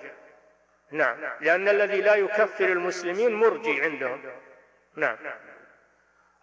نعم. 0.92 1.18
لأن 1.42 1.70
الذي 1.70 2.02
لا 2.02 2.16
يكفر 2.16 2.66
المسلمين 2.66 3.34
مرجي 3.34 3.82
عندهم. 3.82 4.22
نعم. 4.96 5.18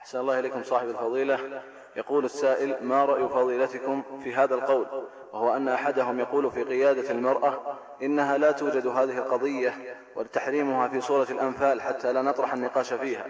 أحسن 0.03 0.21
الله 0.21 0.39
إليكم 0.39 0.63
صاحب 0.63 0.89
الفضيلة. 0.89 1.63
يقول 1.97 2.25
السائل 2.25 2.77
ما 2.81 3.05
رأي 3.05 3.29
فضيلتكم 3.29 4.03
في 4.25 4.35
هذا 4.35 4.55
القول؟ 4.55 4.87
وهو 5.33 5.57
أن 5.57 5.69
أحدهم 5.69 6.21
يقول 6.21 6.51
في 6.51 6.63
قيادة 6.63 7.11
المرأة 7.11 7.79
إنها 8.03 8.39
لا 8.39 8.53
توجد 8.53 8.87
هذه 8.87 9.19
القضية 9.19 9.75
وتحريمها 10.17 10.89
في 10.89 11.01
سورة 11.01 11.27
الأنفال 11.31 11.83
حتى 11.83 12.13
لا 12.13 12.23
نطرح 12.23 12.53
النقاش 12.53 12.93
فيها. 12.93 13.27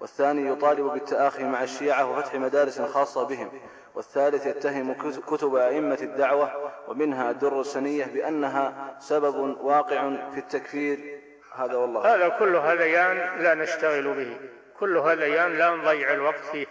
والثاني 0.00 0.48
يطالب 0.48 0.92
بالتآخي 0.92 1.44
مع 1.44 1.62
الشيعة 1.62 2.10
وفتح 2.10 2.34
مدارس 2.34 2.80
خاصة 2.80 3.24
بهم. 3.24 3.50
والثالث 3.94 4.46
يتهم 4.46 4.92
كتب 5.26 5.54
أئمة 5.54 5.98
الدعوة 6.02 6.72
ومنها 6.88 7.30
الدر 7.30 7.60
السنية 7.60 8.04
بأنها 8.04 8.96
سبب 8.98 9.56
واقع 9.62 10.10
في 10.30 10.38
التكفير. 10.38 11.20
هذا 11.54 11.76
والله 11.76 12.14
هذا 12.14 12.28
كل 12.28 12.56
هذيان 12.56 13.42
لا 13.42 13.54
نشتغل 13.54 14.14
به. 14.14 14.53
كل 14.84 14.96
هذيان 14.96 15.58
لا 15.58 15.70
نضيع 15.70 16.12
الوقت 16.12 16.40
في 16.40 16.66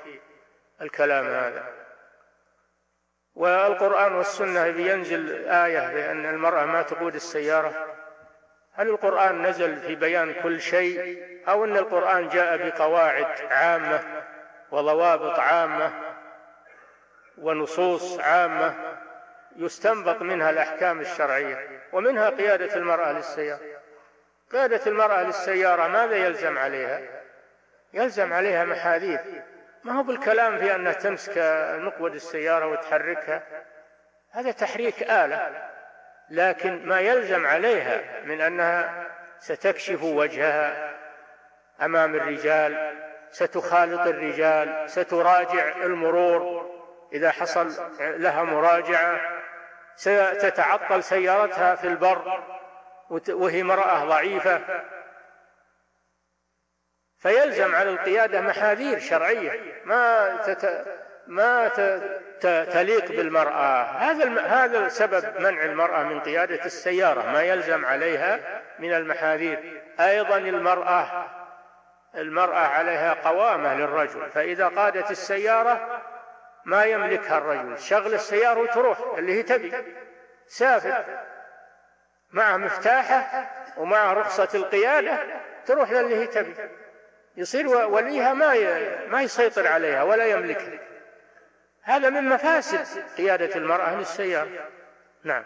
الكلام 0.81 1.25
هذا. 1.25 1.65
والقرآن 3.35 4.15
والسنة 4.15 4.71
بينزل 4.71 5.47
آية 5.47 5.93
بأن 5.93 6.25
المرأة 6.25 6.65
ما 6.65 6.81
تقود 6.81 7.15
السيارة. 7.15 7.87
هل 8.73 8.89
القرآن 8.89 9.47
نزل 9.47 9.75
في 9.75 9.95
بيان 9.95 10.33
كل 10.33 10.61
شيء 10.61 11.23
أو 11.47 11.65
أن 11.65 11.77
القرآن 11.77 12.29
جاء 12.29 12.69
بقواعد 12.69 13.41
عامة 13.51 14.23
وضوابط 14.71 15.39
عامة 15.39 15.91
ونصوص 17.37 18.19
عامة 18.19 18.75
يستنبط 19.55 20.21
منها 20.21 20.49
الأحكام 20.49 20.99
الشرعية 21.01 21.81
ومنها 21.93 22.29
قيادة 22.29 22.75
المرأة 22.75 23.11
للسيارة؟ 23.11 23.59
قيادة 24.51 24.81
المرأة 24.87 25.23
للسيارة 25.23 25.87
ماذا 25.87 26.15
يلزم 26.15 26.57
عليها؟ 26.57 27.22
يلزم 27.93 28.33
عليها 28.33 28.65
محاذير. 28.65 29.19
ما 29.83 29.99
هو 29.99 30.03
بالكلام 30.03 30.57
في 30.57 30.75
أنها 30.75 30.93
تمسك 30.93 31.37
مقود 31.79 32.13
السيارة 32.15 32.65
وتحركها؟ 32.67 33.43
هذا 34.31 34.51
تحريك 34.51 35.03
آلة. 35.03 35.71
لكن 36.29 36.87
ما 36.87 36.99
يلزم 36.99 37.45
عليها 37.45 38.01
من 38.25 38.41
أنها 38.41 39.07
ستكشف 39.39 40.03
وجهها 40.03 40.93
أمام 41.81 42.15
الرجال 42.15 42.97
ستخالط 43.31 44.01
الرجال 44.01 44.89
ستراجع 44.89 45.67
المرور. 45.83 46.73
إذا 47.13 47.31
حصل 47.31 47.71
لها 47.99 48.43
مراجعة 48.43 49.19
ستتعطل 49.95 51.03
سيارتها 51.03 51.75
في 51.75 51.87
البر 51.87 52.43
وهي 53.29 53.61
امرأة 53.61 54.05
ضعيفة. 54.05 54.61
فيلزم 57.23 57.75
على 57.75 57.89
القيادة 57.89 58.41
محاذير 58.41 58.99
شرعية. 58.99 59.59
ما 59.85 60.35
تت... 60.45 60.85
ما 61.27 61.67
تليق 62.41 63.11
بالمرأة. 63.11 63.83
هذا 63.83 64.41
هذا 64.41 64.87
سبب 64.87 65.41
منع 65.41 65.63
المرأة 65.63 66.03
من 66.03 66.19
قيادة 66.19 66.65
السيارة. 66.65 67.31
ما 67.31 67.43
يلزم 67.43 67.85
عليها 67.85 68.61
من 68.79 68.93
المحاذير. 68.93 69.81
أيضا 69.99 70.37
المرأة 70.37 71.25
المرأة 72.15 72.67
عليها 72.67 73.13
قوامة 73.13 73.75
للرجل. 73.75 74.29
فإذا 74.29 74.67
قادت 74.67 75.11
السيارة 75.11 76.01
ما 76.65 76.85
يملكها 76.85 77.37
الرجل. 77.37 77.79
شغل 77.79 78.13
السيارة 78.13 78.59
وتروح 78.59 78.97
اللي 79.17 79.33
هي 79.33 79.43
تبي. 79.43 79.73
سافر. 80.47 81.03
مع 82.31 82.57
مفتاحه 82.57 83.49
ومع 83.77 84.13
رخصة 84.13 84.49
القيادة 84.53 85.17
تروح 85.65 85.91
للي 85.91 86.15
هي 86.15 86.27
تبي. 86.27 86.55
يصير 87.37 87.67
وليها 87.67 88.33
ما 88.33 88.53
ما 89.07 89.21
يسيطر 89.21 89.67
عليها 89.67 90.03
ولا 90.03 90.25
يملكها. 90.25 90.79
هذا 91.81 92.09
من 92.09 92.29
مفاسد 92.29 93.03
قيادة 93.17 93.55
المرأة 93.55 93.95
للسيارة 93.95 94.69
نعم. 95.23 95.43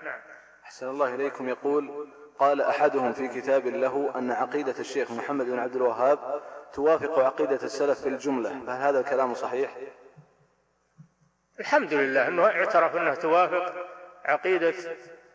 أحسن 0.63 0.89
الله 0.89 1.15
إليكم. 1.15 1.49
يقول 1.49 2.07
قال 2.39 2.61
أحدهم 2.61 3.13
في 3.13 3.27
كتاب 3.27 3.67
له 3.67 4.11
أن 4.15 4.31
عقيدة 4.31 4.75
الشيخ 4.79 5.11
محمد 5.11 5.45
بن 5.45 5.59
عبد 5.59 5.75
الوهاب 5.75 6.41
توافق 6.73 7.19
عقيدة 7.19 7.59
السلف 7.63 8.01
في 8.01 8.09
الجملة. 8.09 8.49
فهل 8.49 8.81
هذا 8.81 8.99
الكلام 8.99 9.33
صحيح؟ 9.33 9.77
الحمد 11.59 11.93
لله 11.93 12.27
أنه 12.27 12.45
اعترف 12.45 12.95
أنه 12.95 13.13
توافق 13.13 13.73
عقيدة 14.25 14.73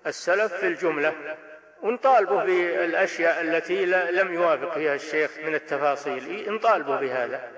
السلف 0.07 0.53
في 0.53 0.67
الجملة. 0.67 1.37
ونطالبه 1.83 2.45
بالأشياء 2.45 3.41
التي 3.41 3.87
لم 3.87 4.35
يوافق 4.35 4.73
فيها 4.73 4.95
الشيخ 4.95 5.39
من 5.39 5.55
التفاصيل. 5.55 6.53
نطالبه 6.55 7.01
بهذا. 7.01 7.51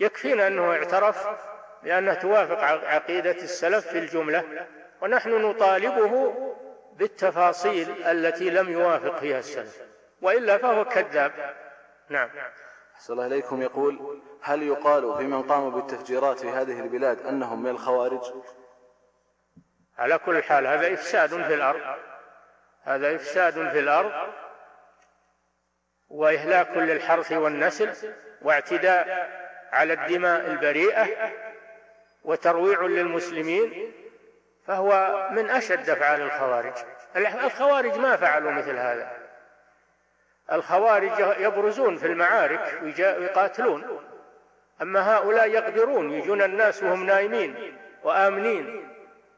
يكفينا 0.00 0.46
أنه 0.46 0.72
اعترف 0.72 1.26
بأنها 1.82 2.14
توافق 2.14 2.58
عقيدة 2.64 3.30
السلف 3.30 3.86
في 3.86 3.98
الجملة 3.98 4.66
ونحن 5.02 5.30
نطالبه 5.30 6.34
بالتفاصيل 6.96 8.06
التي 8.06 8.50
لم 8.50 8.68
يوافق 8.68 9.18
فيها 9.18 9.38
السلف. 9.38 9.82
وإلا 10.22 10.58
فهو 10.58 10.84
كذاب. 10.84 11.32
نعم. 12.08 12.30
أحسن 12.94 13.12
الله 13.12 13.26
إليكم. 13.26 13.62
يقول 13.62 14.20
هل 14.42 14.62
يقال 14.62 15.16
في 15.16 15.22
من 15.22 15.42
قاموا 15.42 15.70
بالتفجيرات 15.70 16.38
في 16.38 16.48
هذه 16.48 16.80
البلاد 16.80 17.26
أنهم 17.26 17.62
من 17.62 17.70
الخوارج؟ 17.70 18.32
على 19.98 20.18
كل 20.18 20.42
حال 20.42 20.66
هذا 20.66 20.94
إفساد 20.94 21.28
في 21.28 21.54
الأرض. 21.54 21.80
هذا 22.82 23.14
إفساد 23.14 23.52
في 23.52 23.78
الأرض 23.80 24.12
وإهلاك 26.08 26.76
للحرث 26.76 27.32
والنسل 27.32 28.12
واعتداء 28.42 29.30
على 29.72 29.92
الدماء 29.92 30.46
البريئة 30.46 31.32
وترويع 32.24 32.82
للمسلمين 32.82 33.92
فهو 34.66 35.28
من 35.32 35.50
أشد 35.50 35.90
أفعال 35.90 36.20
الخوارج. 36.20 36.72
الخوارج 37.16 37.98
ما 37.98 38.16
فعلوا 38.16 38.50
مثل 38.50 38.76
هذا. 38.76 39.10
الخوارج 40.52 41.38
يبرزون 41.38 41.96
في 41.96 42.06
المعارك 42.06 42.80
ويقاتلون. 42.82 44.00
أما 44.82 45.16
هؤلاء 45.16 45.48
يقدرون 45.48 46.12
يجون 46.12 46.42
الناس 46.42 46.82
وهم 46.82 47.06
نايمين 47.06 47.76
وآمنين 48.04 48.88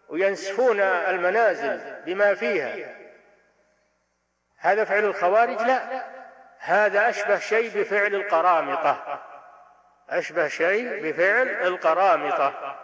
وينسفون 0.08 0.80
المنازل 0.80 1.80
بما 2.06 2.34
فيها. 2.34 3.01
هذا 4.62 4.84
فعل 4.84 5.04
الخوارج؟ 5.04 5.62
لا. 5.62 6.04
هذا 6.58 7.08
أشبه 7.08 7.38
شيء 7.38 7.80
بفعل 7.80 8.14
القرامطة. 8.14 9.20
أشبه 10.10 10.48
شيء 10.48 11.02
بفعل 11.02 11.48
القرامطة. 11.48 12.76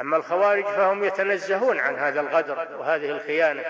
أما 0.00 0.16
الخوارج 0.16 0.64
فهم 0.64 1.04
يتنزهون 1.04 1.80
عن 1.80 1.96
هذا 1.96 2.20
الغدر 2.20 2.76
وهذه 2.78 3.10
الخيانة. 3.10 3.62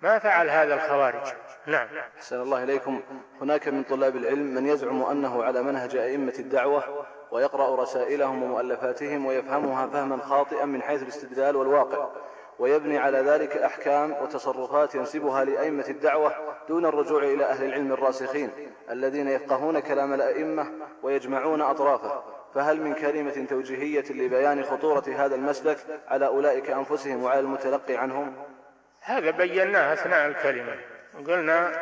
ما 0.00 0.18
فعل 0.18 0.50
هذا 0.50 0.74
الخوارج؟ 0.74 1.32
نعم. 1.66 1.88
أحسن 2.16 2.40
الله 2.40 2.62
إليكم. 2.62 3.02
هناك 3.40 3.68
من 3.68 3.82
طلاب 3.82 4.16
العلم 4.16 4.54
من 4.54 4.66
يزعم 4.66 5.02
أنه 5.02 5.44
على 5.44 5.62
منهج 5.62 5.96
أئمة 5.96 6.34
الدعوة 6.38 7.06
ويقرأ 7.30 7.82
رسائلهم 7.82 8.42
ومؤلفاتهم 8.42 9.26
ويفهمها 9.26 9.86
فهما 9.86 10.16
خاطئا 10.16 10.64
من 10.64 10.82
حيث 10.82 11.02
الاستدلال 11.02 11.56
والواقع. 11.56 12.08
ويبني 12.58 12.98
على 12.98 13.18
ذلك 13.18 13.56
أحكام 13.56 14.12
وتصرفات 14.12 14.94
ينسبها 14.94 15.44
لأئمة 15.44 15.84
الدعوة 15.88 16.32
دون 16.68 16.86
الرجوع 16.86 17.22
إلى 17.22 17.44
أهل 17.44 17.64
العلم 17.64 17.92
الراسخين 17.92 18.50
الذين 18.90 19.28
يفقهون 19.28 19.78
كلام 19.80 20.14
الأئمة 20.14 20.72
ويجمعون 21.02 21.60
أطرافه. 21.60 22.22
فهل 22.54 22.80
من 22.80 22.94
كلمة 22.94 23.46
توجيهية 23.50 24.04
لبيان 24.10 24.64
خطورة 24.64 25.04
هذا 25.16 25.34
المسلك 25.34 25.78
على 26.08 26.26
أولئك 26.26 26.70
أنفسهم 26.70 27.22
وعلى 27.22 27.40
المتلقي 27.40 27.96
عنهم؟ 27.96 28.36
هذا 29.00 29.30
بيناه 29.30 29.92
أثناء 29.92 30.26
الكلمة. 30.26 30.76
قلنا 31.26 31.72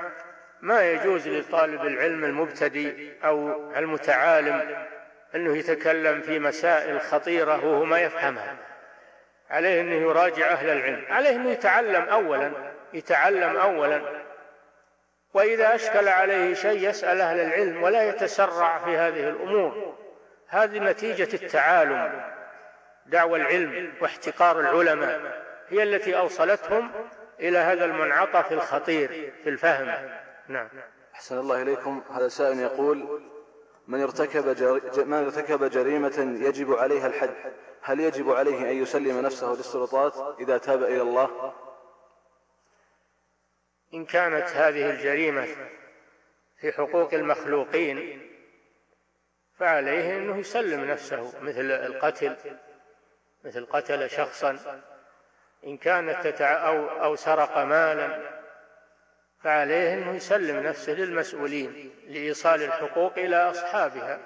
ما 0.60 0.92
يجوز 0.92 1.28
لطالب 1.28 1.80
العلم 1.80 2.24
المبتدئ 2.24 3.12
أو 3.24 3.70
المتعالم 3.76 4.86
أنه 5.34 5.56
يتكلم 5.56 6.20
في 6.20 6.38
مسائل 6.38 7.00
خطيرة 7.00 7.66
وهو 7.66 7.84
ما 7.84 8.00
يفهمها. 8.00 8.71
عليه 9.52 9.80
أنه 9.80 9.94
يراجع 9.94 10.46
أهل 10.46 10.70
العلم. 10.70 11.04
عليه 11.10 11.30
أنه 11.30 11.50
يتعلم 11.50 12.08
أولا 12.08 12.52
يتعلم 12.92 13.56
أولا. 13.56 14.02
وإذا 15.34 15.74
أشكل 15.74 16.08
عليه 16.08 16.54
شيء 16.54 16.88
يسأل 16.88 17.20
أهل 17.20 17.40
العلم 17.40 17.82
ولا 17.82 18.08
يتسرع 18.08 18.78
في 18.78 18.96
هذه 18.96 19.28
الأمور. 19.28 19.96
هذه 20.48 20.78
نتيجة 20.78 21.34
التعالم 21.34 22.22
دعوى 23.06 23.40
العلم 23.40 23.92
واحتقار 24.00 24.60
العلماء. 24.60 25.42
هي 25.68 25.82
التي 25.82 26.18
أوصلتهم 26.18 26.90
إلى 27.40 27.58
هذا 27.58 27.84
المنعطف 27.84 28.52
الخطير 28.52 29.32
في 29.44 29.48
الفهم. 29.50 30.08
نعم. 30.48 30.68
أحسن 31.14 31.38
الله 31.38 31.62
إليكم. 31.62 32.02
هذا 32.14 32.28
سائل 32.28 32.58
يقول 32.58 33.22
من 33.92 34.02
ارتكب. 34.02 34.46
من 35.06 35.14
ارتكب 35.14 35.64
جريمة 35.64 36.38
يجب 36.40 36.72
عليها 36.74 37.06
الحد 37.06 37.34
هل 37.82 38.00
يجب 38.00 38.30
عليه 38.30 38.70
أن 38.70 38.82
يسلم 38.82 39.20
نفسه 39.20 39.52
للسلطات 39.52 40.40
إذا 40.40 40.58
تاب 40.58 40.82
إلى 40.82 41.02
الله 41.02 41.54
إن 43.94 44.04
كانت 44.04 44.48
هذه 44.48 44.90
الجريمة 44.90 45.46
في 46.60 46.72
حقوق 46.72 47.14
المخلوقين 47.14 48.28
فعليه 49.58 50.16
أنه 50.16 50.36
يسلم 50.38 50.84
نفسه 50.84 51.32
مثل 51.42 51.70
القتل 51.70 52.36
مثل 53.44 53.66
قتل 53.66 54.10
شخصا 54.10 54.82
إن 55.66 55.76
كانت 55.76 56.26
تتع... 56.26 56.68
أو, 56.68 56.86
أو 56.88 57.16
سرق 57.16 57.58
مالا 57.58 58.41
فعليه 59.44 59.94
أنه 59.94 60.16
يسلم 60.16 60.66
نفسه 60.66 60.92
للمسؤولين 60.92 61.94
لإيصال 62.08 62.62
الحقوق 62.62 63.12
إلى 63.18 63.36
أصحابها. 63.36 64.18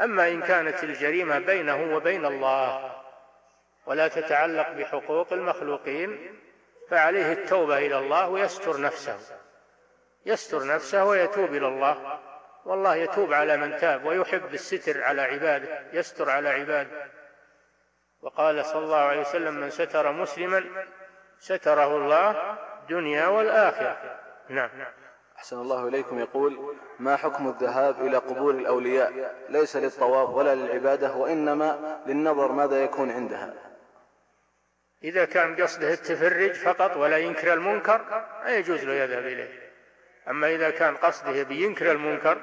أما 0.00 0.28
إن 0.28 0.42
كانت 0.42 0.84
الجريمة 0.84 1.38
بينه 1.38 1.96
وبين 1.96 2.26
الله 2.26 2.92
ولا 3.86 4.08
تتعلق 4.08 4.70
بحقوق 4.70 5.32
المخلوقين 5.32 6.38
فعليه 6.90 7.32
التوبة 7.32 7.78
إلى 7.78 7.98
الله 7.98 8.28
ويستر 8.28 8.80
نفسه. 8.80 9.18
يستر 10.26 10.66
نفسه 10.66 11.04
ويتوب 11.04 11.54
إلى 11.54 11.66
الله. 11.68 12.20
والله 12.64 12.96
يتوب 12.96 13.32
على 13.32 13.56
من 13.56 13.76
تاب 13.76 14.04
ويحب 14.04 14.54
الستر 14.54 15.02
على 15.02 15.22
عباده 15.22 15.82
يستر 15.92 16.30
على 16.30 16.48
عباده. 16.48 17.08
وقال 18.22 18.64
صلى 18.64 18.84
الله 18.84 18.96
عليه 18.96 19.20
وسلم 19.20 19.54
من 19.54 19.70
ستر 19.70 20.12
مسلما 20.12 20.64
ستره 21.38 21.96
الله 21.96 22.58
الدنيا 22.90 23.26
والآخرة. 23.26 24.20
نعم. 24.48 24.70
أحسن 25.36 25.56
الله 25.56 25.88
إليكم. 25.88 26.18
يقول 26.18 26.76
ما 26.98 27.16
حكم 27.16 27.48
الذهاب 27.48 28.00
إلى 28.00 28.16
قبور 28.16 28.54
الأولياء؟ 28.54 29.34
ليس 29.48 29.76
للطواف 29.76 30.30
ولا 30.30 30.54
للعبادة 30.54 31.12
وإنما 31.14 32.00
للنظر 32.06 32.52
ماذا 32.52 32.84
يكون 32.84 33.10
عندها. 33.10 33.54
إذا 35.04 35.24
كان 35.24 35.56
قصده 35.62 35.92
التفرج 35.92 36.52
فقط 36.52 36.96
ولا 36.96 37.18
ينكر 37.18 37.52
المنكر 37.52 38.24
لا 38.44 38.56
يجوز 38.56 38.84
له 38.84 38.92
يذهب 38.92 39.26
إليه. 39.26 39.70
أما 40.28 40.54
إذا 40.54 40.70
كان 40.70 40.96
قصده 40.96 41.42
بينكر 41.42 41.92
المنكر 41.92 42.38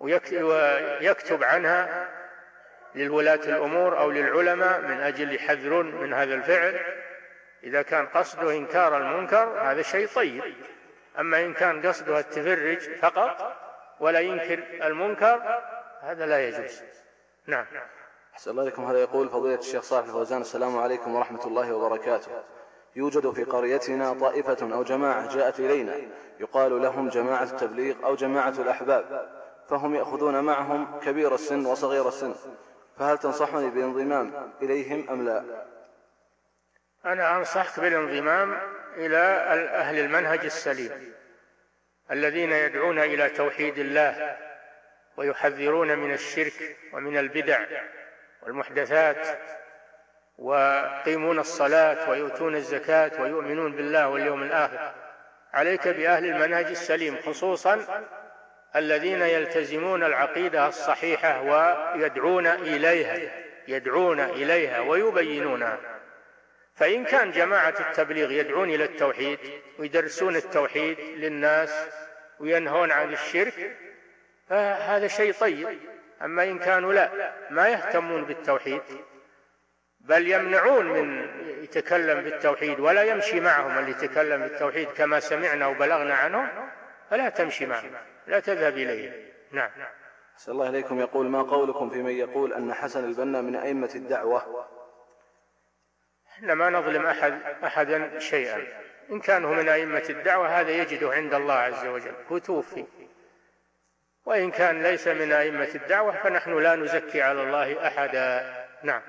ويكتب 0.00 1.44
عنها 1.44 2.08
للولاة 2.94 3.34
الأمور 3.34 3.98
أو 3.98 4.10
للعلماء 4.10 4.80
من 4.80 5.00
أجل 5.00 5.34
يحذرون 5.34 5.94
من 5.94 6.12
هذا 6.12 6.34
الفعل 6.34 6.80
إذا 7.66 7.82
كان 7.82 8.06
قصده 8.06 8.56
إنكار 8.56 8.96
المنكر 8.96 9.60
هذا 9.60 9.82
شيء 9.82 10.08
طيب. 10.14 10.42
أما 11.18 11.44
إن 11.44 11.54
كان 11.54 11.86
قصده 11.86 12.18
التفرج 12.18 12.98
فقط 12.98 13.52
ولا 14.00 14.20
ينكر 14.20 14.86
المنكر 14.86 15.60
هذا 16.00 16.26
لا 16.26 16.48
يجوز. 16.48 16.82
نعم. 17.46 17.66
أحسن 18.34 18.50
الله 18.50 18.62
عليكم 18.62 18.84
هذا 18.84 18.98
يقول 18.98 19.28
فضيلة 19.28 19.58
الشيخ 19.58 19.82
صالح 19.82 20.06
الفوزان. 20.06 20.40
السلام 20.40 20.78
عليكم 20.78 21.14
ورحمة 21.14 21.46
الله 21.46 21.74
وبركاته. 21.74 22.30
يوجد 22.96 23.30
في 23.30 23.44
قريتنا 23.44 24.12
طائفة 24.12 24.74
أو 24.74 24.82
جماعة 24.82 25.36
جاءت 25.36 25.60
إلينا 25.60 25.94
يقال 26.40 26.82
لهم 26.82 27.08
جماعة 27.08 27.42
التبليغ 27.42 27.94
أو 28.04 28.14
جماعة 28.14 28.54
الأحباب 28.58 29.28
فهم 29.68 29.94
يأخذون 29.94 30.44
معهم 30.44 31.00
كبير 31.00 31.34
السن 31.34 31.66
وصغير 31.66 32.08
السن 32.08 32.34
فهل 32.98 33.18
تنصحني 33.18 33.70
بانضمام 33.70 34.52
إليهم 34.62 35.10
أم 35.10 35.24
لا؟ 35.24 35.44
أنا 37.06 37.36
أنصحك 37.36 37.80
بالانضمام 37.80 38.58
إلى 38.96 39.16
أهل 39.74 39.98
المنهج 39.98 40.44
السليم 40.44 41.14
الذين 42.10 42.52
يدعون 42.52 42.98
إلى 42.98 43.28
توحيد 43.28 43.78
الله 43.78 44.36
ويحذرون 45.16 45.98
من 45.98 46.12
الشرك 46.14 46.76
ومن 46.92 47.18
البدع 47.18 47.60
والمحدثات 48.42 49.26
ويقيمون 50.38 51.38
الصلاة 51.38 52.10
ويؤتون 52.10 52.56
الزكاة 52.56 53.22
ويؤمنون 53.22 53.72
بالله 53.72 54.08
واليوم 54.08 54.42
الآخر. 54.42 54.94
عليك 55.52 55.88
بأهل 55.88 56.26
المنهج 56.26 56.66
السليم 56.66 57.16
خصوصا 57.26 58.04
الذين 58.76 59.22
يلتزمون 59.22 60.04
العقيدة 60.04 60.68
الصحيحة 60.68 61.42
ويدعون 61.42 62.46
إليها 62.46 63.30
يدعون 63.68 64.20
إليها 64.20 64.80
ويبينونها. 64.80 65.95
فإن 66.76 67.04
كان 67.04 67.30
جماعة 67.30 67.74
التبليغ 67.80 68.30
يدعون 68.30 68.70
إلى 68.70 68.84
التوحيد 68.84 69.38
ويدرسون 69.78 70.36
التوحيد 70.36 71.00
للناس 71.00 71.86
وينهون 72.40 72.92
عن 72.92 73.12
الشرك 73.12 73.76
فهذا 74.48 75.06
شيء 75.06 75.32
طيب. 75.32 75.78
أما 76.22 76.44
إن 76.44 76.58
كانوا 76.58 76.92
لا 76.92 77.32
ما 77.50 77.68
يهتمون 77.68 78.24
بالتوحيد 78.24 78.82
بل 80.00 80.28
يمنعون 80.30 80.86
من 80.86 81.28
يتكلم 81.62 82.20
بالتوحيد 82.20 82.80
ولا 82.80 83.02
يمشي 83.02 83.40
معهم 83.40 83.78
اللي 83.78 83.90
يتكلم 83.90 84.42
بالتوحيد 84.42 84.88
كما 84.88 85.20
سمعنا 85.20 85.66
وبلغنا 85.66 86.14
عنه 86.14 86.70
فلا 87.10 87.28
تمشي 87.28 87.66
معهم 87.66 87.90
لا 88.26 88.40
تذهب 88.40 88.72
إليه 88.72 89.32
نعم. 89.52 89.70
صلى 90.36 90.52
الله 90.52 90.66
عليكم 90.66 91.00
يقول 91.00 91.26
ما 91.26 91.42
قولكم 91.42 91.90
في 91.90 92.02
من 92.02 92.12
يقول 92.12 92.52
أن 92.52 92.74
حسن 92.74 93.04
البنا 93.04 93.40
من 93.40 93.56
أئمة 93.56 93.90
الدعوة؟ 93.94 94.66
إحنا 96.36 96.54
ما 96.54 96.70
نظلم 96.70 97.06
أحد 97.06 97.40
أحدا 97.64 98.18
شيئا. 98.18 98.66
إن 99.10 99.20
كان 99.20 99.44
هو 99.44 99.52
من 99.52 99.68
أئمة 99.68 100.04
الدعوة 100.10 100.60
هذا 100.60 100.70
يجده 100.70 101.12
عند 101.12 101.34
الله 101.34 101.54
عز 101.54 101.86
وجل. 101.86 102.14
هو 102.32 102.38
توفي. 102.38 102.84
وإن 104.24 104.50
كان 104.50 104.82
ليس 104.82 105.08
من 105.08 105.32
أئمة 105.32 105.68
الدعوة 105.74 106.22
فنحن 106.22 106.58
لا 106.58 106.76
نزكي 106.76 107.22
على 107.22 107.42
الله 107.42 107.86
أحدا. 107.86 108.54
نعم. 108.82 109.02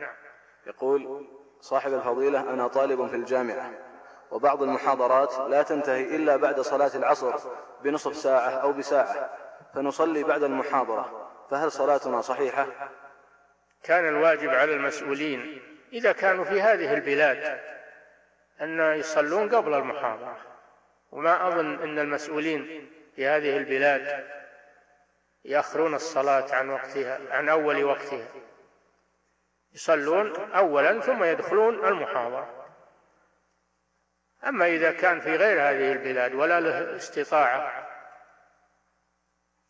يقول 0.68 1.28
صاحب 1.62 1.94
الفضيلة 1.94 2.40
أنا 2.40 2.68
طالب 2.68 3.08
في 3.08 3.16
الجامعة 3.16 3.72
وبعض 4.32 4.64
المحاضرات 4.64 5.40
لا 5.50 5.64
تنتهي 5.64 6.16
إلا 6.16 6.36
بعد 6.36 6.62
صلاة 6.62 6.92
العصر 6.96 7.36
بنصف 7.84 8.16
ساعة 8.16 8.50
أو 8.50 8.74
بساعة 8.74 9.30
فنصلي 9.74 10.24
بعد 10.24 10.44
المحاضرة 10.44 11.30
فهل 11.52 11.72
صلاتنا 11.72 12.22
صحيحة؟ 12.22 12.68
كان 13.84 14.08
الواجب 14.08 14.50
على 14.50 14.74
المسؤولين 14.74 15.62
إذا 15.94 16.12
كانوا 16.12 16.46
في 16.46 16.62
هذه 16.62 16.94
البلاد 16.94 17.60
أن 18.62 18.80
يصلون 18.80 19.56
قبل 19.56 19.74
المحاضرة. 19.74 20.38
وما 21.12 21.48
أظن 21.48 21.82
أن 21.84 22.00
المسؤولين 22.00 22.92
في 23.16 23.28
هذه 23.28 23.58
البلاد 23.58 24.28
يأخرون 25.46 25.96
الصلاة 25.96 26.56
عن 26.56 26.70
وقتها 26.70 27.20
عن 27.32 27.50
أول 27.50 27.84
وقتها. 27.84 28.28
يصلون 29.74 30.52
أولا 30.52 31.00
ثم 31.00 31.24
يدخلون 31.24 31.86
المحاضرة. 31.86 32.66
أما 34.48 34.68
إذا 34.68 34.92
كان 34.92 35.20
في 35.20 35.36
غير 35.36 35.62
هذه 35.62 35.92
البلاد 35.92 36.34
ولا 36.34 36.60
له 36.60 36.96
استطاعة 36.96 37.88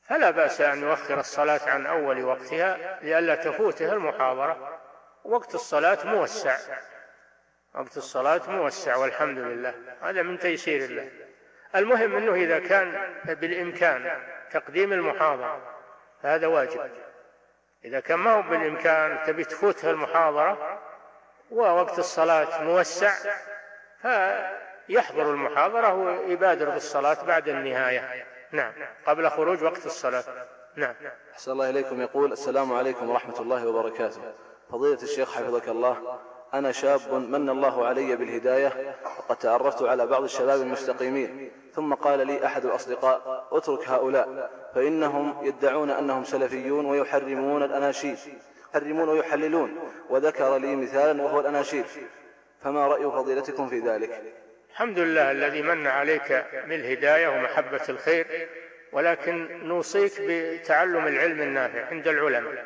فلا 0.01 0.31
بأس 0.31 0.61
أن 0.61 0.81
يؤخر 0.81 1.19
الصلاة 1.19 1.69
عن 1.69 1.85
أول 1.85 2.23
وقتها 2.23 2.99
لئلا 3.01 3.35
تفوته 3.35 3.93
المحاضرة. 3.93 4.79
وقت 5.27 5.55
الصلاة 5.55 6.05
موسع. 6.05 6.57
وقت 7.75 7.97
الصلاة 7.97 8.41
موسع 8.47 8.95
والحمد 8.95 9.37
لله. 9.37 9.73
هذا 10.01 10.21
من 10.21 10.39
تيسير 10.39 10.85
الله. 10.85 11.09
المهم 11.75 12.15
أنه 12.15 12.33
إذا 12.33 12.59
كان 12.59 13.13
بالإمكان 13.25 14.21
تقديم 14.51 14.93
المحاضرة 14.93 15.61
فهذا 16.23 16.47
واجب. 16.47 16.91
إذا 17.85 17.99
كان 17.99 18.19
ما 18.19 18.31
هو 18.31 18.41
بالإمكان 18.41 19.23
تبي 19.27 19.43
تفوتها 19.43 19.91
المحاضرة 19.91 20.79
ووقت 21.51 21.99
الصلاة 21.99 22.63
موسع 22.63 23.13
فيحضر 24.01 25.31
المحاضرة 25.31 25.93
ويبادر 25.93 26.69
بالصلاة 26.69 27.23
بعد 27.23 27.49
النهاية. 27.49 28.25
نعم. 28.51 28.73
قبل 29.05 29.29
خروج 29.29 29.63
وقت 29.63 29.85
الصلاة. 29.85 30.23
نعم. 30.75 30.95
أحسن 31.33 31.51
الله 31.51 31.69
إليكم. 31.69 32.01
يقول 32.01 32.31
السلام 32.31 32.73
عليكم 32.73 33.09
ورحمة 33.09 33.39
الله 33.39 33.67
وبركاته. 33.67 34.33
فضيلة 34.71 35.03
الشيخ 35.03 35.33
حفظك 35.33 35.69
الله 35.69 36.19
أنا 36.53 36.71
شاب 36.71 37.13
من 37.13 37.49
الله 37.49 37.85
علي 37.85 38.15
بالهداية 38.15 38.95
وقد 39.19 39.35
تعرفت 39.35 39.83
على 39.83 40.07
بعض 40.07 40.23
الشباب 40.23 40.61
المستقيمين 40.61 41.51
ثم 41.73 41.93
قال 41.93 42.27
لي 42.27 42.45
أحد 42.45 42.65
الأصدقاء 42.65 43.47
اترك 43.51 43.89
هؤلاء 43.89 44.51
فإنهم 44.75 45.45
يدعون 45.45 45.89
أنهم 45.89 46.23
سلفيون 46.23 46.85
ويحرمون 46.85 47.63
الأناشيد 47.63 48.17
يحرمون 48.75 49.09
ويحللون 49.09 49.77
وذكر 50.09 50.57
لي 50.57 50.75
مثالا 50.75 51.23
وهو 51.23 51.39
الأناشيد 51.39 51.85
فما 52.63 52.87
رأي 52.87 53.03
فضيلتكم 53.03 53.67
في 53.67 53.79
ذلك؟ 53.79 54.21
الحمد 54.71 54.99
لله 54.99 55.31
الذي 55.31 55.61
من 55.61 55.87
عليك 55.87 56.45
بالهداية 56.67 57.27
ومحبة 57.27 57.81
الخير 57.89 58.47
ولكن 58.93 59.67
نوصيك 59.67 60.11
بتعلم 60.21 61.07
العلم 61.07 61.41
النافع 61.41 61.85
عند 61.85 62.07
العلماء. 62.07 62.65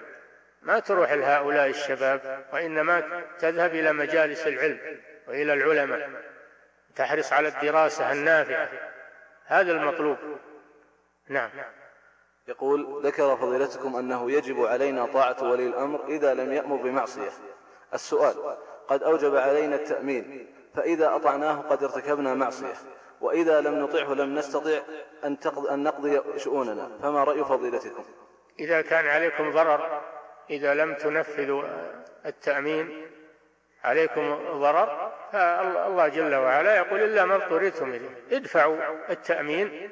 ما 0.61 0.79
تروح 0.79 1.11
لهؤلاء 1.11 1.69
الشباب 1.69 2.45
وإنما 2.53 3.23
تذهب 3.39 3.71
إلى 3.71 3.93
مجالس 3.93 4.47
العلم 4.47 4.79
وإلى 5.27 5.53
العلماء 5.53 6.09
تحرص 6.95 7.33
على 7.33 7.47
الدراسة 7.47 8.11
النافعة. 8.11 8.69
هذا 9.45 9.71
المطلوب. 9.71 10.17
نعم. 11.27 11.49
يقول 12.47 13.05
ذكر 13.05 13.37
فضيلتكم 13.37 13.95
أنه 13.95 14.31
يجب 14.31 14.65
علينا 14.65 15.05
طاعة 15.05 15.43
ولي 15.43 15.67
الأمر 15.67 16.07
إذا 16.07 16.33
لم 16.33 16.53
يأمر 16.53 16.75
بمعصية. 16.75 17.31
السؤال 17.93 18.57
قد 18.87 19.03
أوجب 19.03 19.35
علينا 19.35 19.75
التأمين 19.75 20.47
فإذا 20.75 21.15
أطعناه 21.15 21.61
قد 21.61 21.83
ارتكبنا 21.83 22.33
معصية 22.33 22.73
وإذا 23.21 23.61
لم 23.61 23.79
نطعه 23.79 24.13
لم 24.13 24.35
نستطع 24.35 24.79
أن, 25.23 25.37
أن 25.71 25.83
نقضي 25.83 26.21
شؤوننا. 26.37 26.89
فما 27.01 27.23
رأي 27.23 27.43
فضيلتكم؟ 27.43 28.03
إذا 28.59 28.81
كان 28.81 29.07
عليكم 29.07 29.51
ضرر 29.51 30.01
إذا 30.51 30.73
لم 30.73 30.93
تنفذوا 30.93 31.63
التأمين 32.25 33.07
عليكم 33.83 34.35
ضرر 34.51 35.11
فالله 35.31 36.07
جل 36.07 36.35
وعلا 36.35 36.75
يقول 36.75 37.03
إلا 37.03 37.25
ما 37.25 37.35
اضطررتم 37.35 37.93
إليه. 37.93 38.09
ادفعوا 38.31 38.77
التأمين 39.09 39.91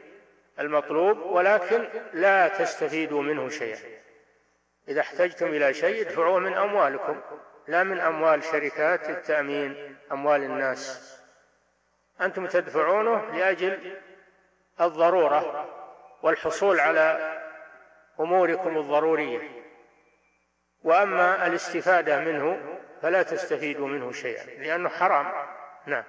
المطلوب 0.59 1.17
ولكن 1.17 1.87
لا 2.13 2.47
تستفيدوا 2.47 3.21
منه 3.21 3.49
شيئا. 3.49 3.79
إذا 4.87 5.01
احتجتم 5.01 5.47
إلى 5.47 5.73
شيء 5.73 6.01
ادفعوه 6.01 6.39
من 6.39 6.53
أموالكم 6.53 7.21
لا 7.67 7.83
من 7.83 7.99
أموال 7.99 8.43
شركات 8.43 9.09
التأمين 9.09 9.97
أموال 10.11 10.43
الناس. 10.43 11.15
أنتم 12.21 12.47
تدفعونه 12.47 13.37
لأجل 13.37 13.97
الضرورة 14.81 15.69
والحصول 16.23 16.79
على 16.79 17.37
أموركم 18.19 18.77
الضرورية. 18.77 19.58
وأما 20.83 21.47
الاستفادة 21.47 22.19
منه 22.19 22.59
فلا 23.01 23.23
تستفيدوا 23.23 23.87
منه 23.87 24.11
شيئا 24.11 24.45
لأنه 24.45 24.89
حرام. 24.89 25.25
نعم. 25.85 26.03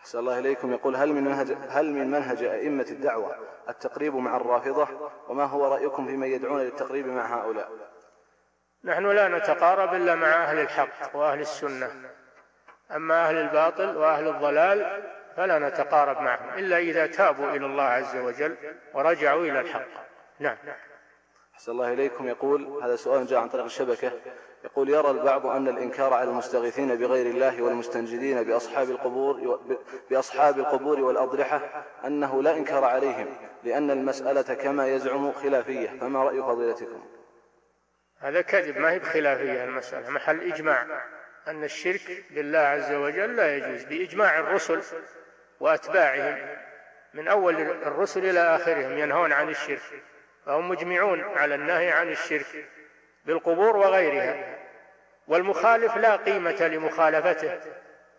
أحسن 0.00 0.18
الله 0.18 0.38
إليكم. 0.38 0.72
يقول 0.72 0.96
هل 0.96 1.12
من 1.12 1.24
منهج 1.24 1.56
هل 1.68 1.92
من 1.92 2.10
منهج 2.10 2.42
أئمة 2.42 2.86
الدعوة 2.90 3.36
التقريب 3.68 4.14
مع 4.14 4.36
الرافضة؟ 4.36 4.88
وما 5.28 5.44
هو 5.44 5.74
رأيكم 5.74 6.06
فيمن 6.06 6.26
يدعون 6.26 6.60
للتقريب 6.60 7.06
مع 7.06 7.40
هؤلاء؟ 7.40 7.70
نحن 8.84 9.06
لا 9.06 9.28
نتقارب 9.28 9.94
إلا 9.94 10.14
مع 10.14 10.26
أهل 10.26 10.58
الحق 10.58 11.16
وأهل 11.16 11.40
السنة. 11.40 11.90
أما 12.96 13.28
أهل 13.28 13.36
الباطل 13.36 13.96
وأهل 13.96 14.28
الضلال 14.28 15.02
فلا 15.36 15.58
نتقارب 15.58 16.20
معهم 16.20 16.58
إلا 16.58 16.78
إذا 16.78 17.06
تابوا 17.06 17.50
إلى 17.50 17.66
الله 17.66 17.82
عز 17.84 18.16
وجل 18.16 18.56
ورجعوا 18.94 19.42
إلى 19.42 19.60
الحق. 19.60 19.88
نعم. 20.38 20.56
أحسن 21.58 21.72
الله 21.72 21.92
إليكم. 21.92 22.28
يقول 22.28 22.80
هذا 22.82 22.96
سؤال 22.96 23.26
جاء 23.26 23.40
عن 23.40 23.48
طريق 23.48 23.64
الشبكة. 23.64 24.12
يقول 24.64 24.88
يرى 24.90 25.10
البعض 25.10 25.46
أن 25.46 25.68
الإنكار 25.68 26.14
على 26.14 26.30
المستغيثين 26.30 26.96
بغير 26.96 27.26
الله 27.26 27.62
والمستنجدين 27.62 28.42
بأصحاب 28.42 28.90
القبور 28.90 29.60
بأصحاب 30.10 30.58
القبور 30.58 31.00
والأضرحة 31.00 31.84
أنه 32.04 32.42
لا 32.42 32.56
إنكار 32.56 32.84
عليهم 32.84 33.26
لأن 33.64 33.90
المسألة 33.90 34.54
كما 34.54 34.88
يزعم 34.88 35.32
خلافية. 35.32 35.88
فما 36.00 36.24
رأي 36.24 36.42
فضيلتكم؟ 36.42 37.04
هذا 38.18 38.40
كذب 38.40 38.78
ما 38.78 38.90
هي 38.90 38.98
بخلافية 38.98 39.64
المسألة 39.64 40.10
محل 40.10 40.52
إجماع. 40.52 40.86
أن 41.48 41.64
الشرك 41.64 42.24
بالله 42.30 42.58
عز 42.58 42.92
وجل 42.92 43.36
لا 43.36 43.56
يجوز 43.56 43.84
بإجماع 43.84 44.38
الرسل 44.38 44.82
وأتباعهم 45.60 46.56
من 47.14 47.28
أول 47.28 47.60
الرسل 47.60 48.24
إلى 48.24 48.40
آخرهم 48.40 48.98
ينهون 48.98 49.32
عن 49.32 49.48
الشرك. 49.48 50.02
فهم 50.46 50.68
مجمعون 50.68 51.20
على 51.20 51.54
النهي 51.54 51.90
عن 51.90 52.08
الشرك 52.08 52.68
بالقبور 53.24 53.76
وغيرها 53.76 54.58
والمخالف 55.28 55.96
لا 55.96 56.16
قيمة 56.16 56.66
لمخالفته. 56.66 57.58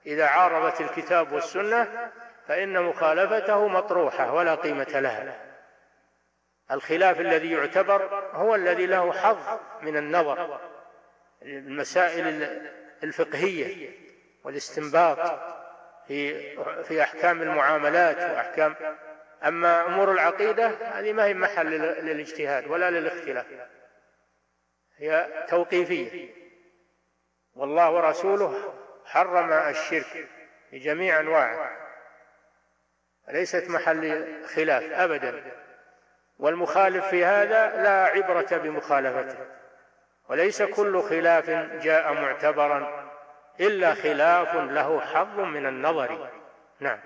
إذا 0.06 0.26
عارضت 0.26 0.82
الكتاب 0.82 1.32
والسنة 1.32 2.12
فإن 2.48 2.84
مخالفته 2.84 3.68
مطروحة 3.68 4.34
ولا 4.34 4.56
قيمة 4.56 5.00
لها. 5.00 5.50
الخلاف 6.72 7.20
الذي 7.20 7.52
يعتبر 7.52 8.30
هو 8.34 8.56
الذي 8.56 8.86
له 8.86 9.12
حظ 9.12 9.60
من 9.82 9.98
النظر 9.98 10.60
المسائل 11.42 12.60
الفقهية 13.04 13.90
والاستنباط 14.44 15.40
في 16.08 16.50
في 16.84 17.04
أحكام 17.04 17.42
المعاملات 17.42 18.18
وأحكام 18.18 18.76
أما 19.46 19.86
أمور 19.86 20.12
العقيدة 20.12 20.68
هذه 20.68 21.14
ما 21.14 21.26
هي 21.26 21.34
محل 21.34 21.68
للاجتهاد 22.06 22.68
ولا 22.68 22.90
للاختلاف. 22.90 23.46
هي 24.98 25.46
توقيفية. 25.50 26.30
والله 27.56 27.92
ورسوله 27.92 28.74
حرم 29.06 29.54
الشرك 29.54 30.28
بجميع 30.72 31.20
أنواعه. 31.20 31.78
ليست 33.28 33.70
محل 33.70 34.28
خلاف 34.56 34.84
أبدا. 34.84 35.44
والمخالف 36.40 37.08
في 37.08 37.26
هذا 37.26 37.84
لا 37.84 38.04
عبرة 38.06 38.58
بمخالفته. 38.58 39.46
وليس 40.30 40.62
كل 40.62 41.02
خلاف 41.02 41.50
جاء 41.84 42.14
معتبرا 42.14 43.10
إلا 43.60 43.94
خلاف 43.94 44.56
له 44.56 45.00
حظ 45.00 45.40
من 45.40 45.66
النظر. 45.66 46.30
نعم. 46.80 47.00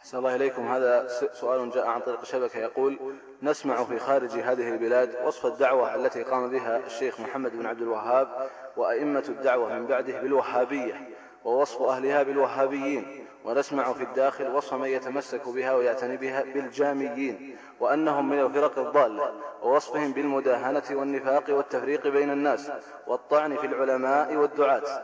أحسن 0.00 0.18
الله 0.18 0.36
إليكم. 0.36 0.68
هذا 0.68 1.08
سؤال 1.32 1.70
جاء 1.70 1.86
عن 1.86 2.00
طريق 2.00 2.20
الشبكة 2.20 2.58
يقول 2.58 2.98
نسمع 3.42 3.84
في 3.84 3.98
خارج 3.98 4.30
هذه 4.30 4.68
البلاد 4.68 5.16
وصف 5.24 5.46
الدعوة 5.46 5.94
التي 5.94 6.22
قام 6.22 6.50
بها 6.50 6.76
الشيخ 6.86 7.20
محمد 7.20 7.56
بن 7.56 7.66
عبد 7.66 7.82
الوهاب 7.82 8.48
وأئمة 8.76 9.24
الدعوة 9.28 9.74
من 9.74 9.86
بعده 9.86 10.20
بالوهابية 10.20 11.08
ووصف 11.44 11.82
أهلها 11.82 12.22
بالوهابيين 12.22 13.26
ونسمع 13.44 13.92
في 13.92 14.02
الداخل 14.02 14.48
وصف 14.48 14.74
من 14.74 14.88
يتمسك 14.88 15.48
بها 15.48 15.74
ويعتني 15.74 16.16
بها 16.16 16.42
بالجاميين 16.42 17.56
وأنهم 17.80 18.28
من 18.28 18.40
الفرق 18.40 18.78
الضالة 18.78 19.32
ووصفهم 19.62 20.12
بالمداهنة 20.12 20.82
والنفاق 20.90 21.44
والتفريق 21.48 22.08
بين 22.08 22.30
الناس 22.30 22.72
والطعن 23.06 23.56
في 23.56 23.66
العلماء 23.66 24.36
والدعاة 24.36 25.02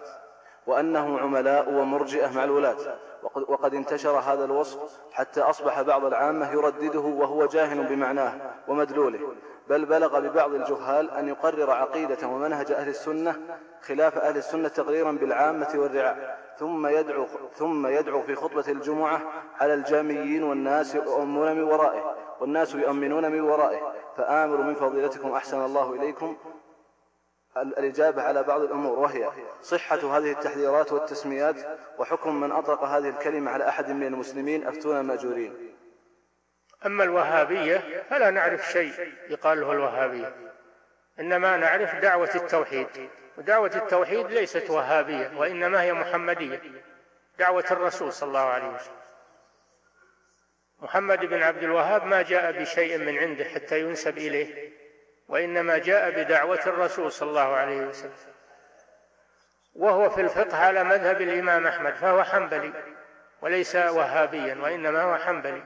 وأنهم 0.67 1.17
عملاء 1.19 1.73
ومرجئة 1.73 2.29
مع 2.37 2.45
الولاة 2.45 2.77
وقد 3.35 3.75
انتشر 3.75 4.19
هذا 4.19 4.45
الوصف 4.45 5.01
حتى 5.13 5.41
أصبح 5.41 5.83
بعض 5.83 6.05
العامة 6.05 6.53
يردده 6.53 7.01
وهو 7.01 7.47
جاهل 7.47 7.87
بمعناه 7.87 8.33
ومدلوله 8.69 9.21
بل 9.69 9.85
بلغ 9.85 10.21
ببعض 10.21 10.55
الجهال 10.55 11.11
أن 11.11 11.29
يقرر 11.29 11.71
عقيدة 11.71 12.29
ومنهج 12.29 12.73
أهل 12.73 12.89
السنة 12.89 13.37
خلاف 13.83 14.19
أهل 14.19 14.37
السنة 14.37 14.69
تقريرا 14.69 15.13
بالعامة 15.13 15.69
والرعاع 15.75 16.37
ثم 16.59 16.87
يدعو, 16.87 17.27
ثم 17.55 17.87
يدعو 17.87 18.23
في 18.23 18.35
خطبة 18.35 18.65
الجمعة 18.69 19.21
على 19.61 19.75
الجاميين 19.75 20.43
والناس 20.43 20.95
يؤمنون 20.95 21.57
من 21.57 21.63
ورائه 21.63 22.15
والناس 22.41 22.75
يؤمنون 22.75 23.33
من 23.33 23.41
ورائه 23.41 23.93
فآمر 24.17 24.57
من 24.57 24.75
فضيلتكم 24.75 25.33
أحسن 25.33 25.65
الله 25.65 25.93
إليكم 25.93 26.37
الإجابة 27.57 28.23
على 28.23 28.43
بعض 28.43 28.61
الأمور 28.61 28.99
وهي 28.99 29.31
صحة 29.63 30.19
هذه 30.19 30.33
التحذيرات 30.33 30.93
والتسميات 30.93 31.57
وحكم 31.99 32.41
من 32.41 32.53
أطلق 32.53 32.85
هذه 32.85 33.09
الكلمة 33.09 33.51
على 33.51 33.69
أحد 33.69 33.91
من 33.91 34.07
المسلمين 34.07 34.67
أفتونا 34.67 35.03
مأجورين. 35.03 35.77
أما 36.87 37.05
الوهابية 37.05 38.05
فلا 38.11 38.31
نعرف 38.31 38.73
شيء 38.73 39.13
يقال 39.29 39.61
له 39.61 39.73
الوهابية. 39.73 40.35
إنما 41.21 41.57
نعرف 41.57 41.95
دعوة 41.95 42.31
التوحيد 42.35 42.89
ودعوة 43.39 43.71
التوحيد 43.75 44.27
ليست 44.27 44.71
وهابية 44.71 45.39
وإنما 45.39 45.83
هي 45.83 45.93
محمدية. 45.93 46.63
دعوة 47.39 47.65
الرسول 47.71 48.13
صلى 48.13 48.29
الله 48.29 48.41
عليه 48.41 48.69
وسلم. 48.69 48.97
محمد 50.79 51.21
بن 51.21 51.43
عبد 51.43 51.63
الوهاب 51.63 52.05
ما 52.07 52.23
جاء 52.23 52.53
بشيء 52.53 52.99
من 52.99 53.19
عنده 53.19 53.45
حتى 53.45 53.81
ينسب 53.81 54.19
إليه. 54.19 54.73
وإنما 55.29 55.79
جاء 55.79 56.11
بدعوة 56.11 56.61
الرسول 56.67 57.13
صلى 57.13 57.29
الله 57.29 57.55
عليه 57.57 57.81
وسلم. 57.81 58.13
وهو 59.75 60.11
في 60.11 60.21
الفقه 60.21 60.57
على 60.57 60.85
مذهب 60.85 61.21
الإمام 61.21 61.67
أحمد 61.67 61.95
فهو 61.95 62.25
حنبلي 62.25 62.73
وليس 63.43 63.77
وهابيا 63.77 64.55
وإنما 64.55 65.03
هو 65.03 65.17
حنبلي. 65.17 65.63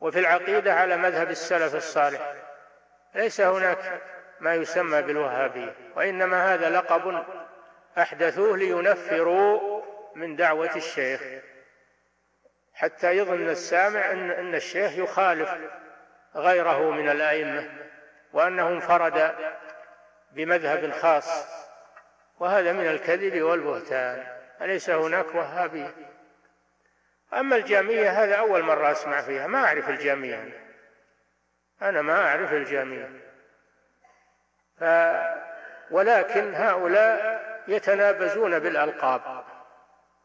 وفي 0.00 0.18
العقيدة 0.18 0.74
على 0.74 0.96
مذهب 0.96 1.30
السلف 1.30 1.74
الصالح 1.74 2.34
ليس 3.14 3.40
هناك 3.40 4.00
ما 4.40 4.54
يسمى 4.54 5.02
بالوهابية 5.02 5.74
وإنما 5.96 6.54
هذا 6.54 6.70
لقب 6.70 7.24
أحدثوه 7.98 8.56
لينفروا 8.56 9.82
من 10.14 10.36
دعوة 10.36 10.76
الشيخ 10.76 11.22
حتى 12.74 13.16
يظن 13.16 13.48
السامع 13.48 14.10
أن 14.10 14.30
أن 14.30 14.54
الشيخ 14.54 14.98
يخالف 14.98 15.54
غيره 16.36 16.90
من 16.90 17.08
الأئمة. 17.08 17.70
وأنه 18.32 18.68
انفرد 18.68 19.34
بمذهب 20.32 20.92
خاص 20.92 21.46
وهذا 22.40 22.72
من 22.72 22.86
الكذب 22.86 23.42
والبهتان 23.42 24.26
أليس 24.62 24.90
هناك 24.90 25.34
وهابية 25.34 25.94
أما 27.34 27.56
الجامية 27.56 28.10
هذا 28.10 28.34
أول 28.34 28.62
مرة 28.62 28.92
أسمع 28.92 29.20
فيها 29.20 29.46
ما 29.46 29.64
أعرف 29.64 29.88
الجامية. 29.88 30.66
أنا 31.82 32.02
ما 32.02 32.28
أعرف 32.28 32.52
الجامية. 32.52 33.10
ف 34.80 34.84
ولكن 35.90 36.54
هؤلاء 36.54 37.42
يتنابزون 37.68 38.58
بالألقاب. 38.58 39.44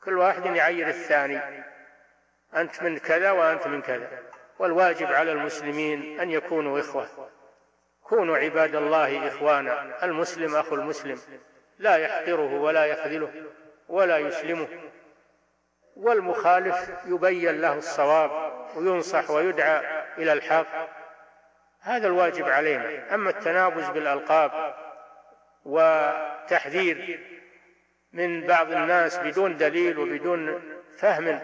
كل 0.03 0.17
واحد 0.17 0.45
يعير 0.45 0.87
الثاني. 0.87 1.63
أنت 2.55 2.83
من 2.83 2.97
كذا 2.97 3.31
وأنت 3.31 3.67
من 3.67 3.81
كذا. 3.81 4.09
والواجب 4.59 5.07
على 5.07 5.31
المسلمين 5.31 6.19
أن 6.19 6.31
يكونوا 6.31 6.79
إخوة. 6.79 7.29
كونوا 8.09 8.37
عباد 8.37 8.75
الله 8.75 9.27
إخوانا 9.27 10.05
المسلم 10.05 10.55
أخو 10.55 10.75
المسلم 10.75 11.19
لا 11.79 11.97
يحقره 11.97 12.53
ولا 12.61 12.85
يخذله 12.85 13.31
ولا 13.89 14.17
يسلمه. 14.17 14.67
والمخالف 15.95 16.89
يبين 17.05 17.61
له 17.61 17.73
الصواب 17.73 18.31
وينصح 18.75 19.29
ويدعى 19.29 20.03
إلى 20.17 20.33
الحق. 20.33 20.89
هذا 21.81 22.07
الواجب 22.07 22.45
علينا. 22.45 23.15
أما 23.15 23.29
التنابز 23.29 23.89
بالألقاب 23.89 24.75
وتحذير 25.65 27.19
من 28.13 28.47
بعض 28.47 28.71
الناس 28.71 29.17
بدون 29.17 29.57
دليل 29.57 29.97
وبدون 29.97 30.61
فهم 30.97 31.39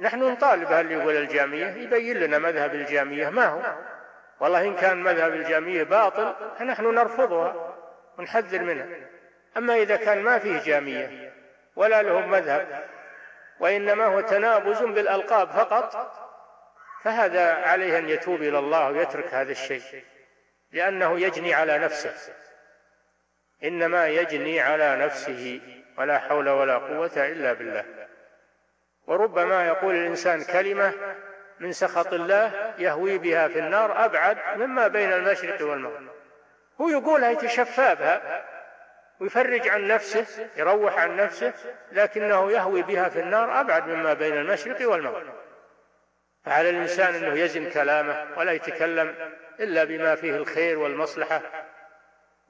نحن 0.00 0.18
نطالب 0.18 0.72
هل 0.72 0.92
يقول 0.92 1.16
الجامية 1.16 1.66
يبين 1.66 2.16
لنا 2.16 2.38
مذهب 2.38 2.74
الجامية 2.74 3.28
ما 3.28 3.46
هو. 3.46 3.93
والله 4.44 4.62
إن 4.62 4.76
كان 4.76 5.02
مذهب 5.02 5.34
الجامية 5.34 5.82
باطل 5.82 6.34
فنحن 6.58 6.94
نرفضها 6.94 7.74
ونحذر 8.18 8.62
منها. 8.62 8.86
أما 9.56 9.76
إذا 9.76 9.96
كان 9.96 10.22
ما 10.22 10.38
فيه 10.38 10.62
جامية 10.62 11.32
ولا 11.76 12.02
لهم 12.02 12.30
مذهب 12.30 12.84
وإنما 13.60 14.04
هو 14.06 14.20
تنابز 14.20 14.82
بالألقاب 14.82 15.50
فقط 15.50 16.12
فهذا 17.02 17.52
عليه 17.54 17.98
أن 17.98 18.08
يتوب 18.08 18.42
إلى 18.42 18.58
الله 18.58 18.90
ويترك 18.90 19.34
هذا 19.34 19.52
الشيء 19.52 20.04
لأنه 20.72 21.20
يجني 21.20 21.54
على 21.54 21.78
نفسه. 21.78 22.34
إنما 23.64 24.08
يجني 24.08 24.60
على 24.60 24.96
نفسه 24.96 25.60
ولا 25.98 26.18
حول 26.18 26.48
ولا 26.48 26.78
قوة 26.78 27.12
إلا 27.16 27.52
بالله. 27.52 27.84
وربما 29.06 29.66
يقول 29.66 29.94
الإنسان 29.94 30.44
كلمة 30.44 30.92
من 31.64 31.72
سخط 31.72 32.12
الله 32.12 32.74
يهوي 32.78 33.18
بها 33.18 33.48
في 33.48 33.58
النار 33.58 34.04
أبعد 34.04 34.58
مما 34.58 34.88
بين 34.88 35.12
المشرق 35.12 35.66
والمغرب. 35.66 36.08
هو 36.80 36.88
يقولها 36.88 37.30
يتشفى 37.30 38.20
ويفرج 39.20 39.68
عن 39.68 39.86
نفسه 39.86 40.48
يروح 40.56 40.98
عن 40.98 41.16
نفسه 41.16 41.52
لكنه 41.92 42.52
يهوي 42.52 42.82
بها 42.82 43.08
في 43.08 43.20
النار 43.20 43.60
أبعد 43.60 43.88
مما 43.88 44.14
بين 44.14 44.36
المشرق 44.36 44.90
والمغرب. 44.90 45.32
فعلى 46.44 46.70
الإنسان 46.70 47.14
أنه 47.14 47.40
يزن 47.40 47.70
كلامه 47.70 48.38
ولا 48.38 48.52
يتكلم 48.52 49.14
إلا 49.60 49.84
بما 49.84 50.14
فيه 50.14 50.36
الخير 50.36 50.78
والمصلحة 50.78 51.40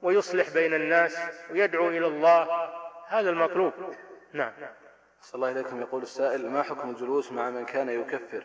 ويصلح 0.01 0.49
بين 0.49 0.73
الناس 0.73 1.19
ويدعو 1.51 1.89
إلى 1.89 2.07
الله. 2.07 2.69
هذا 3.07 3.29
المطلوب. 3.29 3.73
نعم. 4.33 4.51
صلى 5.21 5.35
الله 5.35 5.51
إليكم. 5.51 5.81
يقول 5.81 6.01
السائل 6.01 6.49
ما 6.49 6.63
حكم 6.63 6.89
الجلوس 6.89 7.31
مع 7.31 7.49
من 7.49 7.65
كان 7.65 7.89
يكفر؟ 7.89 8.43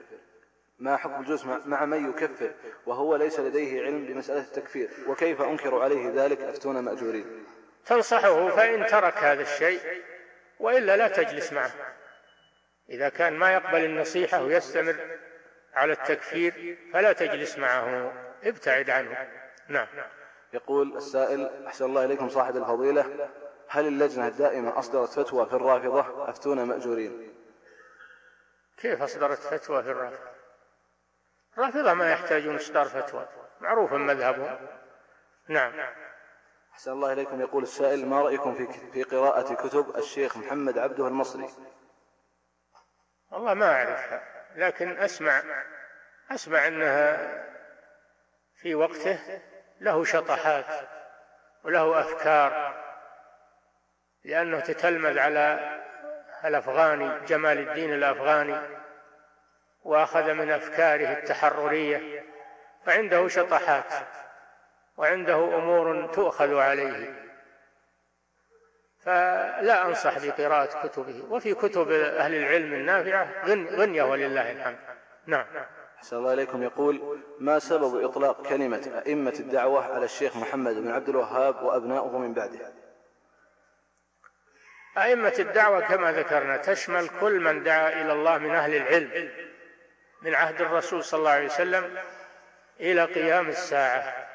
ما 0.81 0.97
حكم 0.97 1.20
الجلوس 1.20 1.47
مع 1.47 1.85
من 1.85 2.11
يكفر؟ 2.11 2.52
وهو 2.86 3.16
ليس 3.16 3.40
لديه 3.40 3.82
علم 3.85 4.07
بمسألة 4.07 4.40
التكفير. 4.40 4.90
وكيف 5.07 5.43
أنكر 5.43 5.82
عليه 5.82 6.12
ذلك 6.15 6.40
أفتون 6.40 6.81
مأجورين؟ 6.81 7.44
تنصحه 7.86 8.48
فإن 8.48 8.86
ترك 8.86 9.16
هذا 9.16 9.43
الشيء 9.43 9.81
وإلا 10.61 10.97
لا 10.97 11.09
تجلس 11.09 11.52
معه. 11.52 11.70
إذا 12.90 13.09
كان 13.09 13.32
ما 13.32 13.52
يقبل 13.52 13.85
النصيحة 13.85 14.43
ويستمر 14.43 14.97
على 15.74 15.93
التكفير 15.93 16.78
فلا 16.93 17.12
تجلس 17.12 17.59
معه. 17.59 18.12
ابتعد 18.44 18.90
عنه. 18.90 19.28
نعم. 19.69 19.86
يقول 20.52 20.97
السائل 20.97 21.66
أحسن 21.66 21.85
الله 21.85 22.05
إليكم 22.05 22.28
صاحب 22.28 22.57
الفضيلة. 22.57 23.31
هل 23.69 23.86
اللجنة 23.86 24.28
الدائمة 24.28 24.78
أصدرت 24.78 25.09
فتوى 25.09 25.47
في 25.47 25.52
الرافضة؟ 25.52 26.31
أفتون 26.31 26.65
مأجورين. 26.65 27.35
كيف 28.77 29.02
أصدرت 29.02 29.39
فتوى 29.39 29.82
في 29.82 29.90
الرافضة؟ 29.90 30.39
الرافضة 31.60 31.94
ما 31.94 32.12
يحتاجون 32.12 32.56
إصدار 32.56 32.84
فتوى. 32.84 33.28
معروف 33.60 33.92
مذهبهم. 33.92 34.68
نعم. 35.48 35.72
أحسن 36.72 36.92
الله 36.92 37.12
إليكم. 37.12 37.40
يقول 37.40 37.62
السائل 37.62 38.06
ما 38.06 38.22
رأيكم 38.22 38.54
في 38.54 38.90
في 38.92 39.02
قراءة 39.02 39.54
كتب 39.54 39.96
الشيخ 39.96 40.36
محمد 40.36 40.78
عبده 40.78 41.06
المصري؟ 41.06 41.48
والله 43.30 43.54
ما 43.54 43.72
أعرفها 43.72 44.22
لكن 44.56 44.98
أسمع 44.98 45.42
أسمع 46.30 46.66
أنها 46.66 47.44
في 48.54 48.74
وقته 48.74 49.40
له 49.80 50.04
شطحات 50.04 50.88
وله 51.64 52.00
أفكار 52.00 52.74
لأنه 54.24 54.60
تتلمذ 54.60 55.18
على 55.18 55.78
الأفغاني 56.44 57.26
جمال 57.26 57.68
الدين 57.68 57.94
الأفغاني. 57.94 58.80
وأخذ 59.85 60.32
من 60.32 60.51
أفكاره 60.51 61.12
التحررية 61.12 62.24
فعنده 62.86 63.28
شطحات 63.28 63.94
وعنده 64.97 65.35
أمور 65.35 66.07
تؤخذ 66.07 66.55
عليه. 66.55 67.31
فلا 68.98 69.86
أنصح 69.86 70.27
بقراءة 70.27 70.89
كتبه 70.89 71.24
وفي 71.31 71.55
كتب 71.55 71.90
أهل 71.90 72.35
العلم 72.35 72.74
النافعة 72.74 73.44
غنية 73.77 74.02
ولله 74.02 74.52
الحمد. 74.52 74.78
نعم. 75.27 75.47
أحسن 75.98 76.16
الله 76.16 76.32
إليكم 76.32 76.62
يقول 76.62 77.23
ما 77.39 77.59
سبب 77.59 78.05
إطلاق 78.05 78.47
كلمة 78.48 79.02
أئمة 79.07 79.35
الدعوة 79.40 79.94
على 79.94 80.05
الشيخ 80.05 80.36
محمد 80.36 80.74
بن 80.74 80.90
عبد 80.90 81.09
الوهاب 81.09 81.62
وأبناؤه 81.62 82.19
من 82.19 82.35
بعده؟ 82.35 82.73
أئمة 84.98 85.35
الدعوة 85.39 85.81
كما 85.81 86.12
ذكرنا 86.12 86.57
تشمل 86.57 87.09
كل 87.20 87.40
من 87.40 87.62
دعا 87.62 87.89
إلى 87.89 88.12
الله 88.12 88.39
من 88.39 88.51
أهل 88.55 88.74
العلم. 88.74 89.31
من 90.22 90.34
عهد 90.34 90.60
الرسول 90.60 91.05
صلى 91.05 91.18
الله 91.18 91.30
عليه 91.30 91.47
وسلم 91.47 91.98
إلى 92.80 93.05
قيام 93.05 93.48
الساعة. 93.48 94.26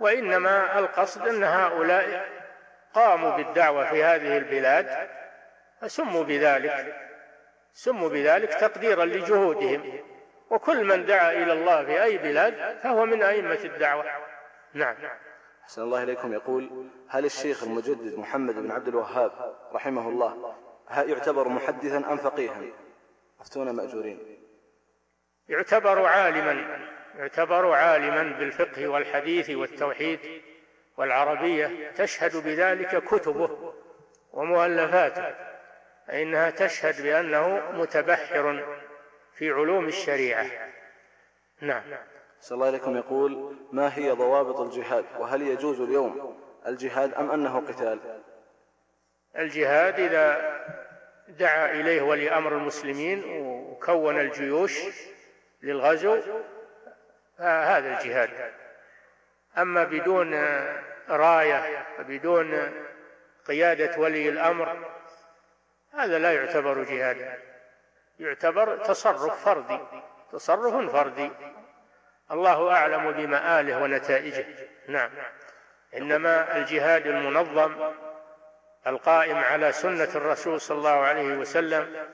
وإنما 0.00 0.78
القصد 0.78 1.28
أن 1.28 1.44
هؤلاء 1.44 2.28
قاموا 2.94 3.36
بالدعوة 3.36 3.90
في 3.90 4.04
هذه 4.04 4.36
البلاد 4.36 5.08
فسموا 5.80 6.24
بذلك 6.24 6.96
سموا 7.72 8.08
بذلك 8.08 8.54
تقديرا 8.54 9.04
لجهودهم. 9.04 10.00
وكل 10.50 10.84
من 10.84 11.06
دعا 11.06 11.32
إلى 11.32 11.52
الله 11.52 11.84
في 11.84 12.02
أي 12.02 12.18
بلاد 12.18 12.78
فهو 12.78 13.06
من 13.06 13.22
أئمة 13.22 13.58
الدعوة. 13.64 14.04
نعم. 14.74 14.96
أحسن 15.62 15.82
الله 15.82 16.02
إليكم. 16.02 16.32
يقول 16.32 16.90
هل 17.08 17.24
الشيخ 17.24 17.62
المجدد 17.62 18.18
محمد 18.18 18.54
بن 18.54 18.70
عبد 18.70 18.88
الوهاب 18.88 19.56
رحمه 19.72 20.08
الله 20.08 20.54
يعتبر 20.90 21.48
محدثا 21.48 21.96
أم 21.96 22.16
فقيها؟ 22.16 22.62
أفتونا 23.40 23.72
مأجورين. 23.72 24.31
يعتبر 25.48 26.06
عالما 26.06 26.82
يعتبر 27.18 27.72
عالما 27.72 28.22
بالفقه 28.38 28.88
والحديث 28.88 29.50
والتوحيد 29.50 30.20
والعربية 30.96 31.90
تشهد 31.90 32.36
بذلك 32.36 33.04
كتبه 33.04 33.74
ومؤلفاته 34.32 35.34
فإنها 36.06 36.50
تشهد 36.50 37.02
بأنه 37.02 37.70
متبحر 37.72 38.64
في 39.34 39.50
علوم 39.50 39.88
الشريعة. 39.88 40.46
نعم. 41.60 41.82
صلى 42.40 42.56
الله 42.56 42.66
عليكم 42.66 42.96
يقول 42.96 43.56
ما 43.72 43.98
هي 43.98 44.10
ضوابط 44.10 44.60
الجهاد؟ 44.60 45.04
وهل 45.18 45.42
يجوز 45.42 45.80
اليوم 45.80 46.38
الجهاد 46.66 47.14
أم 47.14 47.30
أنه 47.30 47.60
قتال؟ 47.60 47.98
الجهاد 49.38 50.00
إذا 50.00 50.52
دعا 51.28 51.70
إليه 51.70 52.02
ولي 52.02 52.30
أمر 52.30 52.56
المسلمين 52.56 53.22
وكون 53.42 54.20
الجيوش 54.20 54.78
للغزو 55.62 56.20
فهذا 57.38 57.98
الجهاد. 57.98 58.52
أما 59.58 59.84
بدون 59.84 60.34
راية 61.08 61.86
بدون 61.98 62.72
قيادة 63.46 63.98
ولي 63.98 64.28
الأمر 64.28 64.90
هذا 65.92 66.18
لا 66.18 66.32
يعتبر 66.32 66.82
جهادا 66.82 67.38
يعتبر 68.18 68.76
تصرف 68.76 69.44
فردي 69.44 69.80
تصرف 70.32 70.92
فردي. 70.92 71.30
الله 72.30 72.72
أعلم 72.72 73.12
بمآله 73.12 73.82
ونتائجه. 73.82 74.46
نعم. 74.88 75.10
إنما 75.96 76.56
الجهاد 76.56 77.06
المنظم 77.06 77.92
القائم 78.86 79.36
على 79.36 79.72
سنة 79.72 80.08
الرسول 80.14 80.60
صلى 80.60 80.78
الله 80.78 80.90
عليه 80.90 81.36
وسلم 81.36 82.06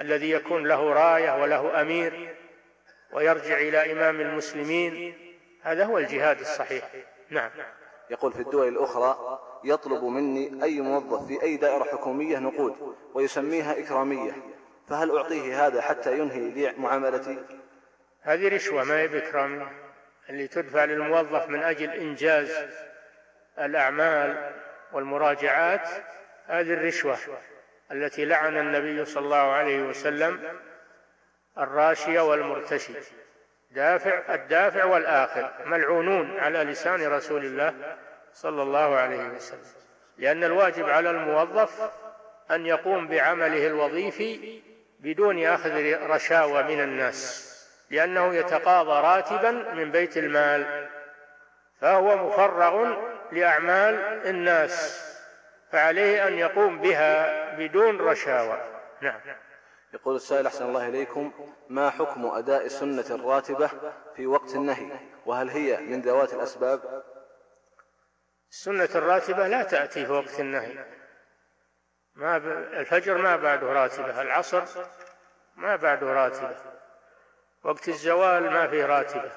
الذي 0.00 0.30
يكون 0.30 0.66
له 0.66 0.92
راية 0.92 1.42
وله 1.42 1.80
أمير 1.80 2.34
ويرجع 3.12 3.56
إلى 3.56 3.92
إمام 3.92 4.20
المسلمين. 4.20 5.14
هذا 5.62 5.84
هو 5.84 5.98
الجهاد 5.98 6.40
الصحيح. 6.40 6.90
نعم. 7.30 7.50
يقول 8.10 8.32
في 8.32 8.40
الدول 8.40 8.68
الأخرى 8.68 9.38
يطلب 9.64 10.04
مني 10.04 10.64
أي 10.64 10.80
موظف 10.80 11.26
في 11.26 11.42
أي 11.42 11.56
دائرة 11.56 11.84
حكومية 11.84 12.38
نقود 12.38 12.96
ويسميها 13.14 13.78
إكرامية. 13.78 14.32
فهل 14.88 15.16
أعطيه 15.16 15.66
هذا 15.66 15.80
حتى 15.80 16.18
ينهي 16.18 16.50
لي 16.50 16.74
معاملتي؟ 16.78 17.38
هذه 18.22 18.54
رشوة 18.54 18.84
ما 18.84 18.98
هي 18.98 19.08
بإكرامية 19.08 19.72
اللي 20.30 20.48
تدفع 20.48 20.84
للموظف 20.84 21.48
من 21.48 21.62
أجل 21.62 21.90
إنجاز 21.90 22.56
الأعمال 23.58 24.52
والمراجعات. 24.92 25.88
هذه 26.46 26.72
الرشوة 26.72 27.16
التي 27.92 28.24
لعن 28.24 28.56
النبي 28.56 29.04
صلى 29.04 29.24
الله 29.24 29.36
عليه 29.36 29.82
وسلم 29.82 30.58
الراشية 31.58 32.20
والمرتشي. 32.20 32.92
دافع 33.70 34.34
الدافع 34.34 34.84
والآخر 34.84 35.52
ملعونون 35.64 36.38
على 36.38 36.64
لسان 36.64 37.06
رسول 37.06 37.44
الله 37.44 37.96
صلى 38.32 38.62
الله 38.62 38.96
عليه 38.96 39.28
وسلم. 39.28 39.82
لأن 40.18 40.44
الواجب 40.44 40.88
على 40.88 41.10
الموظف 41.10 41.90
أن 42.50 42.66
يقوم 42.66 43.08
بعمله 43.08 43.66
الوظيفي 43.66 44.62
بدون 45.00 45.44
أخذ 45.44 45.92
رشاوى 46.02 46.62
من 46.62 46.80
الناس 46.80 47.52
لأنه 47.90 48.34
يتقاضى 48.34 49.06
راتبا 49.06 49.50
من 49.50 49.90
بيت 49.90 50.16
المال 50.16 50.88
فهو 51.80 52.16
مفرغ 52.28 52.96
لأعمال 53.32 53.94
الناس 54.26 55.02
فعليه 55.72 56.28
أن 56.28 56.38
يقوم 56.38 56.78
بها 56.78 57.56
بدون 57.56 58.00
رشاوى 58.00 58.58
نعم. 59.00 59.20
يقول 59.92 60.16
السائل 60.16 60.46
أحسن 60.46 60.64
الله 60.66 60.88
إليكم 60.88 61.32
ما 61.68 61.90
حكم 61.90 62.26
أداء 62.26 62.66
السنة 62.66 63.04
الراتبة 63.10 63.70
في 64.16 64.26
وقت 64.26 64.54
النهي؟ 64.54 64.90
وهل 65.26 65.50
هي 65.50 65.76
من 65.76 66.00
ذوات 66.00 66.34
الأسباب؟ 66.34 67.02
السنة 68.50 68.88
الراتبة 68.94 69.46
لا 69.46 69.62
تأتي 69.62 70.06
في 70.06 70.12
وقت 70.12 70.40
النهي. 70.40 70.84
ما 72.14 72.38
ب... 72.38 72.46
الفجر 72.48 73.18
ما 73.18 73.36
بعده 73.36 73.66
راتبة 73.66 74.22
العصر 74.22 74.62
ما 75.56 75.76
بعده 75.76 76.06
راتبة. 76.06 76.56
وقت 77.64 77.88
الزوال 77.88 78.50
ما 78.50 78.66
فيه 78.68 78.86
راتبة. 78.86 79.30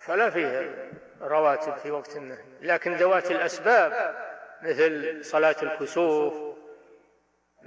فلا 0.00 0.30
فيه 0.30 0.90
رواتب 1.20 1.76
في 1.76 1.90
وقت 1.90 2.16
النهي. 2.16 2.44
لكن 2.60 2.94
ذوات 2.94 3.30
الأسباب 3.30 4.14
مثل 4.62 5.20
صلاة 5.24 5.56
الكسوف 5.62 6.47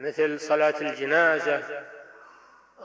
مثل 0.01 0.39
صلاة 0.39 0.81
الجنازة 0.81 1.85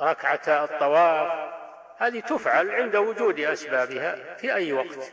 ركعة 0.01 0.65
الطواف 0.65 1.57
هذه 1.97 2.21
تفعل 2.21 2.71
عند 2.71 2.97
وجود 2.97 3.41
أسبابها 3.41 4.35
في 4.37 4.55
أي 4.55 4.73
وقت. 4.73 5.13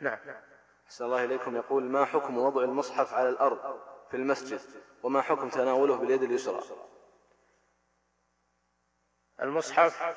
نعم. 0.00 0.18
أحسن 0.86 1.04
الله 1.04 1.24
إليكم. 1.24 1.56
يقول 1.56 1.82
ما 1.82 2.04
حكم 2.04 2.38
وضع 2.38 2.62
المصحف 2.62 3.14
على 3.14 3.28
الأرض 3.28 3.80
في 4.10 4.16
المسجد؟ 4.16 4.60
وما 5.02 5.22
حكم 5.22 5.48
تناوله 5.48 5.96
باليد 5.96 6.22
اليسرى؟ 6.22 6.60
المصحف 9.42 10.16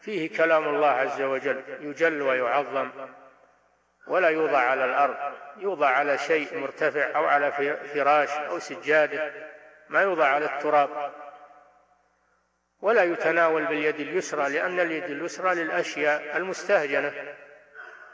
فيه 0.00 0.36
كلام 0.36 0.68
الله 0.68 0.88
عز 0.88 1.22
وجل 1.22 1.64
يجل 1.80 2.22
ويعظم 2.22 2.90
ولا 4.06 4.28
يوضع 4.28 4.58
على 4.58 4.84
الأرض 4.84 5.34
يوضع 5.56 5.88
على 5.88 6.18
شيء 6.18 6.58
مرتفع 6.58 7.16
أو 7.16 7.24
على 7.24 7.52
فراش 7.94 8.30
أو 8.30 8.58
سجادة. 8.58 9.50
ما 9.90 10.02
يوضع 10.02 10.26
على 10.26 10.44
التراب 10.44 11.12
ولا 12.80 13.02
يتناول 13.02 13.66
باليد 13.66 14.00
اليسرى 14.00 14.52
لأن 14.52 14.80
اليد 14.80 15.04
اليسرى 15.04 15.54
للأشياء 15.54 16.36
المستهجنة 16.36 17.34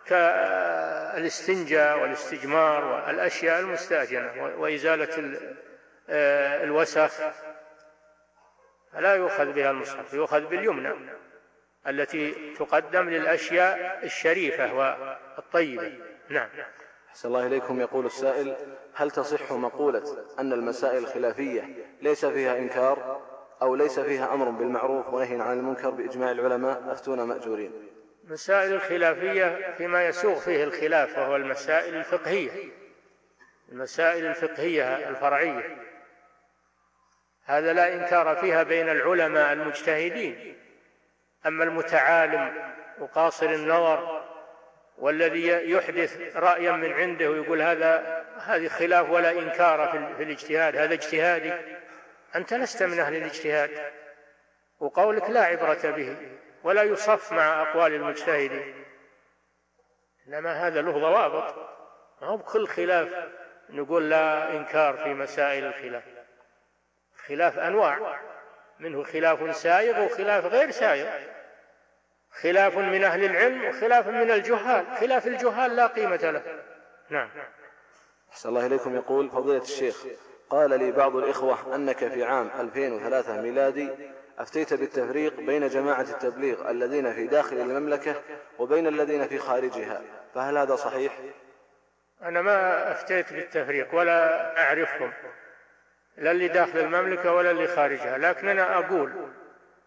كالاستنجاء 0.06 1.98
والاستجمار 1.98 2.84
والأشياء 2.84 3.60
المستهجنة 3.60 4.44
وإزالة 4.58 5.38
آه، 6.08 6.64
الوسخ. 6.64 7.12
فلا 8.92 9.14
يؤخذ 9.14 9.52
بها 9.52 9.70
المصحف 9.70 10.14
يؤخذ 10.14 10.46
باليمنى 10.46 10.92
التي 11.88 12.54
تقدم 12.54 13.10
للأشياء 13.10 14.00
الشريفة 14.04 14.74
والطيبة. 14.74 15.92
نعم. 16.28 16.48
أحسن 17.16 17.28
الله 17.28 17.46
إليكم 17.46 17.80
يقول 17.80 18.06
السائل 18.06 18.56
هل 18.94 19.10
تصح 19.10 19.52
مقولة 19.52 20.24
أن 20.38 20.52
المسائل 20.52 20.98
الخلافية 20.98 21.64
ليس 22.02 22.26
فيها 22.26 22.58
إنكار 22.58 23.20
أو 23.62 23.74
ليس 23.74 24.00
فيها 24.00 24.34
أمر 24.34 24.50
بالمعروف 24.50 25.14
ونهي 25.14 25.40
عن 25.40 25.58
المنكر 25.58 25.90
بإجماع 25.90 26.30
العلماء؟ 26.30 26.92
أفتون 26.92 27.22
مأجورين. 27.22 27.72
مسائل 28.24 28.72
الخلافية 28.72 29.74
فيما 29.78 30.06
يسوغ 30.06 30.40
فيه 30.40 30.64
الخلاف 30.64 31.18
وهو 31.18 31.36
المسائل 31.36 31.94
الفقهية. 31.94 32.50
المسائل 33.72 34.26
الفقهية 34.26 35.08
الفرعية. 35.08 35.76
هذا 37.44 37.72
لا 37.72 37.94
إنكار 37.94 38.36
فيها 38.36 38.62
بين 38.62 38.88
العلماء 38.88 39.52
المجتهدين. 39.52 40.56
أما 41.46 41.64
المتعالم 41.64 42.72
وقاصر 43.00 43.46
النظر 43.46 44.25
والذي 44.98 45.70
يحدث 45.70 46.36
رأيا 46.36 46.72
من 46.72 46.92
عنده 46.92 47.30
ويقول 47.30 47.62
هذا 47.62 48.24
هذه 48.38 48.68
خلاف 48.68 49.10
ولا 49.10 49.30
إنكار 49.30 49.88
في 50.16 50.22
الاجتهاد 50.22 50.76
هذا 50.76 50.94
اجتهادي. 50.94 51.52
أنت 52.36 52.54
لست 52.54 52.82
من 52.82 53.00
أهل 53.00 53.16
الاجتهاد. 53.16 53.92
وقولك 54.80 55.30
لا 55.30 55.44
عبرة 55.44 55.90
به 55.90 56.16
ولا 56.64 56.82
يصف 56.82 57.32
مع 57.32 57.62
أقوال 57.62 57.94
المجتهدين. 57.94 58.84
إنما 60.28 60.66
هذا 60.66 60.82
له 60.82 60.92
ضوابط. 60.92 61.54
ما 62.22 62.28
هو 62.28 62.36
بكل 62.36 62.66
خلاف 62.66 63.08
نقول 63.70 64.10
لا 64.10 64.50
إنكار 64.50 64.96
في 64.96 65.14
مسائل 65.14 65.64
الخلاف. 65.64 66.04
خلاف 67.26 67.58
أنواع. 67.58 68.20
منه 68.78 69.02
خلاف 69.02 69.56
سائغ 69.56 70.04
وخلاف 70.04 70.44
غير 70.44 70.70
سائغ. 70.70 71.35
خلاف 72.42 72.78
من 72.78 73.04
أهل 73.04 73.24
العلم 73.24 73.64
وخلاف 73.64 74.08
من 74.08 74.30
الجهال. 74.30 74.86
خلاف 75.00 75.26
الجهال 75.26 75.76
لا 75.76 75.86
قيمة 75.86 76.16
له. 76.16 76.42
نعم. 77.10 77.28
أحسن 78.32 78.48
الله 78.48 78.66
إليكم. 78.66 78.96
يقول 78.96 79.30
فضيلة 79.30 79.62
الشيخ 79.62 80.04
قال 80.50 80.70
لي 80.70 80.92
بعض 80.92 81.16
الإخوة 81.16 81.74
أنك 81.74 82.08
في 82.08 82.24
عام 82.24 82.50
2003 82.60 83.42
ميلادي 83.42 83.90
أفتيت 84.38 84.74
بالتفريق 84.74 85.40
بين 85.40 85.68
جماعة 85.68 86.00
التبليغ 86.00 86.70
الذين 86.70 87.12
في 87.12 87.26
داخل 87.26 87.56
المملكة 87.56 88.22
وبين 88.58 88.86
الذين 88.86 89.26
في 89.26 89.38
خارجها 89.38 90.02
فهل 90.34 90.58
هذا 90.58 90.76
صحيح؟ 90.76 91.18
أنا 92.22 92.42
ما 92.42 92.92
أفتيت 92.92 93.32
بالتفريق 93.32 93.94
ولا 93.94 94.58
أعرفهم 94.62 95.12
لا 96.16 96.30
اللي 96.30 96.48
داخل 96.48 96.78
المملكة 96.78 97.32
ولا 97.32 97.50
اللي 97.50 97.66
خارجها 97.66 98.18
لكن 98.18 98.48
أنا 98.48 98.78
أقول 98.78 99.12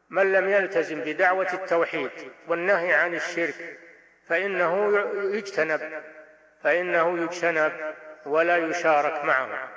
من 0.10 0.32
لم 0.32 0.50
يلتزم 0.50 1.02
بدعوة 1.02 1.54
التوحيد 1.54 2.12
والنهي 2.48 2.94
عن 2.94 3.16
الشرك 3.16 3.80
فإنه 4.28 4.98
يجتنب 5.36 6.04
فإنه 6.64 7.24
يجتنب 7.24 7.96
ولا 8.26 8.58
يشارك 8.58 9.26
معه. 9.26 9.70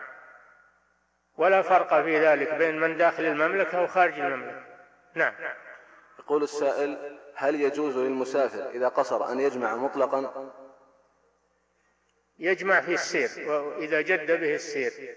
ولا 1.37 1.63
فرق 1.63 2.03
في 2.03 2.19
ذلك 2.19 2.55
بين 2.55 2.81
من 2.81 2.97
داخل 2.97 3.25
المملكة 3.25 3.83
وخارج 3.83 4.21
المملكة. 4.21 4.65
نعم. 5.15 5.35
يقول 6.19 6.43
السائل 6.43 7.19
هل 7.35 7.61
يجوز 7.61 7.99
للمسافر 7.99 8.71
إذا 8.71 8.89
قصر 8.89 9.33
أن 9.33 9.41
يجمع 9.41 9.77
مطلقا؟ 9.77 10.51
يجمع 12.39 12.81
في 12.81 12.95
السير 12.95 13.51
وإذا 13.51 14.01
جد 14.01 14.41
به 14.41 14.55
السير. 14.55 15.17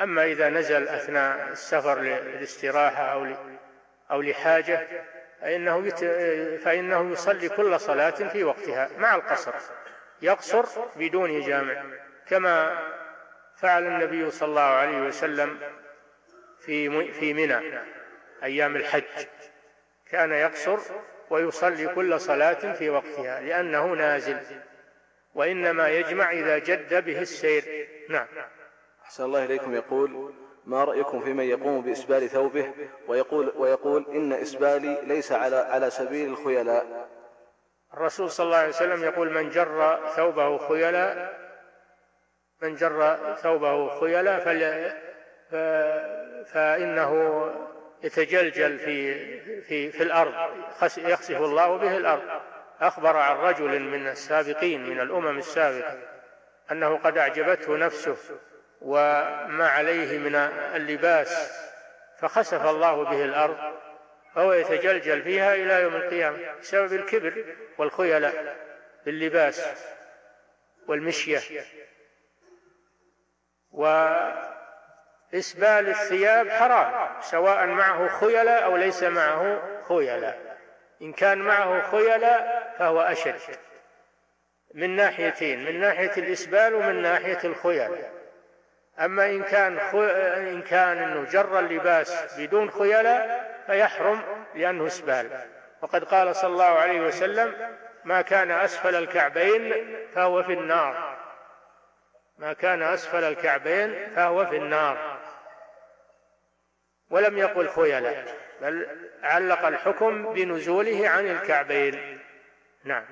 أما 0.00 0.24
إذا 0.24 0.48
نزل 0.48 0.88
أثناء 0.88 1.48
السفر 1.48 2.00
للاستراحة 2.00 3.02
أو 3.02 3.24
أو 4.10 4.22
لحاجة 4.22 4.86
فإنه 5.40 5.86
يت... 5.86 5.98
فإنه 6.62 7.12
يصلي 7.12 7.48
كل 7.48 7.80
صلاة 7.80 8.10
في 8.10 8.44
وقتها 8.44 8.90
مع 8.98 9.14
القصر. 9.14 9.52
يقصر 10.22 10.64
بدون 10.96 11.40
جامع. 11.40 11.84
كما 12.28 12.78
فعل 13.56 13.86
النبي 13.86 14.30
صلى 14.30 14.48
الله 14.48 14.60
عليه 14.60 14.98
وسلم 14.98 15.58
في 16.60 17.12
في 17.12 17.34
منى 17.34 17.80
أيام 18.42 18.76
الحج. 18.76 19.26
كان 20.10 20.32
يقصر 20.32 20.78
ويصلي 21.30 21.86
كل 21.88 22.20
صلاة 22.20 22.72
في 22.72 22.90
وقتها 22.90 23.40
لأنه 23.40 23.86
نازل. 23.86 24.38
وإنما 25.34 25.88
يجمع 25.88 26.30
إذا 26.30 26.58
جد 26.58 27.04
به 27.04 27.20
السير. 27.20 27.88
نعم. 28.08 28.26
أحسن 29.04 29.24
الله 29.24 29.44
إليكم. 29.44 29.74
يقول 29.74 30.34
ما 30.64 30.84
رأيكم 30.84 31.20
في 31.20 31.32
من 31.32 31.44
يقوم 31.44 31.82
بإسبال 31.82 32.28
ثوبه 32.28 32.72
ويقول, 33.08 33.52
ويقول 33.56 34.06
إن 34.14 34.32
إسبالي 34.32 35.00
ليس 35.02 35.32
على, 35.32 35.56
على 35.56 35.90
سبيل 35.90 36.28
الخيلاء. 36.28 37.08
الرسول 37.94 38.30
صلى 38.30 38.46
الله 38.46 38.56
عليه 38.56 38.68
وسلم 38.68 39.04
يقول 39.04 39.30
من 39.30 39.48
جر 39.48 40.08
ثوبه 40.16 40.58
خيلاء 40.58 41.40
من 42.62 42.74
جر 42.74 43.16
ثوبه 43.42 44.00
خيلاء 44.00 44.40
فل 44.40 44.92
فإنه 46.44 47.44
يتجلجل 48.02 48.78
في 48.78 49.60
في 49.60 49.90
في 49.90 50.02
الأرض 50.02 50.34
يخسف 50.98 51.36
الله 51.36 51.76
به 51.76 51.96
الأرض. 51.96 52.40
أخبر 52.80 53.16
عن 53.16 53.36
رجل 53.36 53.80
من 53.80 54.06
السابقين 54.06 54.90
من 54.90 55.00
الأمم 55.00 55.38
السابقة 55.38 55.98
أنه 56.72 56.96
قد 56.96 57.18
أعجبته 57.18 57.76
نفسه 57.76 58.16
وما 58.80 59.68
عليه 59.68 60.18
من 60.18 60.34
اللباس 60.74 61.52
فخسف 62.18 62.66
الله 62.66 63.04
به 63.04 63.24
الأرض 63.24 63.80
فهو 64.34 64.52
يتجلجل 64.52 65.22
فيها 65.22 65.54
إلى 65.54 65.82
يوم 65.82 65.96
القيامة 65.96 66.38
بسبب 66.60 66.92
الكبر 66.92 67.44
والخيلاء 67.78 68.56
باللباس 69.06 69.66
والمشية. 70.88 71.64
إسبال 75.34 75.88
الثياب 75.88 76.48
حرام 76.48 77.20
سواء 77.20 77.66
معه 77.66 78.08
خيلاء 78.08 78.64
أو 78.64 78.76
ليس 78.76 79.02
معه 79.02 79.62
خيلاء 79.88 80.58
إن 81.02 81.12
كان 81.12 81.38
معه 81.38 81.90
خيلاء 81.90 82.74
فهو 82.78 83.00
أشد. 83.00 83.40
من 84.74 84.96
ناحيتين 84.96 85.64
من 85.64 85.80
ناحية 85.80 86.12
الإسبال 86.16 86.74
ومن 86.74 87.02
ناحية 87.02 87.38
الخيلاء 87.44 88.19
أما 89.00 89.26
إن 89.26 89.42
كان 89.42 89.80
خو... 89.80 90.02
إن 90.02 90.62
كان 90.62 90.98
إنه 90.98 91.30
جر 91.30 91.58
اللباس 91.58 92.38
بدون 92.38 92.70
خيلاء 92.70 93.50
فيحرم 93.66 94.22
لأنه 94.54 94.86
إسبال. 94.86 95.40
وقد 95.82 96.04
قال 96.04 96.36
صلى 96.36 96.52
الله 96.52 96.64
عليه 96.64 97.00
وسلم 97.00 97.76
ما 98.04 98.22
كان 98.22 98.50
أسفل 98.50 98.94
الكعبين 98.94 99.86
فهو 100.14 100.42
في 100.42 100.52
النار. 100.52 101.18
ما 102.38 102.52
كان 102.52 102.82
أسفل 102.82 103.24
الكعبين 103.24 104.10
فهو 104.16 104.46
في 104.46 104.56
النار. 104.56 105.18
ولم 107.10 107.38
يقل 107.38 107.68
خيلاء 107.68 108.24
بل 108.60 108.86
علق 109.22 109.66
الحكم 109.66 110.32
بنزوله 110.32 111.08
عن 111.08 111.26
الكعبين. 111.26 112.20
نعم. 112.84 113.04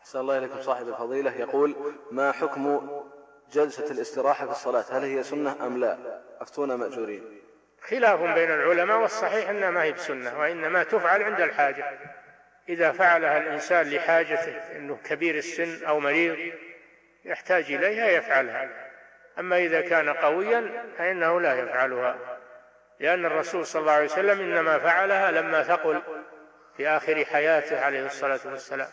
أحسن 0.00 0.20
الله 0.20 0.38
إليكم 0.38 0.60
صاحب 0.60 0.88
الفضيلة. 0.88 1.32
يقول 1.40 1.94
ما 2.10 2.32
حكم 2.32 3.05
جلسة 3.52 3.90
الاستراحة 3.90 4.46
في 4.46 4.52
الصلاة 4.52 4.84
هل 4.90 5.02
هي 5.02 5.22
سنة 5.22 5.66
أم 5.66 5.80
لا؟ 5.80 6.20
أفتونا 6.40 6.76
مأجورين. 6.76 7.42
خلاف 7.82 8.20
بين 8.20 8.50
العلماء 8.50 8.98
والصحيح 8.98 9.48
أنها 9.48 9.70
ما 9.70 9.82
هي 9.82 9.92
بسنة 9.92 10.38
وإنما 10.38 10.82
تفعل 10.82 11.22
عند 11.22 11.40
الحاجة. 11.40 11.98
إذا 12.68 12.92
فعلها 12.92 13.38
الإنسان 13.38 13.90
لحاجته 13.90 14.76
أنه 14.76 14.98
كبير 15.04 15.34
السن 15.34 15.84
أو 15.84 16.00
مريض 16.00 16.54
يحتاج 17.24 17.72
إليها 17.72 18.08
يفعلها. 18.08 18.70
أما 19.38 19.58
إذا 19.58 19.80
كان 19.80 20.08
قويا 20.08 20.84
فإنه 20.98 21.40
لا 21.40 21.54
يفعلها. 21.54 22.38
لأن 23.00 23.26
الرسول 23.26 23.66
صلى 23.66 23.80
الله 23.80 23.92
عليه 23.92 24.04
وسلم 24.04 24.40
إنما 24.40 24.78
فعلها 24.78 25.30
لما 25.30 25.62
ثقل 25.62 26.02
في 26.76 26.88
آخر 26.88 27.24
حياته 27.24 27.80
عليه 27.80 28.06
الصلاة 28.06 28.40
والسلام. 28.44 28.88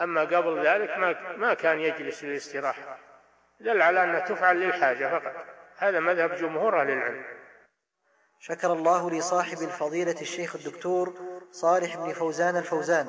أما 0.00 0.20
قبل 0.20 0.66
ذلك 0.66 0.98
ما 1.36 1.54
كان 1.54 1.80
يجلس 1.80 2.24
للاستراحة. 2.24 2.98
دل 3.60 3.82
على 3.82 4.04
أنها 4.04 4.20
تفعل 4.20 4.56
للحاجة 4.56 5.18
فقط. 5.18 5.32
هذا 5.78 6.00
مذهب 6.00 6.34
جمهور 6.34 6.80
أهل 6.80 6.90
العلم. 6.90 7.24
شكر 8.40 8.72
الله 8.72 9.10
لصاحب 9.10 9.62
الفضيلة 9.62 10.20
الشيخ 10.20 10.56
الدكتور 10.56 11.14
صالح 11.52 11.96
بن 11.96 12.12
فوزان 12.12 12.56
الفوزان 12.56 13.06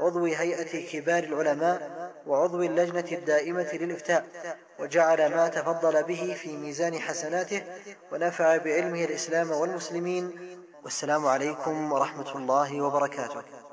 عضو 0.00 0.24
هيئة 0.24 0.90
كبار 0.92 1.22
العلماء 1.24 2.10
وعضو 2.26 2.62
اللجنة 2.62 3.12
الدائمة 3.12 3.68
للإفتاء 3.72 4.26
وجعل 4.78 5.34
ما 5.34 5.48
تفضل 5.48 6.02
به 6.02 6.36
في 6.42 6.56
ميزان 6.56 6.98
حسناته 6.98 7.62
ونفع 8.12 8.56
بعلمه 8.56 9.04
الإسلام 9.04 9.50
والمسلمين. 9.50 10.58
والسلام 10.84 11.26
عليكم 11.26 11.92
ورحمة 11.92 12.36
الله 12.36 12.82
وبركاته. 12.82 13.67